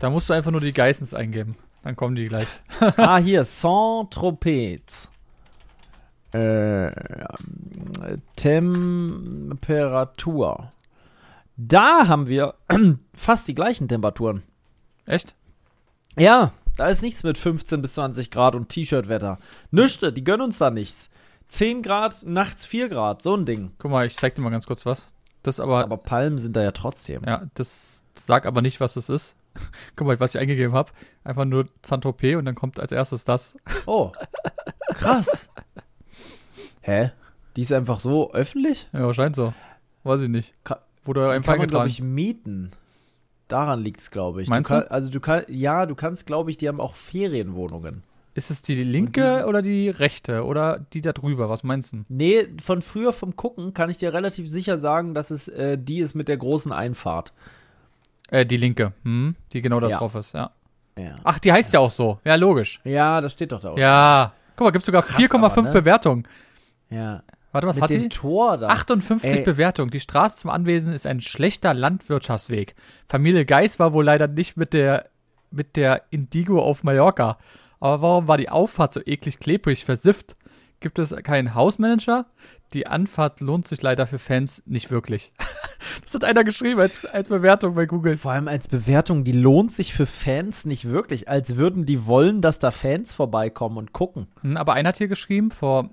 Da 0.00 0.10
musst 0.10 0.30
du 0.30 0.32
einfach 0.32 0.50
nur 0.50 0.60
die 0.60 0.72
Geissens 0.72 1.12
eingeben. 1.12 1.56
Dann 1.84 1.94
kommen 1.96 2.16
die 2.16 2.26
gleich. 2.26 2.48
ah, 2.96 3.18
hier, 3.18 3.44
Saint-Tropez. 3.44 5.10
Äh, 6.32 6.90
Temperatur. 8.34 9.52
Da 11.56 12.08
haben 12.08 12.26
wir 12.26 12.54
fast 13.14 13.46
die 13.46 13.54
gleichen 13.54 13.86
Temperaturen. 13.86 14.42
Echt? 15.04 15.34
Ja, 16.16 16.52
da 16.76 16.88
ist 16.88 17.02
nichts 17.02 17.22
mit 17.22 17.36
15 17.38 17.82
bis 17.82 17.94
20 17.94 18.30
Grad 18.30 18.56
und 18.56 18.70
T-Shirt-Wetter. 18.70 19.38
Nüchte, 19.70 20.10
die 20.12 20.24
gönnen 20.24 20.46
uns 20.46 20.58
da 20.58 20.70
nichts. 20.70 21.10
10 21.48 21.82
Grad, 21.82 22.24
nachts 22.24 22.64
4 22.64 22.88
Grad, 22.88 23.20
so 23.20 23.36
ein 23.36 23.44
Ding. 23.44 23.74
Guck 23.78 23.90
mal, 23.90 24.06
ich 24.06 24.16
zeig 24.16 24.34
dir 24.34 24.42
mal 24.42 24.48
ganz 24.50 24.66
kurz 24.66 24.86
was. 24.86 25.12
Das 25.42 25.60
aber. 25.60 25.84
Aber 25.84 25.98
Palmen 25.98 26.38
sind 26.38 26.56
da 26.56 26.62
ja 26.62 26.72
trotzdem. 26.72 27.22
Ja, 27.26 27.42
das 27.54 28.02
sag 28.14 28.46
aber 28.46 28.62
nicht, 28.62 28.80
was 28.80 28.96
es 28.96 29.10
ist. 29.10 29.36
Guck 29.96 30.06
mal, 30.06 30.20
was 30.20 30.34
ich 30.34 30.40
eingegeben 30.40 30.74
habe. 30.74 30.92
Einfach 31.22 31.44
nur 31.44 31.66
Saint-Tropez 31.82 32.36
und 32.36 32.44
dann 32.44 32.54
kommt 32.54 32.80
als 32.80 32.92
erstes 32.92 33.24
das. 33.24 33.56
Oh. 33.86 34.12
Krass. 34.94 35.50
Hä? 36.80 37.10
Die 37.56 37.62
ist 37.62 37.72
einfach 37.72 38.00
so 38.00 38.32
öffentlich? 38.32 38.88
Ja, 38.92 39.12
scheint 39.12 39.36
so. 39.36 39.52
Weiß 40.02 40.20
ich 40.20 40.28
nicht. 40.28 40.54
Ka 40.64 40.80
Wurde 41.04 41.30
einfach 41.30 41.52
kann 41.52 41.58
man, 41.58 41.68
glaube 41.68 41.88
ich, 41.88 42.00
mieten. 42.00 42.72
Daran 43.48 43.80
liegt 43.82 44.00
es, 44.00 44.10
glaube 44.10 44.42
ich. 44.42 44.48
Meinst 44.48 44.70
du? 44.70 44.74
Kann, 44.74 44.88
also 44.88 45.10
du 45.10 45.20
kannst, 45.20 45.50
ja, 45.50 45.84
du 45.84 45.94
kannst, 45.94 46.26
glaube 46.26 46.50
ich, 46.50 46.56
die 46.56 46.66
haben 46.66 46.80
auch 46.80 46.94
Ferienwohnungen. 46.94 48.02
Ist 48.34 48.50
es 48.50 48.62
die 48.62 48.82
linke 48.82 49.38
die, 49.40 49.44
oder 49.44 49.62
die 49.62 49.88
rechte 49.90 50.44
oder 50.44 50.80
die 50.92 51.02
da 51.02 51.12
drüber? 51.12 51.48
Was 51.48 51.62
meinst 51.62 51.92
du? 51.92 52.04
Nee, 52.08 52.48
von 52.60 52.82
früher 52.82 53.12
vom 53.12 53.36
Gucken 53.36 53.74
kann 53.74 53.90
ich 53.90 53.98
dir 53.98 54.12
relativ 54.12 54.50
sicher 54.50 54.78
sagen, 54.78 55.14
dass 55.14 55.30
es 55.30 55.46
äh, 55.48 55.78
die 55.78 55.98
ist 55.98 56.14
mit 56.14 56.26
der 56.26 56.36
großen 56.36 56.72
Einfahrt. 56.72 57.32
Äh, 58.30 58.46
die 58.46 58.56
linke, 58.56 58.92
hm, 59.02 59.36
die 59.52 59.60
genau 59.60 59.80
da 59.80 59.88
ja. 59.88 59.98
drauf 59.98 60.14
ist, 60.14 60.34
ja. 60.34 60.50
ja. 60.98 61.16
Ach, 61.24 61.38
die 61.38 61.52
heißt 61.52 61.72
ja. 61.74 61.80
auch 61.80 61.90
so. 61.90 62.18
Ja, 62.24 62.34
logisch. 62.36 62.80
Ja, 62.84 63.20
das 63.20 63.32
steht 63.32 63.52
doch 63.52 63.60
da. 63.60 63.70
Auch. 63.70 63.78
Ja. 63.78 64.32
Guck 64.56 64.66
mal, 64.66 64.70
gibt 64.70 64.84
sogar 64.84 65.02
4,5 65.02 65.62
ne? 65.62 65.70
Bewertungen. 65.70 66.28
Ja. 66.90 67.22
Warte, 67.52 67.68
was 67.68 67.76
Mit 67.76 67.82
hat 67.84 67.90
dem 67.90 68.02
die? 68.02 68.08
Tor 68.08 68.56
da. 68.56 68.68
58 68.68 69.30
Ey. 69.30 69.42
Bewertungen. 69.42 69.90
Die 69.90 70.00
Straße 70.00 70.38
zum 70.38 70.50
Anwesen 70.50 70.92
ist 70.92 71.06
ein 71.06 71.20
schlechter 71.20 71.72
Landwirtschaftsweg. 71.72 72.74
Familie 73.08 73.46
Geis 73.46 73.78
war 73.78 73.92
wohl 73.92 74.04
leider 74.04 74.26
nicht 74.26 74.56
mit 74.56 74.72
der, 74.72 75.08
mit 75.52 75.76
der 75.76 76.02
Indigo 76.10 76.60
auf 76.60 76.82
Mallorca. 76.82 77.38
Aber 77.78 78.02
warum 78.02 78.28
war 78.28 78.38
die 78.38 78.48
Auffahrt 78.48 78.92
so 78.92 79.00
eklig 79.04 79.38
klebrig 79.38 79.84
versifft? 79.84 80.36
Gibt 80.84 80.98
es 80.98 81.16
keinen 81.22 81.54
Hausmanager? 81.54 82.26
Die 82.74 82.86
Anfahrt 82.86 83.40
lohnt 83.40 83.66
sich 83.66 83.80
leider 83.80 84.06
für 84.06 84.18
Fans 84.18 84.62
nicht 84.66 84.90
wirklich. 84.90 85.32
das 86.04 86.12
hat 86.12 86.24
einer 86.24 86.44
geschrieben 86.44 86.78
als, 86.78 87.06
als 87.06 87.30
Bewertung 87.30 87.74
bei 87.74 87.86
Google. 87.86 88.18
Vor 88.18 88.32
allem 88.32 88.48
als 88.48 88.68
Bewertung, 88.68 89.24
die 89.24 89.32
lohnt 89.32 89.72
sich 89.72 89.94
für 89.94 90.04
Fans 90.04 90.66
nicht 90.66 90.84
wirklich, 90.84 91.26
als 91.26 91.56
würden 91.56 91.86
die 91.86 92.04
wollen, 92.04 92.42
dass 92.42 92.58
da 92.58 92.70
Fans 92.70 93.14
vorbeikommen 93.14 93.78
und 93.78 93.94
gucken. 93.94 94.26
Hm, 94.42 94.58
aber 94.58 94.74
einer 94.74 94.90
hat 94.90 94.98
hier 94.98 95.08
geschrieben, 95.08 95.50
vor 95.50 95.88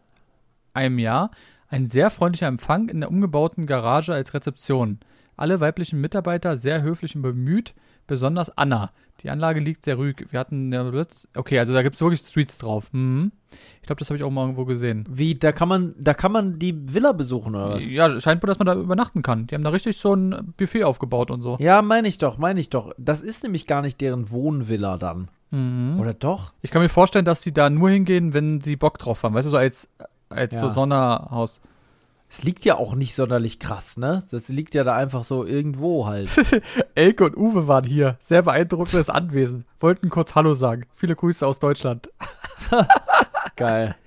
einem 0.73 0.99
Jahr 0.99 1.31
ein 1.69 1.87
sehr 1.87 2.09
freundlicher 2.09 2.47
Empfang 2.47 2.89
in 2.89 2.99
der 2.99 3.11
umgebauten 3.11 3.67
Garage 3.67 4.13
als 4.13 4.33
Rezeption. 4.33 4.99
Alle 5.37 5.61
weiblichen 5.61 6.01
Mitarbeiter 6.01 6.57
sehr 6.57 6.81
höflich 6.81 7.15
und 7.15 7.21
bemüht, 7.21 7.75
besonders 8.07 8.57
Anna. 8.57 8.91
Die 9.23 9.29
Anlage 9.29 9.59
liegt 9.59 9.83
sehr 9.83 9.95
ruhig. 9.95 10.25
Wir 10.29 10.39
hatten 10.39 10.71
ja 10.71 10.89
okay, 11.35 11.59
also 11.59 11.73
da 11.73 11.83
gibt 11.83 11.95
es 11.95 12.01
wirklich 12.01 12.21
Streets 12.21 12.57
drauf. 12.57 12.91
Mhm. 12.91 13.31
Ich 13.81 13.87
glaube, 13.87 13.99
das 13.99 14.09
habe 14.09 14.17
ich 14.17 14.23
auch 14.23 14.31
mal 14.31 14.43
irgendwo 14.43 14.65
gesehen. 14.65 15.05
Wie, 15.09 15.35
da 15.35 15.51
kann 15.51 15.67
man, 15.67 15.93
da 15.99 16.13
kann 16.13 16.31
man 16.31 16.57
die 16.57 16.93
Villa 16.93 17.11
besuchen 17.11 17.55
oder 17.55 17.71
was? 17.71 17.85
Ja, 17.85 18.19
scheint 18.19 18.41
wohl, 18.41 18.47
dass 18.47 18.59
man 18.59 18.65
da 18.65 18.75
übernachten 18.75 19.21
kann. 19.21 19.47
Die 19.47 19.55
haben 19.55 19.63
da 19.63 19.69
richtig 19.69 19.97
so 19.97 20.13
ein 20.13 20.53
Buffet 20.57 20.85
aufgebaut 20.85 21.31
und 21.31 21.41
so. 21.41 21.57
Ja, 21.59 21.81
meine 21.81 22.07
ich 22.07 22.17
doch, 22.17 22.37
meine 22.37 22.59
ich 22.59 22.69
doch. 22.69 22.93
Das 22.97 23.21
ist 23.21 23.43
nämlich 23.43 23.67
gar 23.67 23.81
nicht 23.81 23.99
deren 24.01 24.31
Wohnvilla 24.31 24.97
dann. 24.97 25.29
Mhm. 25.51 25.99
Oder 25.99 26.13
doch? 26.13 26.53
Ich 26.61 26.71
kann 26.71 26.81
mir 26.81 26.89
vorstellen, 26.89 27.25
dass 27.25 27.41
sie 27.41 27.53
da 27.53 27.69
nur 27.69 27.89
hingehen, 27.89 28.33
wenn 28.33 28.61
sie 28.61 28.77
Bock 28.77 28.97
drauf 28.97 29.23
haben. 29.23 29.35
Weißt 29.35 29.45
du, 29.45 29.51
so 29.51 29.57
als 29.57 29.89
als 30.31 30.53
ja. 30.53 30.59
so 30.59 30.69
Sonderhaus. 30.69 31.61
Es 32.33 32.43
liegt 32.43 32.63
ja 32.63 32.75
auch 32.75 32.95
nicht 32.95 33.13
sonderlich 33.13 33.59
krass, 33.59 33.97
ne? 33.97 34.23
Das 34.31 34.47
liegt 34.47 34.73
ja 34.73 34.85
da 34.85 34.95
einfach 34.95 35.25
so 35.25 35.45
irgendwo 35.45 36.07
halt. 36.07 36.29
Elke 36.95 37.25
und 37.25 37.35
Uwe 37.35 37.67
waren 37.67 37.83
hier. 37.83 38.15
Sehr 38.19 38.41
beeindruckendes 38.41 39.09
Anwesen. 39.09 39.65
Wollten 39.81 40.07
kurz 40.07 40.33
Hallo 40.33 40.53
sagen. 40.53 40.85
Viele 40.93 41.17
Grüße 41.17 41.45
aus 41.45 41.59
Deutschland. 41.59 42.09
Geil. 43.57 43.97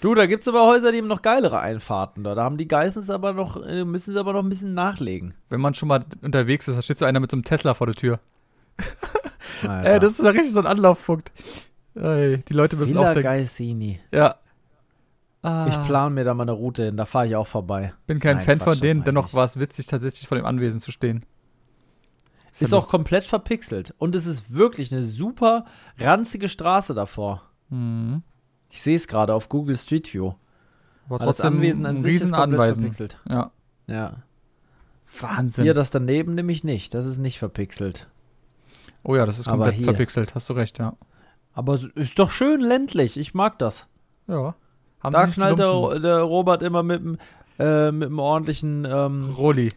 Du, 0.00 0.14
da 0.14 0.26
gibt's 0.26 0.46
aber 0.46 0.66
Häuser, 0.66 0.92
die 0.92 0.98
haben 0.98 1.08
noch 1.08 1.20
geilere 1.20 1.58
Einfahrten 1.58 2.22
da. 2.22 2.36
Da 2.36 2.44
haben 2.44 2.58
die 2.58 2.68
Geissens 2.68 3.10
aber 3.10 3.32
noch, 3.32 3.60
äh, 3.66 3.84
müssen 3.84 4.12
sie 4.12 4.20
aber 4.20 4.34
noch 4.34 4.44
ein 4.44 4.48
bisschen 4.48 4.74
nachlegen. 4.74 5.34
Wenn 5.48 5.60
man 5.60 5.74
schon 5.74 5.88
mal 5.88 6.04
unterwegs 6.22 6.68
ist, 6.68 6.76
da 6.76 6.82
steht 6.82 6.98
so 6.98 7.06
einer 7.06 7.18
mit 7.18 7.32
so 7.32 7.36
einem 7.36 7.42
Tesla 7.42 7.74
vor 7.74 7.88
der 7.88 7.96
Tür. 7.96 8.20
Ey, 9.64 9.98
das 9.98 10.12
ist 10.12 10.24
ja 10.24 10.30
richtig 10.30 10.52
so 10.52 10.60
ein 10.60 10.66
Anlaufpunkt. 10.66 11.32
Ey, 11.96 12.38
die 12.38 12.52
Leute 12.52 12.76
müssen 12.76 12.90
Villa 12.90 13.00
auch 13.00 13.14
denken. 13.14 13.22
Geissini. 13.24 13.98
Ja. 14.12 14.36
Ah. 15.42 15.66
Ich 15.68 15.86
plane 15.86 16.14
mir 16.14 16.24
da 16.24 16.34
mal 16.34 16.42
eine 16.42 16.52
Route 16.52 16.86
hin, 16.86 16.96
da 16.96 17.04
fahre 17.04 17.26
ich 17.26 17.36
auch 17.36 17.46
vorbei. 17.46 17.94
Bin 18.06 18.18
kein 18.18 18.38
Nein, 18.38 18.44
Fan 18.44 18.58
Quatsch, 18.58 18.78
von 18.78 18.80
denen, 18.80 19.04
dennoch 19.04 19.34
war 19.34 19.44
es 19.44 19.58
witzig, 19.58 19.86
tatsächlich 19.86 20.26
vor 20.26 20.36
dem 20.36 20.46
Anwesen 20.46 20.80
zu 20.80 20.90
stehen. 20.90 21.24
Ist, 22.50 22.62
ist 22.62 22.72
auch 22.72 22.88
komplett 22.88 23.24
verpixelt. 23.24 23.94
Und 23.98 24.16
es 24.16 24.26
ist 24.26 24.52
wirklich 24.52 24.92
eine 24.92 25.04
super 25.04 25.64
ranzige 25.98 26.48
Straße 26.48 26.92
davor. 26.94 27.42
Mhm. 27.68 28.22
Ich 28.68 28.82
sehe 28.82 28.96
es 28.96 29.06
gerade 29.06 29.34
auf 29.34 29.48
Google 29.48 29.76
Street 29.76 30.12
View. 30.12 30.32
Aber 31.06 31.20
trotzdem 31.20 31.44
das 31.44 31.54
Anwesen 31.54 31.86
an 31.86 31.96
ein 31.96 32.02
sich 32.02 32.16
ist 32.16 32.32
komplett 32.32 32.42
Anweisen. 32.42 32.82
verpixelt. 32.82 33.18
Ja. 33.28 33.52
Ja. 33.86 34.16
Wahnsinn. 35.20 35.64
Hier 35.64 35.74
das 35.74 35.90
daneben 35.90 36.34
nämlich 36.34 36.64
nicht. 36.64 36.94
Das 36.94 37.06
ist 37.06 37.18
nicht 37.18 37.38
verpixelt. 37.38 38.08
Oh 39.04 39.16
ja, 39.16 39.24
das 39.24 39.38
ist 39.38 39.48
komplett 39.48 39.76
verpixelt. 39.76 40.34
Hast 40.34 40.48
du 40.50 40.54
recht, 40.54 40.78
ja. 40.78 40.96
Aber 41.54 41.78
ist 41.94 42.18
doch 42.18 42.30
schön 42.30 42.60
ländlich. 42.60 43.16
Ich 43.16 43.34
mag 43.34 43.58
das. 43.58 43.86
Ja. 44.26 44.54
Haben 45.00 45.12
da 45.12 45.26
knallt 45.26 45.58
der, 45.58 45.98
der, 46.00 46.18
Robert 46.22 46.62
immer 46.62 46.82
mit 46.82 47.00
dem 47.00 47.18
äh, 47.58 47.90
mit 47.90 48.08
einem 48.08 48.18
ordentlichen 48.18 48.84
ähm, 48.84 49.34
Rolli. 49.36 49.70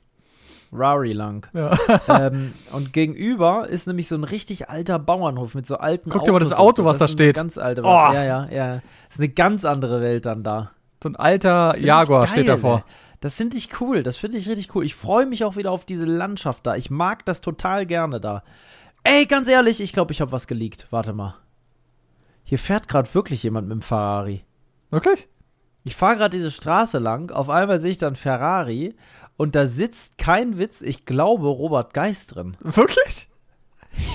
Rari 0.73 1.11
lang. 1.11 1.47
Ja. 1.53 1.77
ähm, 2.07 2.53
und 2.71 2.93
gegenüber 2.93 3.67
ist 3.67 3.87
nämlich 3.87 4.07
so 4.07 4.15
ein 4.15 4.23
richtig 4.23 4.69
alter 4.69 4.99
Bauernhof 4.99 5.53
mit 5.53 5.67
so 5.67 5.77
alten 5.77 6.09
Guck 6.09 6.23
dir 6.23 6.31
mal 6.31 6.39
das 6.39 6.53
Auto, 6.53 6.83
so. 6.83 6.85
was 6.85 6.97
das 6.97 7.11
da 7.11 7.13
steht. 7.13 7.35
Ganz 7.35 7.57
alte, 7.57 7.81
oh. 7.81 7.85
Ja, 7.85 8.23
ja, 8.23 8.47
ja. 8.49 8.75
Das 9.03 9.11
ist 9.11 9.19
eine 9.19 9.29
ganz 9.29 9.65
andere 9.65 10.01
Welt 10.01 10.25
dann 10.25 10.43
da. 10.43 10.71
So 11.03 11.09
ein 11.09 11.15
alter 11.15 11.73
find 11.73 11.85
Jaguar 11.85 12.21
geil, 12.21 12.29
steht 12.29 12.47
davor. 12.47 12.77
Ey. 12.77 12.93
Das 13.19 13.35
finde 13.35 13.57
ich 13.57 13.81
cool. 13.81 14.01
Das 14.03 14.17
finde 14.17 14.37
ich 14.37 14.47
richtig 14.47 14.73
cool. 14.75 14.85
Ich 14.85 14.95
freue 14.95 15.25
mich 15.25 15.43
auch 15.43 15.55
wieder 15.55 15.71
auf 15.71 15.85
diese 15.85 16.05
Landschaft 16.05 16.65
da. 16.65 16.75
Ich 16.75 16.89
mag 16.89 17.25
das 17.25 17.41
total 17.41 17.85
gerne 17.85 18.19
da. 18.19 18.43
Ey, 19.03 19.25
ganz 19.25 19.47
ehrlich, 19.47 19.81
ich 19.81 19.93
glaube, 19.93 20.11
ich 20.11 20.21
habe 20.21 20.31
was 20.31 20.47
geleakt. 20.47 20.87
Warte 20.89 21.13
mal. 21.13 21.35
Hier 22.43 22.59
fährt 22.59 22.87
gerade 22.87 23.13
wirklich 23.13 23.43
jemand 23.43 23.67
mit 23.67 23.75
dem 23.75 23.81
Ferrari. 23.81 24.43
Wirklich? 24.91 25.27
Ich 25.83 25.95
fahre 25.95 26.17
gerade 26.17 26.37
diese 26.37 26.51
Straße 26.51 26.99
lang, 26.99 27.31
auf 27.31 27.49
einmal 27.49 27.79
sehe 27.79 27.91
ich 27.91 27.97
dann 27.97 28.15
Ferrari 28.15 28.93
und 29.37 29.55
da 29.55 29.65
sitzt 29.65 30.19
kein 30.19 30.59
Witz, 30.59 30.83
ich 30.83 31.05
glaube, 31.05 31.47
Robert 31.47 31.93
Geist 31.95 32.35
drin. 32.35 32.55
Wirklich? 32.59 33.29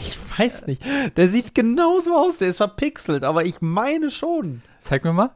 Ich 0.06 0.18
weiß 0.38 0.66
nicht. 0.66 0.82
Der 1.16 1.28
sieht 1.28 1.54
genauso 1.54 2.16
aus, 2.16 2.38
der 2.38 2.48
ist 2.48 2.58
verpixelt, 2.58 3.24
aber 3.24 3.44
ich 3.44 3.60
meine 3.60 4.10
schon. 4.10 4.62
Zeig 4.80 5.04
mir 5.04 5.12
mal. 5.12 5.34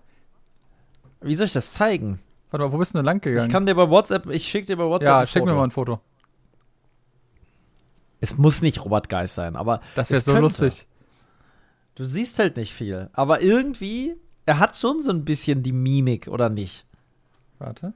Wie 1.20 1.34
soll 1.34 1.46
ich 1.46 1.52
das 1.52 1.72
zeigen? 1.72 2.20
Warte 2.50 2.64
mal, 2.64 2.72
wo 2.72 2.78
bist 2.78 2.94
du 2.94 2.98
denn 2.98 3.04
lang 3.04 3.20
gegangen? 3.20 3.46
Ich 3.46 3.52
kann 3.52 3.66
dir 3.66 3.74
bei 3.74 3.90
WhatsApp, 3.90 4.26
ich 4.28 4.46
schicke 4.46 4.68
dir 4.68 4.76
bei 4.76 4.84
WhatsApp 4.84 5.08
Ja, 5.08 5.26
schick 5.26 5.44
mir 5.44 5.54
mal 5.54 5.64
ein 5.64 5.70
Foto. 5.70 6.00
Es 8.20 8.36
muss 8.36 8.62
nicht 8.62 8.84
Robert 8.84 9.08
Geist 9.08 9.34
sein, 9.34 9.56
aber. 9.56 9.80
Das 9.94 10.10
wäre 10.10 10.20
so 10.20 10.32
könnte. 10.32 10.42
lustig. 10.42 10.86
Du 11.94 12.04
siehst 12.04 12.38
halt 12.38 12.56
nicht 12.56 12.72
viel. 12.72 13.10
Aber 13.12 13.42
irgendwie 13.42 14.16
er 14.50 14.58
hat 14.58 14.76
schon 14.76 15.00
so 15.00 15.12
ein 15.12 15.24
bisschen 15.24 15.62
die 15.62 15.70
Mimik, 15.70 16.26
oder 16.26 16.48
nicht? 16.48 16.84
Warte. 17.60 17.92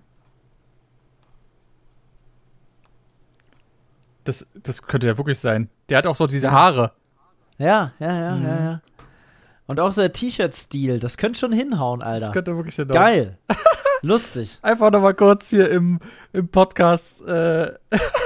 Das, 4.23 4.47
das 4.55 4.83
könnte 4.83 5.09
ja 5.09 5.19
wirklich 5.19 5.41
sein. 5.41 5.69
Der 5.89 5.99
hat 5.99 6.07
auch 6.07 6.15
so 6.15 6.29
diese 6.29 6.53
Haare. 6.53 6.93
Ja, 7.59 7.91
ja, 7.99 8.21
ja, 8.21 8.37
mhm. 8.37 8.47
ja, 8.47 8.61
ja. 8.61 8.83
Und 9.67 9.81
auch 9.81 9.91
so 9.91 10.01
der 10.01 10.13
T-Shirt-Stil, 10.13 11.01
das 11.01 11.17
könnte 11.17 11.41
schon 11.41 11.51
hinhauen, 11.51 12.03
Alter. 12.03 12.27
Das 12.27 12.33
könnte 12.33 12.55
wirklich 12.55 12.77
hinhauen. 12.77 12.95
Geil. 12.95 13.39
Lustig. 14.03 14.61
Einfach 14.63 14.93
nochmal 14.93 15.15
kurz 15.15 15.49
hier 15.49 15.69
im, 15.71 15.99
im 16.33 16.47
Podcast. 16.47 17.21
Äh 17.27 17.73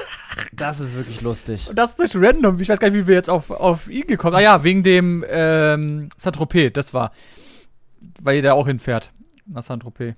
das 0.53 0.81
ist 0.81 0.95
wirklich 0.95 1.23
lustig. 1.23 1.71
Und 1.71 1.79
das 1.79 1.93
ist 1.93 1.99
nicht 1.99 2.17
random. 2.17 2.61
Ich 2.61 2.69
weiß 2.69 2.79
gar 2.79 2.91
nicht, 2.91 2.99
wie 2.99 3.07
wir 3.07 3.15
jetzt 3.15 3.31
auf, 3.31 3.51
auf 3.51 3.89
ihn 3.89 4.07
gekommen 4.07 4.35
sind. 4.35 4.41
Ah 4.41 4.57
ja, 4.57 4.65
wegen 4.65 4.83
dem 4.83 5.25
ähm, 5.31 6.11
Saint-Tropez, 6.19 6.75
das 6.75 6.93
war 6.93 7.13
weil 8.23 8.43
der 8.43 8.55
auch 8.55 8.67
hinfährt. 8.67 9.13
Nach 9.47 9.63
Saint-Tropez. 9.63 10.15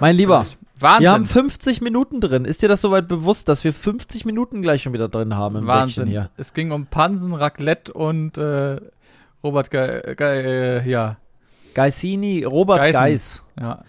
Mein 0.00 0.16
Lieber, 0.16 0.46
Wahnsinn. 0.80 1.02
wir 1.02 1.12
haben 1.12 1.26
50 1.26 1.80
Minuten 1.80 2.20
drin. 2.20 2.44
Ist 2.44 2.62
dir 2.62 2.68
das 2.68 2.80
soweit 2.80 3.08
bewusst, 3.08 3.48
dass 3.48 3.64
wir 3.64 3.72
50 3.72 4.24
Minuten 4.24 4.62
gleich 4.62 4.82
schon 4.82 4.92
wieder 4.92 5.08
drin 5.08 5.36
haben 5.36 5.56
im 5.56 5.66
Wahnsinn. 5.66 6.08
hier? 6.08 6.30
Es 6.36 6.54
ging 6.54 6.72
um 6.72 6.86
Pansen, 6.86 7.34
Raclette 7.34 7.92
und 7.92 8.38
äh, 8.38 8.80
Robert 9.44 9.70
Ge 9.70 10.14
Ge 10.16 10.80
äh, 10.80 10.88
ja. 10.88 11.18
Geisini, 11.74 12.44
Robert 12.44 12.78
Geisen. 12.78 12.98
Geis. 12.98 13.42
Ja. 13.60 13.84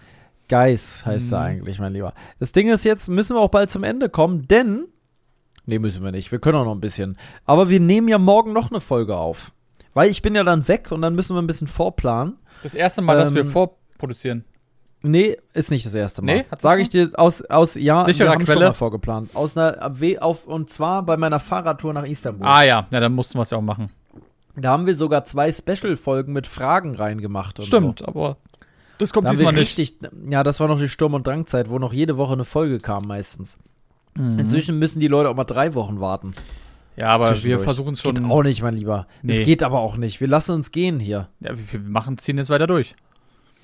Geis 0.48 1.06
heißt 1.06 1.28
mhm. 1.28 1.34
er 1.34 1.40
eigentlich, 1.40 1.78
mein 1.78 1.92
Lieber. 1.92 2.12
Das 2.38 2.52
Ding 2.52 2.68
ist 2.68 2.84
jetzt, 2.84 3.08
müssen 3.08 3.36
wir 3.36 3.40
auch 3.40 3.50
bald 3.50 3.70
zum 3.70 3.82
Ende 3.82 4.08
kommen, 4.08 4.46
denn. 4.46 4.86
Nee, 5.66 5.78
müssen 5.78 6.04
wir 6.04 6.12
nicht. 6.12 6.30
Wir 6.30 6.38
können 6.38 6.58
auch 6.58 6.64
noch 6.64 6.74
ein 6.74 6.80
bisschen. 6.80 7.16
Aber 7.46 7.70
wir 7.70 7.80
nehmen 7.80 8.08
ja 8.08 8.18
morgen 8.18 8.52
noch 8.52 8.70
eine 8.70 8.80
Folge 8.80 9.16
auf. 9.16 9.52
Weil 9.94 10.10
ich 10.10 10.22
bin 10.22 10.34
ja 10.34 10.44
dann 10.44 10.66
weg 10.68 10.90
und 10.90 11.02
dann 11.02 11.14
müssen 11.14 11.34
wir 11.34 11.40
ein 11.40 11.46
bisschen 11.46 11.68
vorplanen. 11.68 12.36
Das 12.62 12.74
erste 12.74 13.02
Mal, 13.02 13.16
dass 13.16 13.34
wir 13.34 13.42
ähm, 13.42 13.50
vorproduzieren. 13.50 14.44
Nee, 15.02 15.36
ist 15.52 15.70
nicht 15.70 15.84
das 15.84 15.94
erste 15.94 16.22
Mal. 16.22 16.36
Nee, 16.36 16.44
Sage 16.58 16.80
ich 16.80 16.88
dir 16.88 17.10
aus, 17.14 17.42
aus 17.42 17.74
ja, 17.74 18.04
Sicherer 18.06 18.28
wir 18.28 18.34
haben 18.34 18.44
Quelle? 18.44 18.60
schon 18.60 18.68
mal 18.68 18.72
vorgeplant. 18.72 19.36
Aus 19.36 19.56
einer, 19.56 19.92
auf, 20.20 20.46
und 20.46 20.70
zwar 20.70 21.02
bei 21.02 21.18
meiner 21.18 21.40
Fahrradtour 21.40 21.92
nach 21.92 22.04
Istanbul. 22.04 22.46
Ah 22.46 22.62
ja, 22.62 22.86
ja 22.90 23.00
dann 23.00 23.12
mussten 23.12 23.38
wir 23.38 23.42
es 23.42 23.50
ja 23.50 23.58
auch 23.58 23.62
machen. 23.62 23.88
Da 24.56 24.70
haben 24.70 24.86
wir 24.86 24.94
sogar 24.94 25.24
zwei 25.24 25.52
Special-Folgen 25.52 26.32
mit 26.32 26.46
Fragen 26.46 26.94
reingemacht. 26.94 27.62
Stimmt, 27.62 27.98
so. 27.98 28.06
aber 28.06 28.38
das 28.98 29.12
kommt 29.12 29.26
da 29.26 29.32
diesmal 29.32 29.52
nicht. 29.52 29.78
Richtig, 29.78 29.98
ja, 30.30 30.42
das 30.42 30.60
war 30.60 30.68
noch 30.68 30.78
die 30.78 30.88
Sturm- 30.88 31.14
und 31.14 31.26
Drangzeit, 31.26 31.68
wo 31.68 31.78
noch 31.78 31.92
jede 31.92 32.16
Woche 32.16 32.32
eine 32.32 32.44
Folge 32.44 32.78
kam 32.78 33.06
meistens. 33.06 33.58
Mhm. 34.16 34.38
Inzwischen 34.38 34.78
müssen 34.78 35.00
die 35.00 35.08
Leute 35.08 35.28
auch 35.28 35.34
mal 35.34 35.44
drei 35.44 35.74
Wochen 35.74 36.00
warten. 36.00 36.34
Ja, 36.96 37.08
aber 37.08 37.42
wir 37.42 37.58
versuchen 37.58 37.94
es 37.94 38.02
schon. 38.02 38.14
Geht 38.14 38.24
auch 38.24 38.42
nicht, 38.42 38.62
mein 38.62 38.76
Lieber. 38.76 39.06
Es 39.26 39.38
nee. 39.38 39.44
geht 39.44 39.62
aber 39.62 39.80
auch 39.80 39.96
nicht. 39.96 40.20
Wir 40.20 40.28
lassen 40.28 40.52
uns 40.52 40.70
gehen 40.70 41.00
hier. 41.00 41.28
Ja, 41.40 41.52
wir 41.54 41.80
machen, 41.80 42.18
ziehen 42.18 42.38
jetzt 42.38 42.50
weiter 42.50 42.66
durch. 42.66 42.94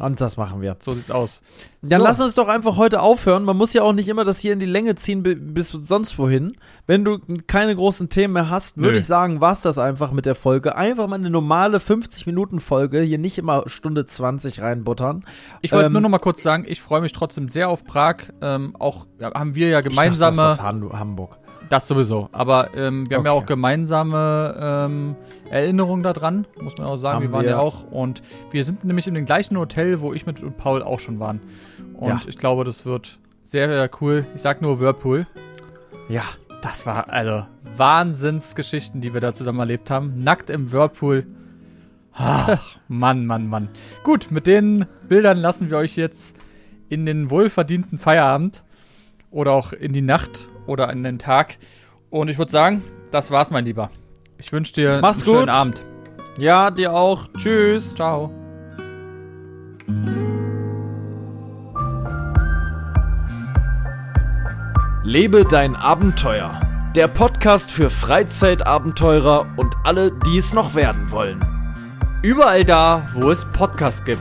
Und 0.00 0.18
das 0.20 0.38
machen 0.38 0.62
wir. 0.62 0.76
So 0.80 0.92
sieht's 0.92 1.10
aus. 1.10 1.42
Dann 1.82 2.00
so. 2.00 2.06
lass 2.06 2.20
uns 2.20 2.34
doch 2.34 2.48
einfach 2.48 2.78
heute 2.78 3.02
aufhören. 3.02 3.44
Man 3.44 3.56
muss 3.56 3.74
ja 3.74 3.82
auch 3.82 3.92
nicht 3.92 4.08
immer 4.08 4.24
das 4.24 4.38
hier 4.38 4.54
in 4.54 4.58
die 4.58 4.66
Länge 4.66 4.94
ziehen 4.94 5.22
bis 5.22 5.68
sonst 5.68 6.18
wohin. 6.18 6.56
Wenn 6.86 7.04
du 7.04 7.18
keine 7.46 7.76
großen 7.76 8.08
Themen 8.08 8.32
mehr 8.32 8.48
hast, 8.48 8.78
würde 8.78 8.96
ich 8.96 9.04
sagen, 9.04 9.42
war's 9.42 9.60
das 9.60 9.76
einfach 9.76 10.10
mit 10.12 10.24
der 10.24 10.34
Folge. 10.34 10.74
Einfach 10.74 11.06
mal 11.06 11.16
eine 11.16 11.28
normale 11.28 11.78
50-Minuten-Folge. 11.78 13.02
Hier 13.02 13.18
nicht 13.18 13.36
immer 13.36 13.64
Stunde 13.66 14.06
20 14.06 14.62
reinbuttern. 14.62 15.26
Ich 15.60 15.72
wollte 15.72 15.86
ähm, 15.86 15.92
nur 15.92 16.00
noch 16.00 16.08
mal 16.08 16.18
kurz 16.18 16.42
sagen, 16.42 16.64
ich 16.66 16.80
freue 16.80 17.02
mich 17.02 17.12
trotzdem 17.12 17.50
sehr 17.50 17.68
auf 17.68 17.84
Prag. 17.84 18.16
Ähm, 18.40 18.74
auch 18.78 19.06
ja, 19.18 19.34
haben 19.34 19.54
wir 19.54 19.68
ja 19.68 19.82
gemeinsame. 19.82 20.32
Ich 20.32 20.42
dachte, 20.42 20.88
das 20.88 20.98
Hamburg. 20.98 21.36
Das 21.70 21.86
sowieso. 21.86 22.28
Aber 22.32 22.74
ähm, 22.74 23.08
wir 23.08 23.12
okay. 23.12 23.14
haben 23.14 23.26
ja 23.26 23.32
auch 23.32 23.46
gemeinsame 23.46 24.56
ähm, 24.60 25.16
Erinnerungen 25.50 26.02
daran, 26.02 26.44
muss 26.60 26.76
man 26.76 26.88
auch 26.88 26.96
sagen. 26.96 27.16
Haben 27.16 27.22
wir 27.22 27.32
waren 27.32 27.44
wir. 27.44 27.50
ja 27.52 27.58
auch. 27.60 27.84
Und 27.84 28.22
wir 28.50 28.64
sind 28.64 28.84
nämlich 28.84 29.06
in 29.06 29.14
dem 29.14 29.24
gleichen 29.24 29.56
Hotel, 29.56 30.00
wo 30.00 30.12
ich 30.12 30.26
mit 30.26 30.56
Paul 30.58 30.82
auch 30.82 30.98
schon 30.98 31.20
waren. 31.20 31.40
Und 31.94 32.08
ja. 32.08 32.20
ich 32.26 32.36
glaube, 32.38 32.64
das 32.64 32.84
wird 32.86 33.20
sehr, 33.44 33.68
sehr 33.68 33.90
cool. 34.00 34.26
Ich 34.34 34.42
sag 34.42 34.60
nur 34.60 34.80
Whirlpool. 34.80 35.28
Ja. 36.08 36.24
Das 36.60 36.84
war 36.84 37.08
also 37.08 37.46
Wahnsinnsgeschichten, 37.76 39.00
die 39.00 39.14
wir 39.14 39.20
da 39.20 39.32
zusammen 39.32 39.60
erlebt 39.60 39.90
haben. 39.90 40.22
Nackt 40.22 40.50
im 40.50 40.72
Whirlpool. 40.72 41.24
Ach, 42.12 42.76
Mann, 42.88 43.24
Mann, 43.24 43.46
Mann. 43.46 43.68
Gut, 44.02 44.30
mit 44.30 44.46
den 44.46 44.84
Bildern 45.08 45.38
lassen 45.38 45.70
wir 45.70 45.78
euch 45.78 45.96
jetzt 45.96 46.36
in 46.90 47.06
den 47.06 47.30
wohlverdienten 47.30 47.96
Feierabend 47.96 48.62
oder 49.30 49.52
auch 49.52 49.72
in 49.72 49.94
die 49.94 50.02
Nacht 50.02 50.49
oder 50.66 50.90
in 50.90 51.02
den 51.02 51.18
Tag. 51.18 51.58
Und 52.10 52.28
ich 52.28 52.38
würde 52.38 52.52
sagen, 52.52 52.82
das 53.10 53.30
war's, 53.30 53.50
mein 53.50 53.64
Lieber. 53.64 53.90
Ich 54.38 54.52
wünsche 54.52 54.72
dir 54.72 55.00
Mach's 55.00 55.22
einen 55.22 55.26
gut. 55.26 55.40
schönen 55.40 55.48
Abend. 55.50 55.84
Ja, 56.38 56.70
dir 56.70 56.94
auch. 56.94 57.28
Tschüss. 57.36 57.94
Ciao. 57.94 58.32
Lebe 65.02 65.44
dein 65.44 65.76
Abenteuer. 65.76 66.60
Der 66.94 67.08
Podcast 67.08 67.70
für 67.70 67.90
Freizeitabenteurer 67.90 69.46
und 69.56 69.74
alle, 69.84 70.12
die 70.26 70.38
es 70.38 70.52
noch 70.52 70.74
werden 70.74 71.10
wollen. 71.10 71.40
Überall 72.22 72.64
da, 72.64 73.08
wo 73.14 73.30
es 73.30 73.44
Podcasts 73.44 74.04
gibt. 74.04 74.20